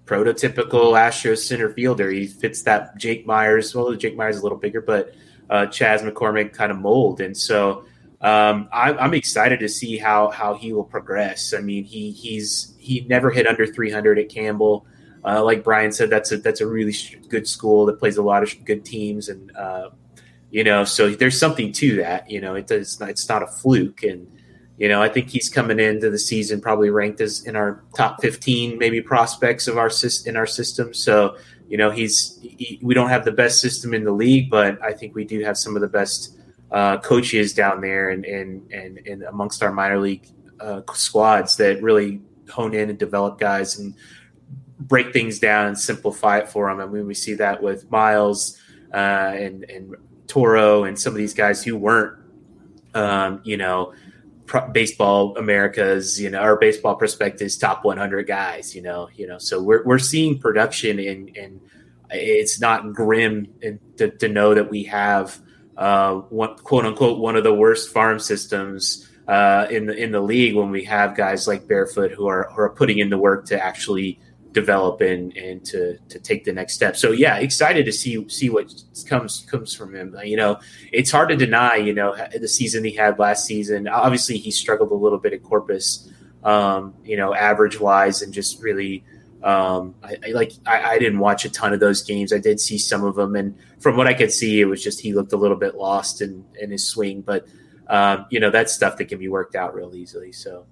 prototypical 0.05 0.93
Astros 0.93 1.39
center 1.39 1.73
fielder. 1.73 2.09
He 2.09 2.27
fits 2.27 2.63
that 2.63 2.97
Jake 2.97 3.25
Meyers. 3.25 3.73
Well, 3.73 3.93
Jake 3.95 4.15
Meyers 4.15 4.35
is 4.35 4.41
a 4.41 4.43
little 4.43 4.57
bigger, 4.57 4.81
but 4.81 5.13
uh, 5.49 5.67
Chas 5.67 6.01
McCormick 6.01 6.53
kind 6.53 6.71
of 6.71 6.77
mold, 6.79 7.21
and 7.21 7.35
so 7.35 7.85
um, 8.23 8.69
I'm, 8.71 8.97
I'm, 8.97 9.13
excited 9.13 9.59
to 9.59 9.67
see 9.67 9.97
how 9.97 10.29
how 10.29 10.53
he 10.53 10.71
will 10.71 10.85
progress. 10.85 11.53
I 11.53 11.59
mean, 11.59 11.83
he 11.83 12.11
he's 12.11 12.73
he 12.79 13.05
never 13.09 13.29
hit 13.29 13.45
under 13.47 13.67
300 13.67 14.17
at 14.17 14.29
Campbell. 14.29 14.85
Uh, 15.25 15.43
like 15.43 15.63
Brian 15.63 15.91
said, 15.91 16.09
that's 16.09 16.31
a 16.31 16.37
that's 16.37 16.61
a 16.61 16.67
really 16.67 16.95
good 17.27 17.47
school 17.47 17.85
that 17.87 17.99
plays 17.99 18.15
a 18.15 18.23
lot 18.23 18.41
of 18.41 18.65
good 18.65 18.85
teams, 18.85 19.27
and 19.27 19.53
uh, 19.57 19.89
you 20.51 20.63
know, 20.63 20.85
so 20.85 21.09
there's 21.09 21.37
something 21.37 21.73
to 21.73 21.97
that. 21.97 22.29
You 22.31 22.39
know, 22.39 22.55
it 22.55 22.67
does 22.67 22.99
it's 23.01 23.27
not 23.27 23.43
a 23.43 23.47
fluke, 23.47 24.03
and 24.03 24.31
you 24.77 24.87
know, 24.87 25.01
I 25.01 25.09
think 25.09 25.29
he's 25.29 25.49
coming 25.49 25.79
into 25.79 26.09
the 26.09 26.17
season 26.17 26.61
probably 26.61 26.89
ranked 26.89 27.21
as 27.21 27.45
in 27.45 27.55
our 27.55 27.83
top 27.95 28.21
15 28.21 28.77
maybe 28.77 29.01
prospects 29.01 29.67
of 29.67 29.77
our 29.77 29.89
in 30.25 30.35
our 30.35 30.47
system. 30.47 30.93
So, 30.93 31.37
you 31.67 31.77
know, 31.77 31.91
he's 31.91 32.39
he, 32.41 32.79
we 32.81 32.93
don't 32.93 33.09
have 33.09 33.25
the 33.25 33.31
best 33.31 33.59
system 33.59 33.93
in 33.93 34.03
the 34.03 34.11
league, 34.11 34.49
but 34.49 34.81
I 34.81 34.93
think 34.93 35.13
we 35.13 35.25
do 35.25 35.43
have 35.43 35.57
some 35.57 35.75
of 35.75 35.81
the 35.81 35.87
best 35.87 36.37
uh, 36.73 36.97
coaches 36.97 37.53
down 37.53 37.79
there 37.81 38.09
and 38.09 38.25
and 38.25 38.71
and, 38.71 38.97
and 39.07 39.23
amongst 39.23 39.63
our 39.63 39.71
minor 39.71 39.99
league 39.99 40.27
uh, 40.59 40.81
squads 40.93 41.55
that 41.57 41.81
really 41.81 42.19
hone 42.49 42.73
in 42.73 42.89
and 42.89 42.99
develop 42.99 43.39
guys 43.39 43.79
and 43.79 43.93
break 44.79 45.13
things 45.13 45.39
down 45.39 45.67
and 45.67 45.79
simplify 45.79 46.39
it 46.39 46.49
for 46.49 46.67
them. 46.67 46.81
I 46.81 46.91
mean, 46.91 47.07
we 47.07 47.13
see 47.13 47.35
that 47.35 47.61
with 47.63 47.89
Myles 47.89 48.59
uh, 48.93 48.97
and 49.35 49.63
and 49.69 49.95
Toro 50.27 50.83
and 50.83 50.99
some 50.99 51.13
of 51.13 51.17
these 51.17 51.33
guys 51.33 51.63
who 51.63 51.77
weren't, 51.77 52.17
um, 52.93 53.39
you 53.43 53.55
know 53.57 53.93
baseball 54.71 55.35
America's, 55.37 56.21
you 56.21 56.29
know, 56.29 56.39
our 56.39 56.57
baseball 56.57 56.95
prospectives 56.95 57.57
top 57.57 57.83
100 57.85 58.27
guys, 58.27 58.75
you 58.75 58.81
know, 58.81 59.09
you 59.15 59.25
know, 59.25 59.37
so 59.37 59.61
we're, 59.61 59.83
we're 59.85 59.99
seeing 59.99 60.37
production 60.37 60.99
and, 60.99 61.35
and 61.35 61.61
it's 62.11 62.59
not 62.59 62.93
grim 62.93 63.47
to, 63.97 64.09
to 64.09 64.27
know 64.27 64.53
that 64.53 64.69
we 64.69 64.83
have, 64.83 65.39
uh, 65.77 66.15
one 66.29 66.55
quote 66.57 66.85
unquote, 66.85 67.19
one 67.19 67.35
of 67.35 67.43
the 67.43 67.53
worst 67.53 67.91
farm 67.91 68.19
systems, 68.19 69.09
uh, 69.27 69.67
in 69.69 69.85
the, 69.85 69.95
in 69.95 70.11
the 70.11 70.21
league 70.21 70.55
when 70.55 70.69
we 70.69 70.83
have 70.83 71.15
guys 71.15 71.47
like 71.47 71.67
barefoot 71.67 72.11
who 72.11 72.27
are, 72.27 72.49
who 72.51 72.61
are 72.61 72.69
putting 72.69 72.99
in 72.99 73.09
the 73.09 73.17
work 73.17 73.45
to 73.45 73.63
actually, 73.63 74.19
develop 74.53 75.01
and 75.01 75.35
and 75.35 75.65
to 75.65 75.97
to 76.09 76.19
take 76.19 76.45
the 76.45 76.53
next 76.53 76.73
step. 76.75 76.95
So 76.95 77.11
yeah, 77.11 77.37
excited 77.37 77.85
to 77.85 77.91
see 77.91 78.27
see 78.29 78.49
what 78.49 78.71
comes 79.07 79.45
comes 79.49 79.75
from 79.75 79.93
him. 79.93 80.15
You 80.23 80.37
know, 80.37 80.59
it's 80.91 81.11
hard 81.11 81.29
to 81.29 81.35
deny. 81.35 81.75
You 81.75 81.93
know, 81.93 82.15
the 82.39 82.47
season 82.47 82.83
he 82.83 82.91
had 82.91 83.19
last 83.19 83.45
season. 83.45 83.87
Obviously, 83.87 84.37
he 84.37 84.51
struggled 84.51 84.91
a 84.91 84.95
little 84.95 85.19
bit 85.19 85.33
at 85.33 85.43
Corpus. 85.43 86.09
Um, 86.43 86.93
you 87.03 87.17
know, 87.17 87.33
average 87.33 87.79
wise, 87.79 88.21
and 88.21 88.33
just 88.33 88.61
really. 88.61 89.03
Um, 89.43 89.95
I, 90.01 90.15
I 90.25 90.31
like 90.31 90.53
I, 90.65 90.81
I, 90.91 90.99
didn't 90.99 91.19
watch 91.19 91.43
a 91.43 91.49
ton 91.49 91.73
of 91.73 91.81
those 91.81 92.01
games. 92.01 92.31
I 92.31 92.37
did 92.37 92.61
see 92.61 92.77
some 92.77 93.03
of 93.03 93.15
them, 93.15 93.35
and 93.35 93.57
from 93.79 93.97
what 93.97 94.07
I 94.07 94.13
could 94.13 94.31
see, 94.31 94.61
it 94.61 94.65
was 94.65 94.81
just 94.81 95.01
he 95.01 95.13
looked 95.13 95.33
a 95.33 95.37
little 95.37 95.57
bit 95.57 95.75
lost 95.75 96.21
in 96.21 96.45
in 96.59 96.71
his 96.71 96.87
swing. 96.87 97.21
But 97.21 97.45
um, 97.87 98.25
you 98.29 98.39
know, 98.39 98.49
that's 98.49 98.71
stuff 98.71 98.97
that 98.97 99.05
can 99.05 99.19
be 99.19 99.27
worked 99.27 99.55
out 99.55 99.75
real 99.75 99.93
easily. 99.95 100.31
So 100.31 100.65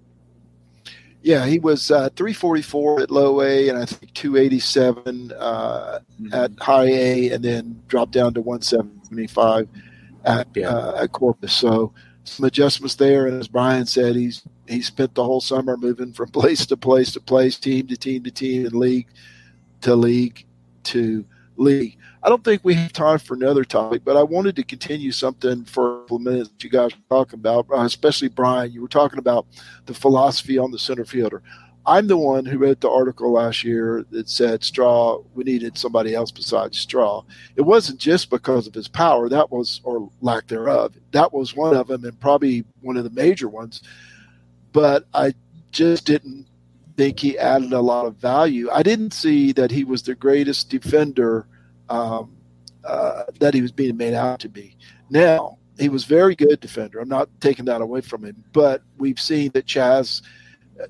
yeah, 1.23 1.45
he 1.45 1.59
was 1.59 1.91
uh, 1.91 2.09
344 2.15 3.01
at 3.01 3.11
low 3.11 3.41
A 3.41 3.69
and 3.69 3.77
I 3.77 3.85
think 3.85 4.13
287 4.13 5.31
uh, 5.37 5.99
mm-hmm. 6.19 6.33
at 6.33 6.51
high 6.59 6.87
A, 6.87 7.29
and 7.31 7.43
then 7.43 7.81
dropped 7.87 8.11
down 8.11 8.33
to 8.33 8.41
175 8.41 9.67
at 10.25 10.47
yeah. 10.55 10.69
uh, 10.69 11.03
at 11.03 11.11
Corpus. 11.11 11.53
So 11.53 11.93
some 12.23 12.45
adjustments 12.45 12.95
there, 12.95 13.27
and 13.27 13.39
as 13.39 13.47
Brian 13.47 13.85
said, 13.85 14.15
he's 14.15 14.43
he 14.67 14.81
spent 14.81 15.15
the 15.15 15.23
whole 15.23 15.41
summer 15.41 15.77
moving 15.77 16.13
from 16.13 16.29
place 16.31 16.65
to 16.67 16.77
place 16.77 17.11
to 17.13 17.19
place, 17.19 17.57
team 17.57 17.87
to 17.87 17.97
team 17.97 18.23
to 18.23 18.31
team, 18.31 18.65
and 18.65 18.75
league 18.75 19.07
to 19.81 19.95
league 19.95 20.45
to 20.83 21.25
league. 21.57 21.97
I 22.23 22.29
don't 22.29 22.43
think 22.43 22.61
we 22.63 22.75
have 22.75 22.93
time 22.93 23.17
for 23.17 23.33
another 23.33 23.63
topic, 23.63 24.03
but 24.05 24.15
I 24.15 24.23
wanted 24.23 24.55
to 24.57 24.63
continue 24.63 25.11
something 25.11 25.65
for 25.65 25.95
a 25.95 25.99
couple 26.01 26.17
of 26.17 26.23
minutes 26.23 26.49
that 26.49 26.63
you 26.63 26.69
guys 26.69 26.91
were 26.95 27.17
talking 27.17 27.39
about, 27.39 27.65
uh, 27.71 27.81
especially 27.81 28.27
Brian. 28.27 28.71
You 28.71 28.81
were 28.81 28.87
talking 28.87 29.19
about 29.19 29.47
the 29.87 29.93
philosophy 29.93 30.57
on 30.57 30.71
the 30.71 30.79
center 30.79 31.05
fielder. 31.05 31.41
I'm 31.85 32.07
the 32.07 32.17
one 32.17 32.45
who 32.45 32.59
wrote 32.59 32.79
the 32.79 32.89
article 32.89 33.31
last 33.31 33.63
year 33.63 34.05
that 34.11 34.29
said 34.29 34.63
Straw, 34.63 35.19
we 35.33 35.43
needed 35.43 35.77
somebody 35.77 36.13
else 36.13 36.31
besides 36.31 36.77
Straw. 36.77 37.23
It 37.55 37.61
wasn't 37.61 37.99
just 37.99 38.29
because 38.29 38.67
of 38.67 38.73
his 38.73 38.87
power, 38.87 39.29
that 39.29 39.51
was, 39.51 39.81
or 39.83 40.09
lack 40.21 40.47
thereof. 40.47 40.93
That 41.11 41.33
was 41.33 41.55
one 41.55 41.75
of 41.75 41.87
them 41.87 42.05
and 42.05 42.19
probably 42.19 42.65
one 42.81 42.97
of 42.97 43.03
the 43.03 43.09
major 43.09 43.47
ones. 43.47 43.81
But 44.73 45.07
I 45.13 45.33
just 45.71 46.05
didn't 46.05 46.45
think 46.97 47.19
he 47.19 47.37
added 47.37 47.73
a 47.73 47.81
lot 47.81 48.05
of 48.05 48.15
value. 48.17 48.69
I 48.71 48.83
didn't 48.83 49.11
see 49.11 49.51
that 49.53 49.71
he 49.71 49.83
was 49.83 50.03
the 50.03 50.15
greatest 50.15 50.69
defender 50.69 51.47
um, 51.89 52.35
uh, 52.83 53.23
that 53.39 53.53
he 53.53 53.61
was 53.61 53.71
being 53.71 53.97
made 53.97 54.13
out 54.13 54.39
to 54.41 54.49
be. 54.49 54.77
Now, 55.09 55.57
he 55.79 55.89
was 55.89 56.05
very 56.05 56.35
good 56.35 56.59
defender. 56.59 56.99
I'm 56.99 57.09
not 57.09 57.29
taking 57.39 57.65
that 57.65 57.81
away 57.81 58.01
from 58.01 58.23
him, 58.23 58.43
but 58.53 58.83
we've 58.97 59.19
seen 59.19 59.51
that 59.53 59.65
Chas, 59.65 60.21
uh, 60.21 60.27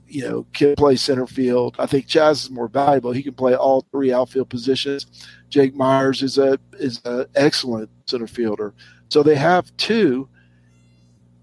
you 0.08 0.28
know, 0.28 0.46
can 0.54 0.76
play 0.76 0.96
center 0.96 1.28
field. 1.28 1.76
I 1.80 1.86
think 1.86 2.08
Chas 2.08 2.44
is 2.44 2.50
more 2.50 2.68
valuable. 2.68 3.12
He 3.12 3.24
can 3.24 3.34
play 3.34 3.56
all 3.56 3.86
three 3.92 4.14
outfield 4.14 4.50
positions. 4.50 5.28
Jake 5.50 5.76
Meyers 5.76 6.22
is 6.22 6.38
a 6.38 6.60
is 6.74 7.02
an 7.06 7.26
excellent 7.36 7.90
center 8.06 8.28
fielder. 8.28 8.74
So 9.10 9.24
they 9.24 9.36
have 9.36 9.76
two. 9.78 10.30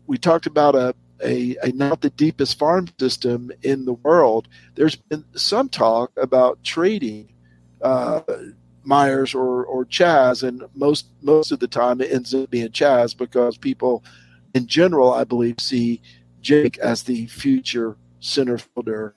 We 0.07 0.17
talked 0.17 0.47
about 0.47 0.75
a, 0.75 0.95
a, 1.23 1.57
a 1.63 1.73
not 1.73 2.01
the 2.01 2.11
deepest 2.11 2.59
farm 2.59 2.89
system 2.99 3.51
in 3.63 3.85
the 3.85 3.93
world. 3.93 4.49
There's 4.75 4.97
been 4.97 5.25
some 5.35 5.69
talk 5.69 6.11
about 6.17 6.63
trading 6.65 7.33
uh, 7.83 8.23
Meyers 8.85 9.35
or 9.35 9.65
or 9.67 9.85
Chas, 9.85 10.43
and 10.43 10.65
most 10.75 11.09
most 11.21 11.53
of 11.53 11.61
the 11.61 11.69
time 11.69 12.01
it 12.01 12.11
ends 12.11 12.35
up 12.35 12.51
being 12.51 12.73
Chas 12.73 13.15
because 13.15 13.59
people, 13.59 14.03
in 14.55 14.67
general, 14.67 15.13
I 15.13 15.25
believe, 15.25 15.61
see 15.61 16.01
Jake 16.41 16.79
as 16.79 17.03
the 17.03 17.27
future 17.27 17.97
center 18.21 18.59
fielder. 18.59 19.15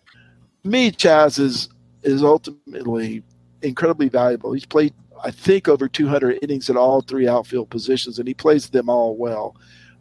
me, 0.63 0.91
Chas 0.91 1.37
is 1.37 1.69
is 2.03 2.23
ultimately 2.23 3.23
incredibly 3.61 4.09
valuable. 4.09 4.53
He's 4.53 4.65
played, 4.65 4.93
I 5.23 5.31
think, 5.31 5.67
over 5.67 5.87
200 5.87 6.39
innings 6.41 6.69
at 6.69 6.77
all 6.77 7.01
three 7.01 7.27
outfield 7.27 7.69
positions, 7.69 8.17
and 8.17 8.27
he 8.27 8.33
plays 8.33 8.69
them 8.69 8.89
all 8.89 9.15
well. 9.15 9.55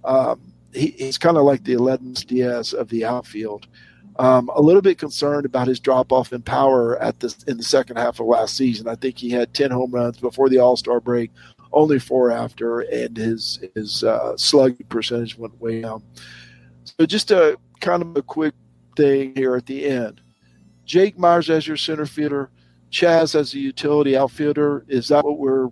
Um, 0.05 0.41
he, 0.73 0.89
he's 0.99 1.19
kind 1.19 1.37
of 1.37 1.45
like 1.45 1.65
the 1.65 1.75
Aledmys 1.75 2.27
Diaz 2.27 2.73
of 2.73 2.89
the 2.89 3.05
outfield. 3.05 3.67
Um, 4.19 4.51
a 4.55 4.61
little 4.61 4.83
bit 4.83 4.99
concerned 4.99 5.47
about 5.47 5.69
his 5.69 5.81
drop 5.81 6.13
off 6.13 6.33
in 6.33 6.43
power 6.43 7.01
at 7.01 7.21
the 7.21 7.35
in 7.47 7.57
the 7.57 7.63
second 7.63 7.97
half 7.97 8.21
of 8.21 8.27
last 8.27 8.57
season. 8.57 8.89
I 8.89 8.95
think 8.95 9.19
he 9.19 9.31
had 9.31 9.55
ten 9.55 9.71
home 9.71 9.93
runs 9.93 10.19
before 10.19 10.49
the 10.49 10.59
All 10.59 10.77
Star 10.77 11.01
break, 11.01 11.31
only 11.73 11.99
four 11.99 12.31
after, 12.31 12.81
and 12.81 13.17
his 13.17 13.61
his 13.75 14.05
uh, 14.05 14.37
slugging 14.37 14.87
percentage 14.89 15.39
went 15.39 15.59
way 15.61 15.81
down. 15.81 16.03
So 16.85 17.07
just 17.07 17.31
a 17.31 17.57
kind 17.81 18.03
of 18.03 18.17
a 18.17 18.23
quick 18.23 18.55
thing 18.97 19.35
here 19.35 19.57
at 19.57 19.67
the 19.67 19.87
end. 19.87 20.21
Jake 20.85 21.19
Meyers 21.19 21.51
as 21.51 21.67
your 21.67 21.77
center 21.77 22.07
fielder, 22.07 22.51
Chas 22.91 23.35
as 23.35 23.55
a 23.55 23.59
utility 23.59 24.17
outfielder. 24.17 24.85
Is 24.89 25.09
that 25.09 25.25
what 25.25 25.39
we're 25.39 25.69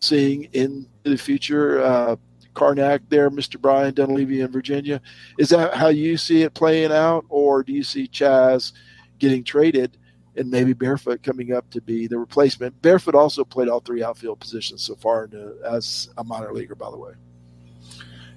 seeing 0.00 0.44
in 0.52 0.88
the 1.04 1.16
future? 1.16 1.80
Uh, 1.80 2.16
Karnak 2.56 3.02
there, 3.08 3.30
Mr. 3.30 3.60
Brian 3.60 3.94
Dunleavy 3.94 4.40
in 4.40 4.50
Virginia. 4.50 5.00
Is 5.38 5.50
that 5.50 5.74
how 5.74 5.88
you 5.88 6.16
see 6.16 6.42
it 6.42 6.54
playing 6.54 6.90
out, 6.90 7.26
or 7.28 7.62
do 7.62 7.72
you 7.72 7.84
see 7.84 8.08
Chas 8.08 8.72
getting 9.18 9.44
traded 9.44 9.98
and 10.36 10.50
maybe 10.50 10.72
Barefoot 10.72 11.22
coming 11.22 11.52
up 11.52 11.70
to 11.70 11.80
be 11.80 12.06
the 12.06 12.18
replacement? 12.18 12.80
Barefoot 12.82 13.14
also 13.14 13.44
played 13.44 13.68
all 13.68 13.80
three 13.80 14.02
outfield 14.02 14.40
positions 14.40 14.82
so 14.82 14.96
far 14.96 15.28
as 15.64 16.08
a 16.16 16.24
minor 16.24 16.52
leaguer, 16.52 16.74
by 16.74 16.90
the 16.90 16.96
way. 16.96 17.12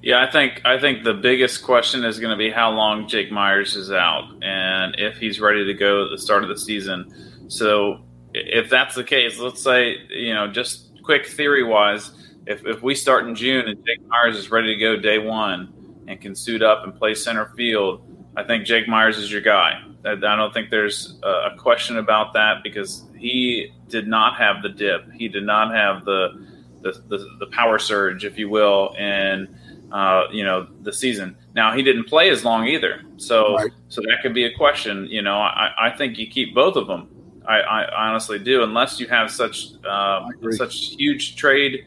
Yeah, 0.02 0.22
I 0.22 0.32
think 0.32 0.62
I 0.66 0.80
think 0.80 1.04
the 1.04 1.14
biggest 1.14 1.64
question 1.64 2.06
is 2.06 2.20
going 2.20 2.32
to 2.32 2.38
be 2.38 2.50
how 2.50 2.72
long 2.72 3.08
Jake 3.08 3.32
Meyers 3.32 3.76
is 3.76 3.91
out 3.91 4.32
and 4.41 4.95
if 4.97 5.18
he's 5.18 5.39
ready 5.39 5.66
to 5.66 5.74
go 5.74 6.06
at 6.06 6.12
the 6.12 6.18
start 6.18 6.43
of 6.43 6.50
the 6.50 6.58
season. 6.58 7.45
So 7.50 8.02
if 8.34 8.70
that's 8.70 8.95
the 8.95 9.04
case, 9.04 9.39
let's 9.39 9.62
say 9.62 9.97
you 10.10 10.34
know 10.34 10.47
just 10.47 11.02
quick 11.04 11.28
theory 11.28 11.64
wise 11.64 12.12
if, 12.50 12.66
if 12.66 12.82
we 12.82 12.95
start 12.95 13.28
in 13.28 13.36
June 13.36 13.68
and 13.68 13.78
Jake 13.86 14.06
Meyers 14.08 14.36
is 14.36 14.50
ready 14.50 14.74
to 14.74 14.80
go 14.80 14.95
day 14.95 15.20
one 15.20 16.04
and 16.08 16.20
can 16.20 16.36
suit 16.36 16.64
up 16.64 16.84
and 16.84 16.95
play 16.95 17.14
center 17.14 17.45
field, 17.56 18.02
I 18.36 18.43
think 18.43 18.66
Jake 18.66 18.88
Meyers 18.88 19.18
is 19.18 19.32
your 19.32 19.41
guy. 19.41 19.84
I, 20.04 20.12
I 20.14 20.16
don't 20.16 20.52
think 20.52 20.72
there's 20.72 21.20
a 21.24 21.56
question 21.58 21.97
about 21.97 22.34
that 22.34 22.64
because 22.64 23.06
he 23.16 23.72
did 23.88 24.08
not 24.08 24.38
have 24.38 24.64
the 24.64 24.70
dip. 24.70 25.12
He 25.12 25.28
did 25.28 25.43
not 25.43 25.74
have 25.74 26.06
the 26.06 26.47
the, 26.82 26.93
the, 27.10 27.18
the 27.39 27.47
power 27.47 27.78
surge, 27.78 28.24
if 28.24 28.38
you 28.38 28.47
will, 28.50 28.93
in 28.97 29.54
uh, 29.92 30.24
you 30.32 30.44
know 30.44 30.68
the 30.82 30.94
season. 30.94 31.36
Now 31.56 31.76
he 31.76 31.82
didn't 31.84 32.06
play 32.06 32.30
as 32.30 32.44
long 32.44 32.68
either, 32.68 33.02
so 33.18 33.56
right. 33.56 33.72
so 33.90 34.02
that 34.02 34.18
could 34.22 34.34
be 34.34 34.46
a 34.46 34.54
question. 34.54 35.06
You 35.08 35.22
know, 35.22 35.38
I, 35.38 35.72
I 35.78 35.90
think 35.92 36.18
you 36.18 36.28
keep 36.28 36.54
both 36.54 36.76
of 36.76 36.88
them. 36.88 37.10
I, 37.48 37.62
I 37.62 38.08
honestly 38.10 38.38
do, 38.38 38.62
unless 38.62 39.00
you 39.00 39.08
have 39.08 39.32
such 39.32 39.70
uh, 39.88 40.28
such 40.52 40.96
huge 40.96 41.36
trade, 41.36 41.86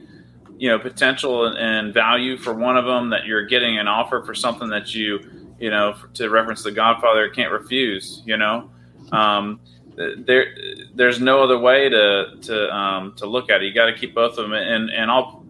you 0.59 0.69
know, 0.69 0.79
potential 0.79 1.47
and, 1.47 1.57
and 1.57 1.95
value 1.95 2.37
for 2.37 2.53
one 2.53 2.77
of 2.77 2.85
them 2.85 3.11
that 3.11 3.27
you're 3.27 3.47
getting 3.47 3.79
an 3.79 3.87
offer 3.87 4.23
for 4.25 4.35
something 4.35 4.69
that 4.71 4.95
you 4.95 5.21
you 5.63 5.71
know, 5.71 5.95
to 6.15 6.29
reference 6.29 6.65
the 6.65 6.73
Godfather, 6.73 7.29
can't 7.29 7.53
refuse. 7.53 8.21
You 8.27 8.37
know, 8.37 8.69
um, 9.13 9.61
there 9.95 10.53
there's 10.93 11.21
no 11.21 11.41
other 11.41 11.57
way 11.57 11.89
to 11.89 12.37
to 12.43 12.75
um, 12.75 13.15
to 13.17 13.27
look 13.27 13.49
at 13.49 13.63
it. 13.63 13.67
You 13.67 13.73
got 13.73 13.87
to 13.87 13.95
keep 13.95 14.13
both 14.13 14.39
of 14.39 14.51
them. 14.51 14.55
And 14.55 14.91
and 14.91 15.09
I'll 15.09 15.42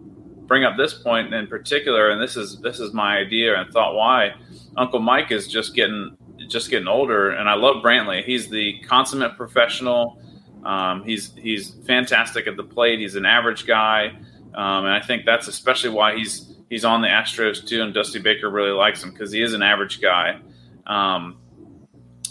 bring 0.53 0.65
up 0.65 0.77
this 0.77 0.93
point 0.93 1.33
in 1.33 1.47
particular, 1.47 2.11
and 2.11 2.21
this 2.21 2.37
is 2.37 2.59
this 2.59 2.79
is 2.79 2.93
my 2.93 3.17
idea 3.17 3.59
and 3.59 3.73
thought 3.73 3.95
why 3.95 4.35
Uncle 4.77 4.99
Mike 4.99 5.31
is 5.31 5.47
just 5.47 5.73
getting 5.73 6.15
just 6.47 6.69
getting 6.69 6.87
older, 6.87 7.31
and 7.31 7.49
I 7.49 7.55
love 7.55 7.77
Brantley. 7.83 8.23
He's 8.23 8.51
the 8.51 8.79
consummate 8.81 9.35
professional. 9.35 10.21
Um, 10.63 11.03
he's 11.05 11.33
he's 11.33 11.71
fantastic 11.87 12.45
at 12.45 12.55
the 12.55 12.63
plate. 12.63 12.99
He's 12.99 13.15
an 13.15 13.25
average 13.25 13.65
guy, 13.65 14.09
um, 14.53 14.85
and 14.85 14.93
I 14.93 14.99
think 14.99 15.25
that's 15.25 15.47
especially 15.47 15.89
why 15.89 16.15
he's 16.15 16.55
he's 16.69 16.85
on 16.85 17.01
the 17.01 17.07
Astros 17.07 17.65
too, 17.67 17.81
and 17.81 17.91
Dusty 17.91 18.19
Baker 18.19 18.51
really 18.51 18.77
likes 18.77 19.03
him 19.03 19.09
because 19.09 19.31
he 19.31 19.41
is 19.41 19.53
an 19.53 19.63
average 19.63 20.01
guy. 20.01 20.39
Um, 20.85 21.39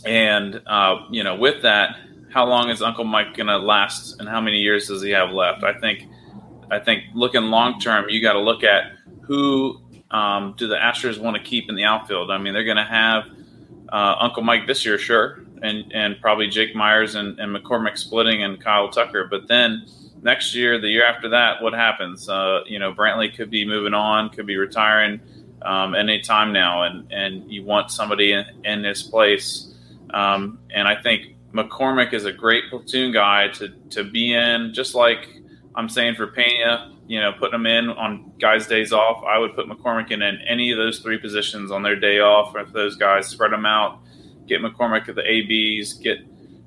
and 0.06 0.62
uh, 0.64 1.06
you 1.10 1.24
know, 1.24 1.34
with 1.34 1.62
that, 1.62 1.96
how 2.32 2.46
long 2.46 2.70
is 2.70 2.82
Uncle 2.82 3.02
Mike 3.02 3.34
going 3.34 3.48
to 3.48 3.58
last, 3.58 4.20
and 4.20 4.28
how 4.28 4.40
many 4.40 4.58
years 4.58 4.86
does 4.86 5.02
he 5.02 5.10
have 5.10 5.32
left? 5.32 5.64
I 5.64 5.72
think, 5.80 6.06
I 6.72 6.78
think 6.78 7.04
looking 7.14 7.42
long 7.42 7.78
term, 7.78 8.08
you 8.08 8.22
got 8.22 8.32
to 8.32 8.40
look 8.40 8.64
at 8.64 8.92
who 9.22 9.80
um, 10.10 10.54
do 10.56 10.66
the 10.68 10.76
Astros 10.76 11.18
want 11.18 11.36
to 11.36 11.42
keep 11.42 11.68
in 11.68 11.74
the 11.74 11.84
outfield. 11.84 12.30
I 12.30 12.38
mean, 12.38 12.54
they're 12.54 12.64
going 12.64 12.76
to 12.78 12.84
have 12.84 13.26
uh, 13.90 14.16
Uncle 14.20 14.42
Mike 14.42 14.66
this 14.66 14.84
year, 14.84 14.98
sure, 14.98 15.44
and 15.62 15.92
and 15.92 16.20
probably 16.20 16.48
Jake 16.48 16.74
Meyers 16.74 17.14
and, 17.14 17.38
and 17.38 17.54
McCormick 17.54 17.98
splitting 17.98 18.42
and 18.42 18.60
Kyle 18.60 18.88
Tucker, 18.88 19.28
but 19.30 19.48
then 19.48 19.86
next 20.22 20.54
year, 20.54 20.80
the 20.80 20.88
year 20.88 21.04
after 21.04 21.28
that, 21.30 21.62
what 21.62 21.74
happens? 21.74 22.28
Uh, 22.28 22.60
you 22.66 22.78
know, 22.78 22.94
Brantley 22.94 23.34
could 23.34 23.50
be 23.50 23.66
moving 23.66 23.94
on, 23.94 24.30
could 24.30 24.46
be 24.46 24.56
retiring 24.56 25.20
um, 25.62 25.94
any 25.94 26.20
time 26.20 26.52
now, 26.52 26.84
and 26.84 27.12
and 27.12 27.50
you 27.52 27.64
want 27.64 27.90
somebody 27.90 28.32
in, 28.32 28.44
in 28.64 28.84
his 28.84 29.02
place. 29.02 29.74
Um, 30.14 30.58
and 30.70 30.88
I 30.88 31.00
think 31.00 31.36
McCormick 31.52 32.12
is 32.12 32.24
a 32.24 32.32
great 32.32 32.70
platoon 32.70 33.12
guy 33.12 33.48
to 33.48 33.68
to 33.90 34.04
be 34.04 34.32
in, 34.32 34.72
just 34.72 34.94
like 34.94 35.41
I'm 35.74 35.88
saying 35.88 36.16
for 36.16 36.26
Pena. 36.26 36.94
You 37.06 37.20
know, 37.20 37.32
putting 37.32 37.52
them 37.52 37.66
in 37.66 37.88
on 37.88 38.32
guys' 38.40 38.66
days 38.66 38.92
off. 38.92 39.22
I 39.24 39.38
would 39.38 39.54
put 39.54 39.66
McCormick 39.66 40.10
in, 40.10 40.22
in 40.22 40.38
any 40.48 40.70
of 40.70 40.78
those 40.78 41.00
three 41.00 41.18
positions 41.18 41.70
on 41.70 41.82
their 41.82 41.96
day 41.96 42.20
off. 42.20 42.54
If 42.56 42.72
those 42.72 42.96
guys 42.96 43.26
spread 43.26 43.52
them 43.52 43.66
out, 43.66 44.00
get 44.46 44.62
McCormick 44.62 45.08
at 45.08 45.16
the 45.16 45.24
ABs, 45.26 45.94
get 45.94 46.18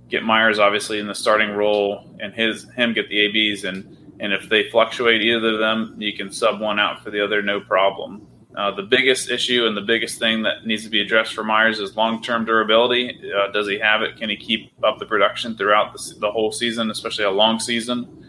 get 0.08 0.24
Meyers 0.24 0.60
obviously 0.60 0.99
in 0.99 1.08
the 1.08 1.16
starting 1.16 1.51
role 1.51 2.16
and 2.20 2.32
his 2.34 2.70
him 2.74 2.93
get 2.93 3.10
the 3.10 3.20
ABs 3.26 3.64
and 3.64 3.97
and 4.20 4.34
if 4.34 4.49
they 4.49 4.70
fluctuate 4.70 5.22
either 5.22 5.53
of 5.53 5.60
them, 5.60 5.95
you 5.99 6.16
can 6.16 6.32
sub 6.32 6.62
one 6.62 6.80
out 6.80 7.03
for 7.03 7.12
the 7.12 7.24
other, 7.24 7.41
no 7.41 7.60
problem. 7.60 8.28
Uh, 8.56 8.74
the 8.74 8.84
biggest 8.84 9.30
issue 9.30 9.66
and 9.66 9.76
the 9.76 9.82
biggest 9.82 10.18
thing 10.18 10.41
that 10.43 10.66
needs 10.66 10.86
to 10.86 10.89
be 10.89 11.01
addressed 11.01 11.34
for 11.34 11.43
Meyers 11.43 11.80
is 11.80 11.97
long 11.97 12.22
term 12.22 12.45
durability. 12.45 13.20
Uh, 13.38 13.51
does 13.51 13.68
he 13.68 13.78
have 13.78 14.01
it? 14.01 14.16
Can 14.16 14.30
he 14.30 14.38
keep 14.38 14.72
up 14.84 14.97
the 14.97 15.06
production 15.06 15.58
throughout 15.58 15.91
the, 15.91 16.16
the, 16.20 16.32
whole 16.32 16.53
season, 16.53 16.89
especially 16.89 17.26
a 17.26 17.32
long 17.32 17.60
season? 17.60 18.24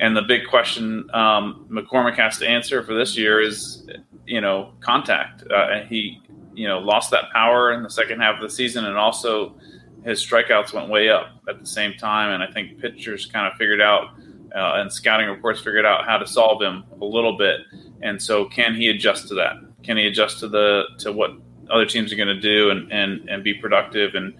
And 0.00 0.16
the 0.16 0.22
big 0.22 0.48
question 0.48 1.08
um, 1.12 1.66
McCormick 1.70 2.16
has 2.16 2.38
to 2.38 2.48
answer 2.48 2.82
for 2.82 2.94
this 2.94 3.18
year 3.18 3.38
is, 3.38 3.86
you 4.26 4.40
know, 4.40 4.72
contact. 4.80 5.44
Uh, 5.50 5.80
he, 5.86 6.22
you 6.54 6.66
know, 6.66 6.78
lost 6.78 7.10
that 7.10 7.30
power 7.32 7.72
in 7.72 7.82
the 7.82 7.90
second 7.90 8.18
half 8.18 8.36
of 8.36 8.40
the 8.40 8.48
season, 8.48 8.86
and 8.86 8.96
also 8.96 9.54
his 10.02 10.24
strikeouts 10.24 10.72
went 10.72 10.88
way 10.88 11.10
up 11.10 11.26
at 11.50 11.60
the 11.60 11.66
same 11.66 11.92
time, 11.94 12.32
and 12.32 12.42
I 12.42 12.50
think 12.50 12.80
pitchers 12.80 13.26
kind 13.26 13.46
of 13.46 13.58
figured 13.58 13.82
out 13.82 14.14
uh, 14.56 14.80
and 14.80 14.90
scouting 14.90 15.28
reports 15.28 15.60
figured 15.60 15.84
out 15.84 16.06
how 16.06 16.16
to 16.16 16.26
solve 16.26 16.62
him 16.62 16.82
a 17.00 17.04
little 17.04 17.36
bit. 17.36 17.60
And 18.02 18.20
so, 18.20 18.46
can 18.46 18.74
he 18.74 18.88
adjust 18.88 19.28
to 19.28 19.34
that? 19.34 19.56
Can 19.82 19.98
he 19.98 20.06
adjust 20.06 20.40
to 20.40 20.48
the 20.48 20.84
to 21.00 21.12
what 21.12 21.32
other 21.70 21.84
teams 21.84 22.10
are 22.10 22.16
going 22.16 22.28
to 22.28 22.40
do 22.40 22.70
and, 22.70 22.90
and 22.90 23.28
and 23.28 23.44
be 23.44 23.52
productive 23.52 24.14
and 24.14 24.34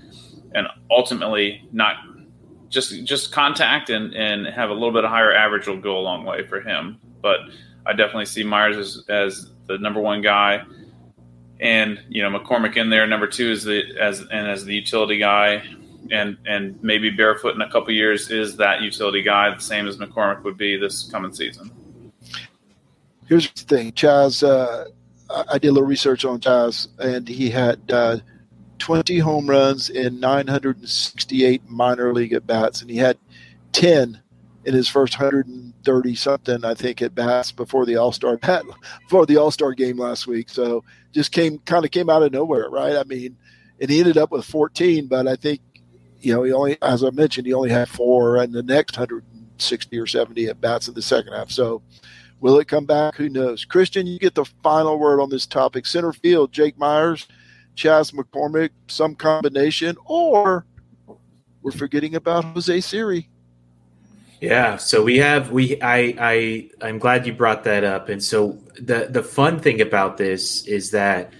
and 0.54 0.66
ultimately 0.90 1.68
not 1.70 1.96
just 2.70 3.04
just 3.04 3.32
contact 3.32 3.90
and 3.90 4.14
and 4.14 4.46
have 4.46 4.70
a 4.70 4.72
little 4.72 4.92
bit 4.92 5.04
of 5.04 5.10
higher 5.10 5.32
average 5.32 5.66
will 5.66 5.76
go 5.76 5.98
a 5.98 6.00
long 6.00 6.24
way 6.24 6.46
for 6.46 6.60
him. 6.60 6.98
But 7.20 7.40
I 7.84 7.92
definitely 7.92 8.26
see 8.26 8.44
Meyers 8.44 8.76
as, 8.76 9.04
as 9.08 9.50
the 9.66 9.76
number 9.78 10.00
one 10.00 10.22
guy 10.22 10.64
and 11.60 12.00
you 12.08 12.22
know 12.22 12.36
McCormick 12.36 12.76
in 12.76 12.90
there. 12.90 13.06
Number 13.06 13.26
two 13.26 13.50
is 13.50 13.64
the 13.64 13.82
as 14.00 14.20
and 14.20 14.48
as 14.48 14.64
the 14.64 14.74
utility 14.74 15.18
guy, 15.18 15.62
and 16.10 16.38
and 16.46 16.82
maybe 16.82 17.10
Barefoot 17.10 17.54
in 17.54 17.60
a 17.60 17.70
couple 17.70 17.92
years 17.92 18.30
is 18.30 18.56
that 18.56 18.80
utility 18.80 19.22
guy, 19.22 19.54
the 19.54 19.60
same 19.60 19.86
as 19.86 19.98
McCormick 19.98 20.42
would 20.42 20.56
be 20.56 20.76
this 20.76 21.08
coming 21.10 21.32
season. 21.32 21.70
Here's 23.26 23.50
the 23.52 23.62
thing, 23.62 23.92
Chas. 23.92 24.42
Uh, 24.42 24.86
I 25.30 25.58
did 25.58 25.68
a 25.68 25.72
little 25.72 25.88
research 25.88 26.24
on 26.24 26.40
Chas, 26.40 26.88
and 26.98 27.28
he 27.28 27.50
had 27.50 27.78
uh, 27.92 28.18
20 28.80 29.18
home 29.18 29.48
runs 29.48 29.88
in 29.90 30.18
968 30.18 31.68
minor 31.68 32.12
league 32.12 32.32
at 32.32 32.46
bats, 32.46 32.80
and 32.80 32.90
he 32.90 32.96
had 32.96 33.18
10 33.72 34.20
in 34.64 34.74
his 34.74 34.88
first 34.88 35.18
130 35.18 36.14
something, 36.14 36.64
I 36.64 36.74
think, 36.74 37.00
at 37.00 37.14
bats 37.14 37.52
before 37.52 37.86
the 37.86 37.96
All 37.96 38.12
Star 38.12 38.36
before 39.02 39.26
the 39.26 39.36
All 39.36 39.50
Star 39.50 39.72
game 39.72 39.98
last 39.98 40.26
week. 40.26 40.48
So 40.48 40.84
just 41.12 41.32
came 41.32 41.58
kind 41.60 41.84
of 41.84 41.90
came 41.90 42.10
out 42.10 42.22
of 42.22 42.32
nowhere, 42.32 42.68
right? 42.68 42.96
I 42.96 43.04
mean, 43.04 43.36
and 43.80 43.90
he 43.90 44.00
ended 44.00 44.18
up 44.18 44.30
with 44.30 44.44
14, 44.44 45.06
but 45.06 45.26
I 45.26 45.36
think 45.36 45.60
you 46.20 46.34
know 46.34 46.42
he 46.42 46.52
only, 46.52 46.76
as 46.82 47.04
I 47.04 47.10
mentioned, 47.10 47.46
he 47.46 47.54
only 47.54 47.70
had 47.70 47.88
four 47.88 48.36
and 48.36 48.52
the 48.52 48.62
next 48.62 48.98
160 48.98 49.98
or 49.98 50.06
70 50.06 50.46
at 50.46 50.60
bats 50.60 50.88
in 50.88 50.94
the 50.94 51.02
second 51.02 51.32
half. 51.32 51.50
So 51.50 51.82
will 52.40 52.58
it 52.58 52.68
come 52.68 52.86
back? 52.86 53.16
Who 53.16 53.28
knows? 53.28 53.64
Christian, 53.64 54.06
you 54.06 54.18
get 54.18 54.34
the 54.34 54.44
final 54.62 54.98
word 54.98 55.20
on 55.20 55.30
this 55.30 55.46
topic. 55.46 55.86
Center 55.86 56.12
field, 56.12 56.52
Jake 56.52 56.78
Meyers, 56.78 57.26
Chas 57.80 58.10
McCormick, 58.10 58.70
some 58.88 59.14
combination, 59.14 59.96
or 60.04 60.66
we're 61.62 61.70
forgetting 61.70 62.14
about 62.14 62.44
Jose 62.44 62.80
Siri. 62.82 63.30
Yeah, 64.38 64.76
so 64.76 65.02
we 65.02 65.16
have 65.16 65.50
we 65.50 65.80
I 65.80 66.14
I 66.18 66.70
I'm 66.82 66.98
glad 66.98 67.26
you 67.26 67.32
brought 67.32 67.64
that 67.64 67.82
up. 67.84 68.10
And 68.10 68.22
so 68.22 68.58
the 68.78 69.08
the 69.08 69.22
fun 69.22 69.60
thing 69.60 69.80
about 69.80 70.18
this 70.18 70.66
is 70.66 70.90
that 70.90 71.32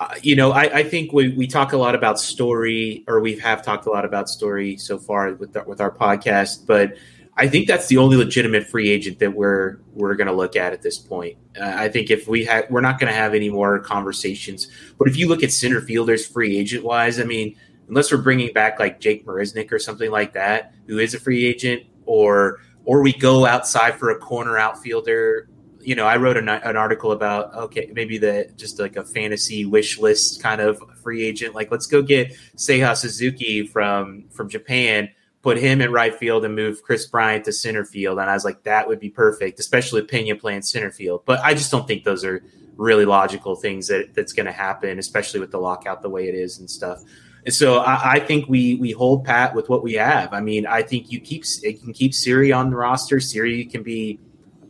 uh, 0.00 0.14
you 0.22 0.34
know 0.34 0.50
I, 0.50 0.78
I 0.78 0.82
think 0.82 1.12
we, 1.12 1.28
we 1.28 1.46
talk 1.46 1.72
a 1.72 1.76
lot 1.76 1.94
about 1.94 2.18
story 2.18 3.04
or 3.06 3.20
we 3.20 3.38
have 3.38 3.62
talked 3.62 3.86
a 3.86 3.90
lot 3.90 4.04
about 4.04 4.28
story 4.28 4.76
so 4.78 4.98
far 4.98 5.34
with 5.34 5.56
with 5.68 5.80
our 5.80 5.92
podcast, 5.92 6.66
but 6.66 6.94
I 7.38 7.48
think 7.48 7.66
that's 7.68 7.88
the 7.88 7.98
only 7.98 8.16
legitimate 8.16 8.66
free 8.66 8.88
agent 8.88 9.18
that 9.18 9.34
we're 9.34 9.76
we're 9.92 10.14
going 10.14 10.28
to 10.28 10.32
look 10.32 10.56
at 10.56 10.72
at 10.72 10.80
this 10.82 10.96
point. 10.96 11.36
Uh, 11.58 11.72
I 11.76 11.88
think 11.88 12.10
if 12.10 12.26
we 12.26 12.46
had, 12.46 12.70
we're 12.70 12.80
not 12.80 12.98
going 12.98 13.12
to 13.12 13.18
have 13.18 13.34
any 13.34 13.50
more 13.50 13.78
conversations. 13.78 14.68
But 14.98 15.08
if 15.08 15.18
you 15.18 15.28
look 15.28 15.42
at 15.42 15.52
center 15.52 15.82
fielders 15.82 16.26
free 16.26 16.56
agent 16.56 16.82
wise, 16.82 17.20
I 17.20 17.24
mean, 17.24 17.56
unless 17.88 18.10
we're 18.10 18.22
bringing 18.22 18.52
back 18.54 18.78
like 18.78 19.00
Jake 19.00 19.26
Marisnick 19.26 19.70
or 19.70 19.78
something 19.78 20.10
like 20.10 20.32
that, 20.32 20.72
who 20.86 20.98
is 20.98 21.12
a 21.12 21.20
free 21.20 21.44
agent, 21.44 21.82
or 22.06 22.60
or 22.86 23.02
we 23.02 23.12
go 23.12 23.44
outside 23.44 23.98
for 23.98 24.10
a 24.10 24.18
corner 24.18 24.56
outfielder. 24.56 25.48
You 25.80 25.94
know, 25.94 26.06
I 26.06 26.16
wrote 26.16 26.36
an, 26.36 26.48
an 26.48 26.76
article 26.76 27.12
about 27.12 27.54
okay, 27.54 27.90
maybe 27.92 28.16
the 28.16 28.50
just 28.56 28.80
like 28.80 28.96
a 28.96 29.04
fantasy 29.04 29.66
wish 29.66 29.98
list 29.98 30.42
kind 30.42 30.60
of 30.62 30.82
free 31.02 31.22
agent. 31.24 31.54
Like, 31.54 31.70
let's 31.70 31.86
go 31.86 32.00
get 32.00 32.34
Seiya 32.56 32.96
Suzuki 32.96 33.66
from 33.66 34.24
from 34.30 34.48
Japan, 34.48 35.10
put 35.46 35.58
him 35.58 35.80
in 35.80 35.92
right 35.92 36.12
field, 36.12 36.44
and 36.44 36.56
move 36.56 36.82
Kris 36.82 37.06
Bryant 37.06 37.44
to 37.44 37.52
center 37.52 37.84
field. 37.84 38.18
And 38.18 38.28
I 38.28 38.34
was 38.34 38.44
like, 38.44 38.64
that 38.64 38.88
would 38.88 38.98
be 38.98 39.10
perfect, 39.10 39.60
especially 39.60 40.02
Pena 40.02 40.34
playing 40.34 40.62
center 40.62 40.90
field. 40.90 41.22
But 41.24 41.38
I 41.38 41.54
just 41.54 41.70
don't 41.70 41.86
think 41.86 42.02
those 42.02 42.24
are 42.24 42.42
really 42.74 43.04
logical 43.04 43.54
things 43.54 43.86
that 43.86 44.12
that's 44.12 44.32
going 44.32 44.46
to 44.46 44.52
happen, 44.52 44.98
especially 44.98 45.38
with 45.38 45.52
the 45.52 45.58
lockout 45.58 46.02
the 46.02 46.10
way 46.10 46.26
it 46.26 46.34
is 46.34 46.58
and 46.58 46.68
stuff. 46.68 47.00
And 47.44 47.54
so 47.54 47.78
I, 47.78 48.14
I, 48.14 48.18
think 48.18 48.48
we 48.48 48.74
we 48.74 48.90
hold 48.90 49.24
pat 49.24 49.54
with 49.54 49.68
what 49.68 49.84
we 49.84 49.92
have. 49.92 50.32
I 50.32 50.40
mean, 50.40 50.66
I 50.66 50.82
think 50.82 51.12
you 51.12 51.20
keep 51.20 51.44
you 51.62 51.78
can 51.78 51.92
keep 51.92 52.12
Siri 52.12 52.50
on 52.50 52.70
the 52.70 52.76
roster. 52.76 53.20
Siri 53.20 53.66
can 53.66 53.84
be 53.84 54.18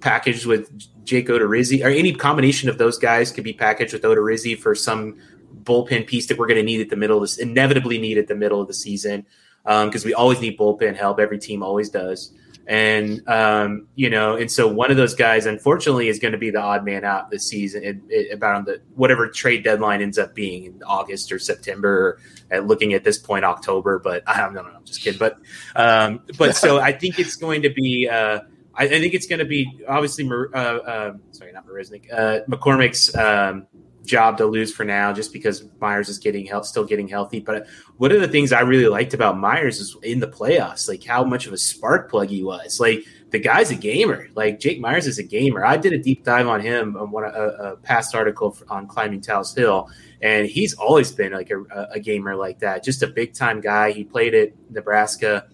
packaged 0.01 0.45
with 0.45 0.71
Jake 1.07 1.29
Odorizzi, 1.29 1.83
or 1.83 1.89
any 1.89 2.13
combination 2.13 2.69
of 2.69 2.77
those 2.77 2.99
guys 2.99 3.33
could 3.33 3.45
be 3.45 3.55
packaged 3.55 3.95
with 3.95 4.03
Odorizzi 4.03 4.59
for 4.59 4.75
some 4.75 5.17
bullpen 5.63 6.07
piece 6.07 6.27
that 6.27 6.37
we're 6.37 6.47
going 6.47 6.59
to 6.59 6.63
need 6.63 6.83
at 6.83 6.91
the 6.91 6.97
middle 6.97 7.17
of 7.17 7.23
this, 7.23 7.39
inevitably 7.39 7.97
need 7.97 8.19
at 8.19 8.29
the 8.29 8.35
middle 8.35 8.61
of 8.61 8.69
the 8.69 8.75
season, 8.75 9.25
because 9.67 10.05
um, 10.05 10.09
we 10.09 10.15
always 10.15 10.41
need 10.41 10.57
bullpen 10.59 10.97
help. 10.97 11.19
Every 11.19 11.39
team 11.39 11.63
always 11.63 11.91
does. 11.91 12.33
And 12.69 13.27
um, 13.29 13.87
you 13.95 14.11
know, 14.11 14.37
and 14.37 14.51
so 14.51 14.67
one 14.67 14.91
of 14.91 14.97
those 14.97 15.15
guys, 15.15 15.47
unfortunately, 15.47 16.09
is 16.09 16.19
going 16.19 16.33
to 16.33 16.39
be 16.39 16.51
the 16.51 16.61
odd 16.61 16.85
man 16.85 17.05
out 17.05 17.31
this 17.31 17.47
season. 17.47 17.85
It, 17.85 17.99
it, 18.09 18.33
about 18.35 18.57
on 18.57 18.65
the 18.65 18.81
whatever 18.97 19.29
trade 19.29 19.63
deadline 19.63 20.03
ends 20.03 20.19
up 20.19 20.35
being 20.35 20.65
in 20.65 20.83
August 20.83 21.31
or 21.31 21.39
September, 21.39 22.19
or 22.51 22.61
looking 22.61 22.93
at 22.93 23.05
this 23.05 23.19
point 23.19 23.45
October. 23.45 24.01
But 24.01 24.25
I 24.27 24.41
don't 24.41 24.55
know, 24.55 24.63
I'm 24.63 24.85
just 24.85 25.01
kidding. 25.01 25.19
But 25.19 25.39
um, 25.77 26.23
but 26.39 26.57
so 26.57 26.81
I 26.81 26.91
think 26.91 27.21
it's 27.21 27.37
going 27.37 27.63
to 27.63 27.71
be. 27.71 28.09
Uh, 28.09 28.41
I, 28.75 28.85
I 28.85 28.89
think 28.89 29.15
it's 29.15 29.29
going 29.29 29.39
to 29.39 29.45
be 29.45 29.85
obviously. 29.89 30.29
Uh, 30.29 30.59
uh, 30.59 31.13
sorry, 31.31 31.53
not 31.53 31.69
Marisnick. 31.69 32.13
Uh, 32.13 32.41
McCormick's 32.49 33.15
um, 33.15 33.69
job 34.07 34.39
to 34.39 34.47
lose 34.47 34.73
for 34.73 34.85
now, 34.85 35.13
just 35.13 35.33
because 35.33 35.65
Meyers 35.81 36.09
is 36.09 36.19
getting 36.19 36.47
health, 36.47 36.67
still 36.67 36.85
getting 36.85 37.09
healthy. 37.09 37.41
But 37.41 37.67
one 37.97 38.13
of 38.13 38.21
the 38.21 38.29
things 38.29 38.53
I 38.53 38.61
really 38.61 38.89
liked 38.89 39.15
about 39.15 39.39
Meyers 39.39 39.81
is 39.81 39.97
in 40.03 40.21
the 40.21 40.29
playoffs, 40.29 40.89
like 40.89 41.05
how 41.05 41.25
much 41.25 41.47
of 41.47 41.53
a 41.53 41.59
spark 41.59 42.11
plug 42.11 42.29
he 42.29 42.43
was. 42.43 42.81
Like 42.81 43.05
the 43.31 43.39
guy's 43.39 43.71
a 43.71 43.75
gamer. 43.75 44.29
Like 44.35 44.61
Jake 44.61 44.81
Meyers 44.81 45.07
is 45.07 45.19
a 45.19 45.23
gamer. 45.23 45.65
I 45.65 45.77
did 45.77 45.93
a 45.93 45.99
deep 45.99 46.25
dive 46.25 46.47
on 46.47 46.61
him 46.61 46.97
on 46.97 47.11
one 47.11 47.25
a, 47.25 47.29
a 47.29 47.77
past 47.77 48.15
article 48.15 48.57
on 48.71 48.87
climbing 48.87 49.21
Tal's 49.21 49.55
Hill, 49.55 49.91
and 50.23 50.47
he's 50.47 50.75
always 50.75 51.13
been 51.13 51.33
like 51.33 51.51
a, 51.51 51.63
a 51.93 52.01
gamer 52.01 52.37
like 52.37 52.61
that. 52.61 52.85
Just 52.85 53.03
a 53.03 53.07
big 53.07 53.35
time 53.35 53.61
guy. 53.61 53.93
He 53.93 54.05
played 54.05 54.35
at 54.35 54.53
Nebraska 54.71 55.49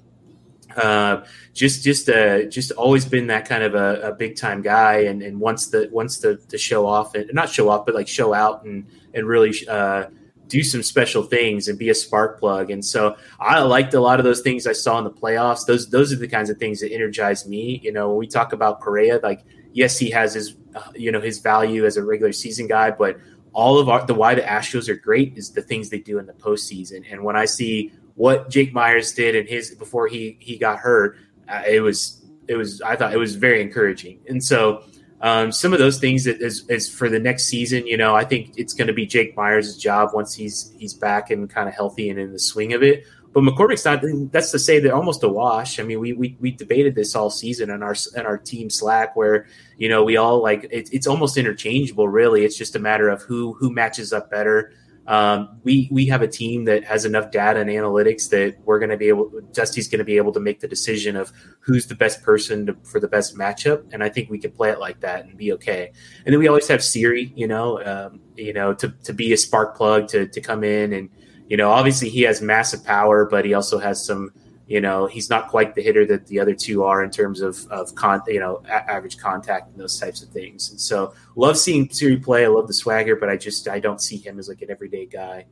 uh, 0.77 1.25
just 1.53 1.83
just 1.83 2.09
uh, 2.09 2.45
just 2.45 2.71
always 2.73 3.05
been 3.05 3.27
that 3.29 3.49
kind 3.49 3.63
of 3.63 3.75
a, 3.75 4.11
a 4.11 4.13
big 4.15 4.37
time 4.37 4.63
guy, 4.63 5.01
and, 5.01 5.23
and 5.23 5.41
wants 5.41 5.69
the 5.69 5.89
wants 5.93 6.19
to, 6.19 6.37
to 6.37 6.59
show 6.59 6.87
off 6.87 7.15
and 7.15 7.33
not 7.33 7.49
show 7.49 7.69
off, 7.69 7.87
but 7.87 7.95
like 7.95 8.09
show 8.09 8.33
out 8.35 8.65
and 8.65 8.87
and 9.15 9.27
really 9.27 9.55
uh, 9.69 10.05
do 10.49 10.63
some 10.63 10.83
special 10.83 11.23
things 11.23 11.69
and 11.69 11.79
be 11.79 11.89
a 11.89 11.95
spark 11.95 12.39
plug. 12.39 12.71
And 12.71 12.85
so 12.85 13.17
I 13.41 13.61
liked 13.61 13.95
a 13.95 14.01
lot 14.01 14.19
of 14.19 14.25
those 14.25 14.43
things 14.43 14.67
I 14.67 14.75
saw 14.75 14.99
in 14.99 15.05
the 15.05 15.11
playoffs. 15.11 15.67
Those 15.67 15.89
those 15.89 16.13
are 16.13 16.17
the 16.17 16.29
kinds 16.29 16.51
of 16.51 16.59
things 16.59 16.81
that 16.81 16.93
energize 16.93 17.47
me. 17.49 17.81
You 17.83 17.93
know, 17.93 18.11
when 18.11 18.19
we 18.19 18.27
talk 18.27 18.53
about 18.53 18.81
Correa, 18.81 19.19
like 19.23 19.45
yes, 19.73 19.99
he 19.99 20.11
has 20.11 20.35
his 20.35 20.55
uh, 20.75 20.83
you 20.95 21.11
know 21.11 21.21
his 21.21 21.39
value 21.39 21.87
as 21.87 21.97
a 21.97 22.05
regular 22.05 22.33
season 22.33 22.67
guy, 22.67 22.91
but 22.91 23.19
all 23.55 23.79
of 23.79 23.89
our, 23.89 24.05
the 24.07 24.15
why 24.15 24.35
the 24.35 24.43
Astros 24.43 24.89
are 24.89 24.97
great 24.97 25.37
is 25.37 25.51
the 25.53 25.63
things 25.63 25.91
they 25.91 25.99
do 25.99 26.19
in 26.19 26.27
the 26.27 26.33
postseason. 26.33 27.05
And 27.11 27.23
when 27.23 27.37
I 27.37 27.45
see 27.45 27.93
what 28.15 28.51
Jake 28.51 28.73
Meyers 28.73 29.13
did 29.13 29.35
and 29.35 29.49
his 29.49 29.75
before 29.75 30.07
he 30.07 30.37
he 30.41 30.57
got 30.57 30.79
hurt, 30.79 31.19
uh, 31.49 31.63
it 31.67 31.81
was 31.81 32.23
it 32.49 32.57
was 32.57 32.81
I 32.83 32.97
thought 32.97 33.13
it 33.13 33.19
was 33.19 33.37
very 33.37 33.61
encouraging. 33.61 34.21
And 34.29 34.43
so 34.43 34.85
um, 35.23 35.53
some 35.53 35.73
of 35.73 35.79
those 35.79 35.99
things 35.99 36.25
that 36.25 36.41
is, 36.41 36.69
is 36.69 36.93
for 36.93 37.09
the 37.09 37.21
next 37.21 37.45
season, 37.45 37.87
you 37.87 37.97
know, 37.97 38.15
I 38.15 38.25
think 38.25 38.55
it's 38.57 38.75
going 38.75 38.89
to 38.89 38.93
be 38.93 39.07
Jake 39.07 39.37
Meyers' 39.37 39.77
job 39.77 40.11
once 40.13 40.35
he's 40.35 40.75
he's 40.77 40.95
back 40.95 41.31
and 41.31 41.49
kind 41.49 41.69
of 41.69 41.75
healthy 41.75 42.11
and 42.11 42.19
in 42.19 42.33
the 42.33 42.41
swing 42.41 42.73
of 42.73 42.83
it. 42.83 43.05
But 43.33 43.45
McCormick's 43.45 43.85
not. 43.85 44.03
That's 44.31 44.51
to 44.51 44.59
say 44.59 44.79
they're 44.79 44.95
almost 44.95 45.23
a 45.23 45.29
wash. 45.29 45.79
I 45.79 45.85
mean, 45.85 46.01
we 46.01 46.13
we, 46.13 46.37
we 46.41 46.51
debated 46.51 46.95
this 46.95 47.15
all 47.15 47.31
season 47.31 47.71
on 47.71 47.83
our 47.83 47.95
in 48.17 48.27
our 48.27 48.37
team 48.37 48.69
Slack, 48.69 49.17
where 49.17 49.47
you 49.79 49.89
know 49.89 50.05
we 50.05 50.17
all 50.17 50.43
like 50.43 50.65
it, 50.71 50.91
it's 50.93 51.07
almost 51.07 51.39
interchangeable. 51.39 52.09
Really, 52.09 52.45
it's 52.45 52.59
just 52.59 52.77
a 52.77 52.81
matter 52.81 53.09
of 53.09 53.23
who 53.23 53.55
who 53.55 53.73
matches 53.73 54.13
up 54.13 54.29
better. 54.29 54.73
Um, 55.07 55.61
we 55.65 55.89
we 55.91 56.07
have 56.07 56.23
a 56.23 56.29
team 56.29 56.65
that 56.67 56.85
has 56.85 57.05
enough 57.05 57.31
data 57.33 57.61
and 57.61 57.69
analytics 57.69 58.31
that 58.31 58.57
we're 58.65 58.79
going 58.79 58.91
to 58.91 58.97
be 58.97 59.09
able. 59.09 59.31
Dusty's 59.53 59.89
going 59.89 59.99
to 59.99 60.05
be 60.05 60.17
able 60.17 60.33
to 60.33 60.41
make 60.41 60.61
the 60.61 60.69
decision 60.69 61.17
of 61.17 61.33
who's 61.61 61.87
the 61.87 61.95
best 61.95 62.23
person 62.23 62.67
to, 62.67 62.77
for 62.85 63.01
the 63.01 63.09
best 63.09 63.37
matchup, 63.37 63.93
and 63.93 64.03
I 64.05 64.09
think 64.09 64.31
we 64.31 64.39
can 64.39 64.53
play 64.53 64.71
it 64.71 64.79
like 64.79 65.01
that 65.01 65.25
and 65.25 65.37
be 65.37 65.53
okay. 65.55 65.91
And 66.25 66.33
then 66.33 66.39
we 66.39 66.47
always 66.47 66.69
have 66.69 66.85
Siri, 66.85 67.33
you 67.35 67.49
know, 67.49 67.83
um, 67.85 68.21
you 68.37 68.53
know, 68.53 68.75
to 68.75 68.91
to 69.05 69.13
be 69.13 69.33
a 69.33 69.37
spark 69.37 69.77
plug 69.77 70.09
to 70.09 70.29
to 70.29 70.41
come 70.41 70.63
in 70.63 70.93
and 70.93 71.11
you 71.49 71.59
know, 71.59 71.71
obviously 71.71 72.09
he 72.09 72.23
has 72.23 72.41
massive 72.41 72.83
power, 72.83 73.27
but 73.27 73.45
he 73.45 73.53
also 73.53 73.79
has 73.79 74.03
some 74.03 74.31
you 74.73 74.81
know, 74.81 75.05
he's 75.05 75.29
not 75.29 75.49
quite 75.49 75.75
the 75.75 75.83
hitter 75.83 76.07
that 76.07 76.29
the 76.29 76.41
other 76.41 76.55
two 76.55 76.83
are 76.85 77.05
in 77.05 77.11
terms 77.11 77.43
of 77.43 77.67
of 77.71 77.95
con, 77.95 78.23
you 78.27 78.41
know, 78.41 78.63
a- 78.65 78.91
average 78.91 79.19
contact 79.19 79.71
and 79.71 79.79
those 79.79 80.01
types 80.01 80.23
of 80.23 80.31
things. 80.31 80.71
And 80.71 80.81
so, 80.81 81.13
love 81.37 81.59
seeing 81.59 81.91
Siri 81.91 82.17
play. 82.17 82.47
I 82.47 82.49
love 82.49 82.69
the 82.69 82.73
swagger, 82.73 83.15
but 83.15 83.29
I 83.29 83.37
just 83.37 83.69
I 83.69 83.81
don't 83.81 84.01
see 84.01 84.17
him 84.17 84.39
as 84.39 84.49
like 84.49 84.63
an 84.63 84.71
everyday 84.71 85.05
guy. 85.05 85.45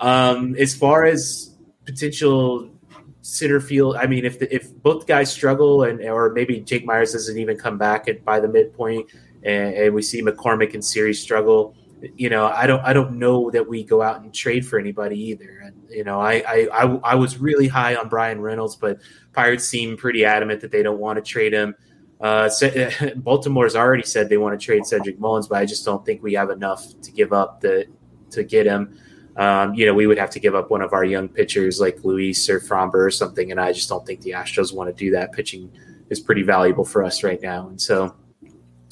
Um, 0.00 0.56
as 0.56 0.74
far 0.74 1.04
as 1.04 1.54
potential 1.84 2.68
center 3.22 3.60
field, 3.60 3.94
I 3.94 4.08
mean, 4.08 4.24
if 4.24 4.40
the, 4.40 4.52
if 4.52 4.74
both 4.82 5.06
guys 5.06 5.30
struggle 5.30 5.84
and 5.84 6.00
or 6.00 6.32
maybe 6.32 6.58
Jake 6.58 6.84
Meyers 6.84 7.12
doesn't 7.12 7.38
even 7.38 7.56
come 7.56 7.78
back 7.78 8.08
at 8.08 8.24
by 8.24 8.40
the 8.40 8.48
midpoint, 8.48 9.08
and, 9.44 9.72
and 9.74 9.94
we 9.94 10.02
see 10.02 10.20
McCormick 10.20 10.74
and 10.74 10.84
Siri 10.84 11.14
struggle, 11.14 11.76
you 12.16 12.28
know, 12.28 12.46
I 12.48 12.66
don't 12.66 12.80
I 12.80 12.92
don't 12.92 13.20
know 13.20 13.52
that 13.52 13.68
we 13.68 13.84
go 13.84 14.02
out 14.02 14.20
and 14.20 14.34
trade 14.34 14.66
for 14.66 14.80
anybody 14.80 15.16
either. 15.30 15.60
And 15.62 15.77
you 15.90 16.04
know, 16.04 16.20
I 16.20 16.42
I 16.46 16.68
I, 16.72 17.00
I 17.04 17.14
was 17.14 17.38
really 17.38 17.68
high 17.68 17.96
on 17.96 18.08
Bryan 18.08 18.40
Reynolds, 18.40 18.76
but 18.76 19.00
Pirates 19.32 19.64
seem 19.68 19.96
pretty 19.96 20.24
adamant 20.24 20.60
that 20.60 20.70
they 20.70 20.82
don't 20.82 20.98
want 20.98 21.16
to 21.16 21.22
trade 21.22 21.52
him. 21.52 21.74
Uh, 22.20 22.50
Baltimore's 23.16 23.76
already 23.76 24.02
said 24.02 24.28
they 24.28 24.38
want 24.38 24.58
to 24.58 24.64
trade 24.64 24.84
Cedric 24.86 25.18
Mullins, 25.18 25.48
but 25.48 25.58
I 25.58 25.66
just 25.66 25.84
don't 25.84 26.04
think 26.04 26.22
we 26.22 26.34
have 26.34 26.50
enough 26.50 26.84
to 27.02 27.12
give 27.12 27.32
up 27.32 27.60
the 27.60 27.86
to 28.30 28.42
get 28.44 28.66
him. 28.66 28.98
Um, 29.36 29.74
you 29.74 29.86
know, 29.86 29.94
we 29.94 30.08
would 30.08 30.18
have 30.18 30.30
to 30.30 30.40
give 30.40 30.56
up 30.56 30.70
one 30.70 30.82
of 30.82 30.92
our 30.92 31.04
young 31.04 31.28
pitchers 31.28 31.80
like 31.80 32.02
Luis 32.02 32.48
or 32.50 32.58
Framber 32.58 32.94
or 33.06 33.10
something, 33.10 33.50
and 33.50 33.60
I 33.60 33.72
just 33.72 33.88
don't 33.88 34.04
think 34.04 34.20
the 34.22 34.32
Astros 34.32 34.74
want 34.74 34.88
to 34.88 34.94
do 34.94 35.12
that. 35.12 35.32
Pitching 35.32 35.70
is 36.10 36.18
pretty 36.18 36.42
valuable 36.42 36.84
for 36.84 37.04
us 37.04 37.22
right 37.22 37.40
now, 37.40 37.68
and 37.68 37.80
so. 37.80 38.14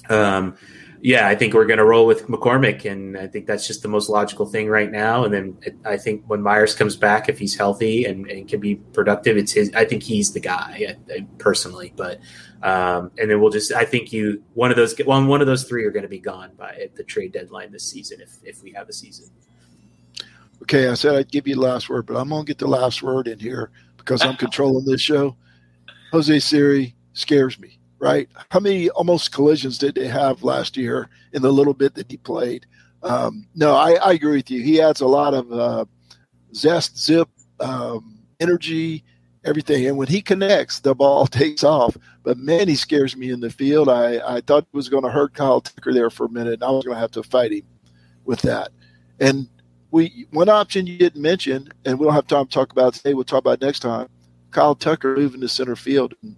Um, 0.08 0.56
yeah, 1.00 1.28
I 1.28 1.34
think 1.34 1.54
we're 1.54 1.66
going 1.66 1.78
to 1.78 1.84
roll 1.84 2.06
with 2.06 2.26
McCormick, 2.26 2.90
and 2.90 3.16
I 3.16 3.26
think 3.26 3.46
that's 3.46 3.66
just 3.66 3.82
the 3.82 3.88
most 3.88 4.08
logical 4.08 4.46
thing 4.46 4.68
right 4.68 4.90
now. 4.90 5.24
And 5.24 5.32
then 5.32 5.58
I 5.84 5.96
think 5.96 6.24
when 6.26 6.42
Meyers 6.42 6.74
comes 6.74 6.96
back, 6.96 7.28
if 7.28 7.38
he's 7.38 7.56
healthy 7.56 8.04
and, 8.04 8.26
and 8.26 8.48
can 8.48 8.60
be 8.60 8.76
productive, 8.76 9.36
it's 9.36 9.52
his. 9.52 9.72
I 9.74 9.84
think 9.84 10.02
he's 10.02 10.32
the 10.32 10.40
guy 10.40 10.96
personally. 11.38 11.92
But 11.96 12.20
um, 12.62 13.10
and 13.18 13.30
then 13.30 13.40
we'll 13.40 13.50
just. 13.50 13.72
I 13.72 13.84
think 13.84 14.12
you 14.12 14.42
one 14.54 14.70
of 14.70 14.76
those. 14.76 14.94
Well, 15.06 15.24
one 15.26 15.40
of 15.40 15.46
those 15.46 15.64
three 15.64 15.84
are 15.84 15.90
going 15.90 16.02
to 16.02 16.08
be 16.08 16.18
gone 16.18 16.52
by 16.56 16.74
at 16.82 16.96
the 16.96 17.04
trade 17.04 17.32
deadline 17.32 17.72
this 17.72 17.84
season 17.84 18.20
if 18.20 18.38
if 18.42 18.62
we 18.62 18.72
have 18.72 18.88
a 18.88 18.92
season. 18.92 19.26
Okay, 20.62 20.88
I 20.88 20.94
said 20.94 21.14
I'd 21.14 21.30
give 21.30 21.46
you 21.46 21.54
the 21.54 21.60
last 21.60 21.88
word, 21.88 22.06
but 22.06 22.16
I'm 22.16 22.30
going 22.30 22.44
to 22.44 22.46
get 22.46 22.58
the 22.58 22.66
last 22.66 23.02
word 23.02 23.28
in 23.28 23.38
here 23.38 23.70
because 23.98 24.22
I'm 24.22 24.36
controlling 24.38 24.86
this 24.86 25.00
show. 25.00 25.36
Jose 26.12 26.38
Siri 26.38 26.94
scares 27.12 27.58
me 27.58 27.75
right? 27.98 28.28
How 28.50 28.60
many 28.60 28.90
almost 28.90 29.32
collisions 29.32 29.78
did 29.78 29.94
they 29.94 30.08
have 30.08 30.42
last 30.42 30.76
year 30.76 31.08
in 31.32 31.42
the 31.42 31.52
little 31.52 31.74
bit 31.74 31.94
that 31.94 32.10
he 32.10 32.16
played? 32.16 32.66
Um, 33.02 33.46
no, 33.54 33.74
I, 33.74 33.92
I, 33.94 34.12
agree 34.12 34.36
with 34.36 34.50
you. 34.50 34.62
He 34.62 34.80
adds 34.80 35.00
a 35.00 35.06
lot 35.06 35.34
of 35.34 35.52
uh, 35.52 35.84
zest, 36.54 36.98
zip, 36.98 37.28
um, 37.60 38.18
energy, 38.40 39.04
everything. 39.44 39.86
And 39.86 39.96
when 39.96 40.08
he 40.08 40.20
connects, 40.20 40.80
the 40.80 40.94
ball 40.94 41.26
takes 41.26 41.62
off. 41.62 41.96
But 42.22 42.38
man, 42.38 42.68
he 42.68 42.74
scares 42.74 43.16
me 43.16 43.30
in 43.30 43.40
the 43.40 43.50
field. 43.50 43.88
I, 43.88 44.36
I 44.36 44.40
thought 44.40 44.64
it 44.64 44.76
was 44.76 44.88
going 44.88 45.04
to 45.04 45.10
hurt 45.10 45.34
Kyle 45.34 45.60
Tucker 45.60 45.92
there 45.92 46.10
for 46.10 46.26
a 46.26 46.30
minute. 46.30 46.54
And 46.54 46.64
I 46.64 46.70
was 46.70 46.84
going 46.84 46.96
to 46.96 47.00
have 47.00 47.12
to 47.12 47.22
fight 47.22 47.52
him 47.52 47.62
with 48.24 48.42
that. 48.42 48.70
And 49.20 49.48
we 49.90 50.26
one 50.30 50.48
option 50.48 50.86
you 50.86 50.98
didn't 50.98 51.22
mention, 51.22 51.68
and 51.84 51.98
we 51.98 52.04
don't 52.04 52.14
have 52.14 52.26
time 52.26 52.46
to 52.46 52.52
talk 52.52 52.72
about 52.72 52.94
today. 52.94 53.14
We'll 53.14 53.24
talk 53.24 53.38
about 53.38 53.60
next 53.60 53.80
time. 53.80 54.08
Kyle 54.50 54.74
Tucker 54.74 55.16
moving 55.16 55.40
to 55.40 55.48
center 55.48 55.76
field. 55.76 56.14
And 56.22 56.36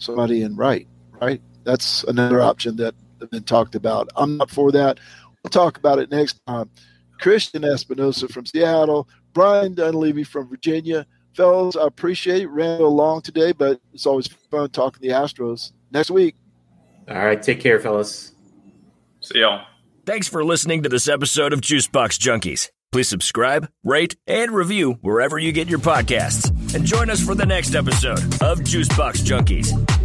somebody 0.00 0.42
in 0.42 0.56
right, 0.56 0.88
right? 1.20 1.40
That's 1.64 2.04
another 2.04 2.40
option 2.40 2.76
that 2.76 2.94
have 3.20 3.30
been 3.30 3.44
talked 3.44 3.74
about. 3.74 4.08
I'm 4.16 4.38
not 4.38 4.50
for 4.50 4.72
that. 4.72 4.98
We'll 5.42 5.50
talk 5.50 5.78
about 5.78 5.98
it 5.98 6.10
next 6.10 6.40
time. 6.46 6.68
Christian 7.20 7.64
Espinosa 7.64 8.28
from 8.28 8.46
Seattle, 8.46 9.08
Brian 9.32 9.74
Dunleavy 9.74 10.24
from 10.24 10.48
Virginia. 10.48 11.06
Fellas, 11.34 11.76
I 11.76 11.86
appreciate 11.86 12.42
it. 12.42 12.48
Ran 12.48 12.80
along 12.80 13.22
today, 13.22 13.52
but 13.52 13.80
it's 13.92 14.06
always 14.06 14.26
fun 14.26 14.70
talking 14.70 15.00
the 15.00 15.14
Astros. 15.14 15.72
Next 15.92 16.10
week. 16.10 16.34
All 17.08 17.16
right. 17.16 17.40
Take 17.42 17.60
care, 17.60 17.78
fellas. 17.80 18.32
See 19.20 19.40
y'all. 19.40 19.66
Thanks 20.06 20.28
for 20.28 20.44
listening 20.44 20.82
to 20.82 20.88
this 20.88 21.08
episode 21.08 21.52
of 21.52 21.60
Juicebox 21.60 22.18
Junkies. 22.18 22.70
Please 22.92 23.08
subscribe, 23.08 23.68
rate, 23.84 24.16
and 24.26 24.50
review 24.50 24.94
wherever 24.94 25.38
you 25.38 25.52
get 25.52 25.68
your 25.68 25.78
podcasts. 25.78 26.50
And 26.74 26.84
join 26.84 27.08
us 27.08 27.24
for 27.24 27.36
the 27.36 27.46
next 27.46 27.76
episode 27.76 28.18
of 28.42 28.58
Juicebox 28.60 29.22
Junkies. 29.22 29.99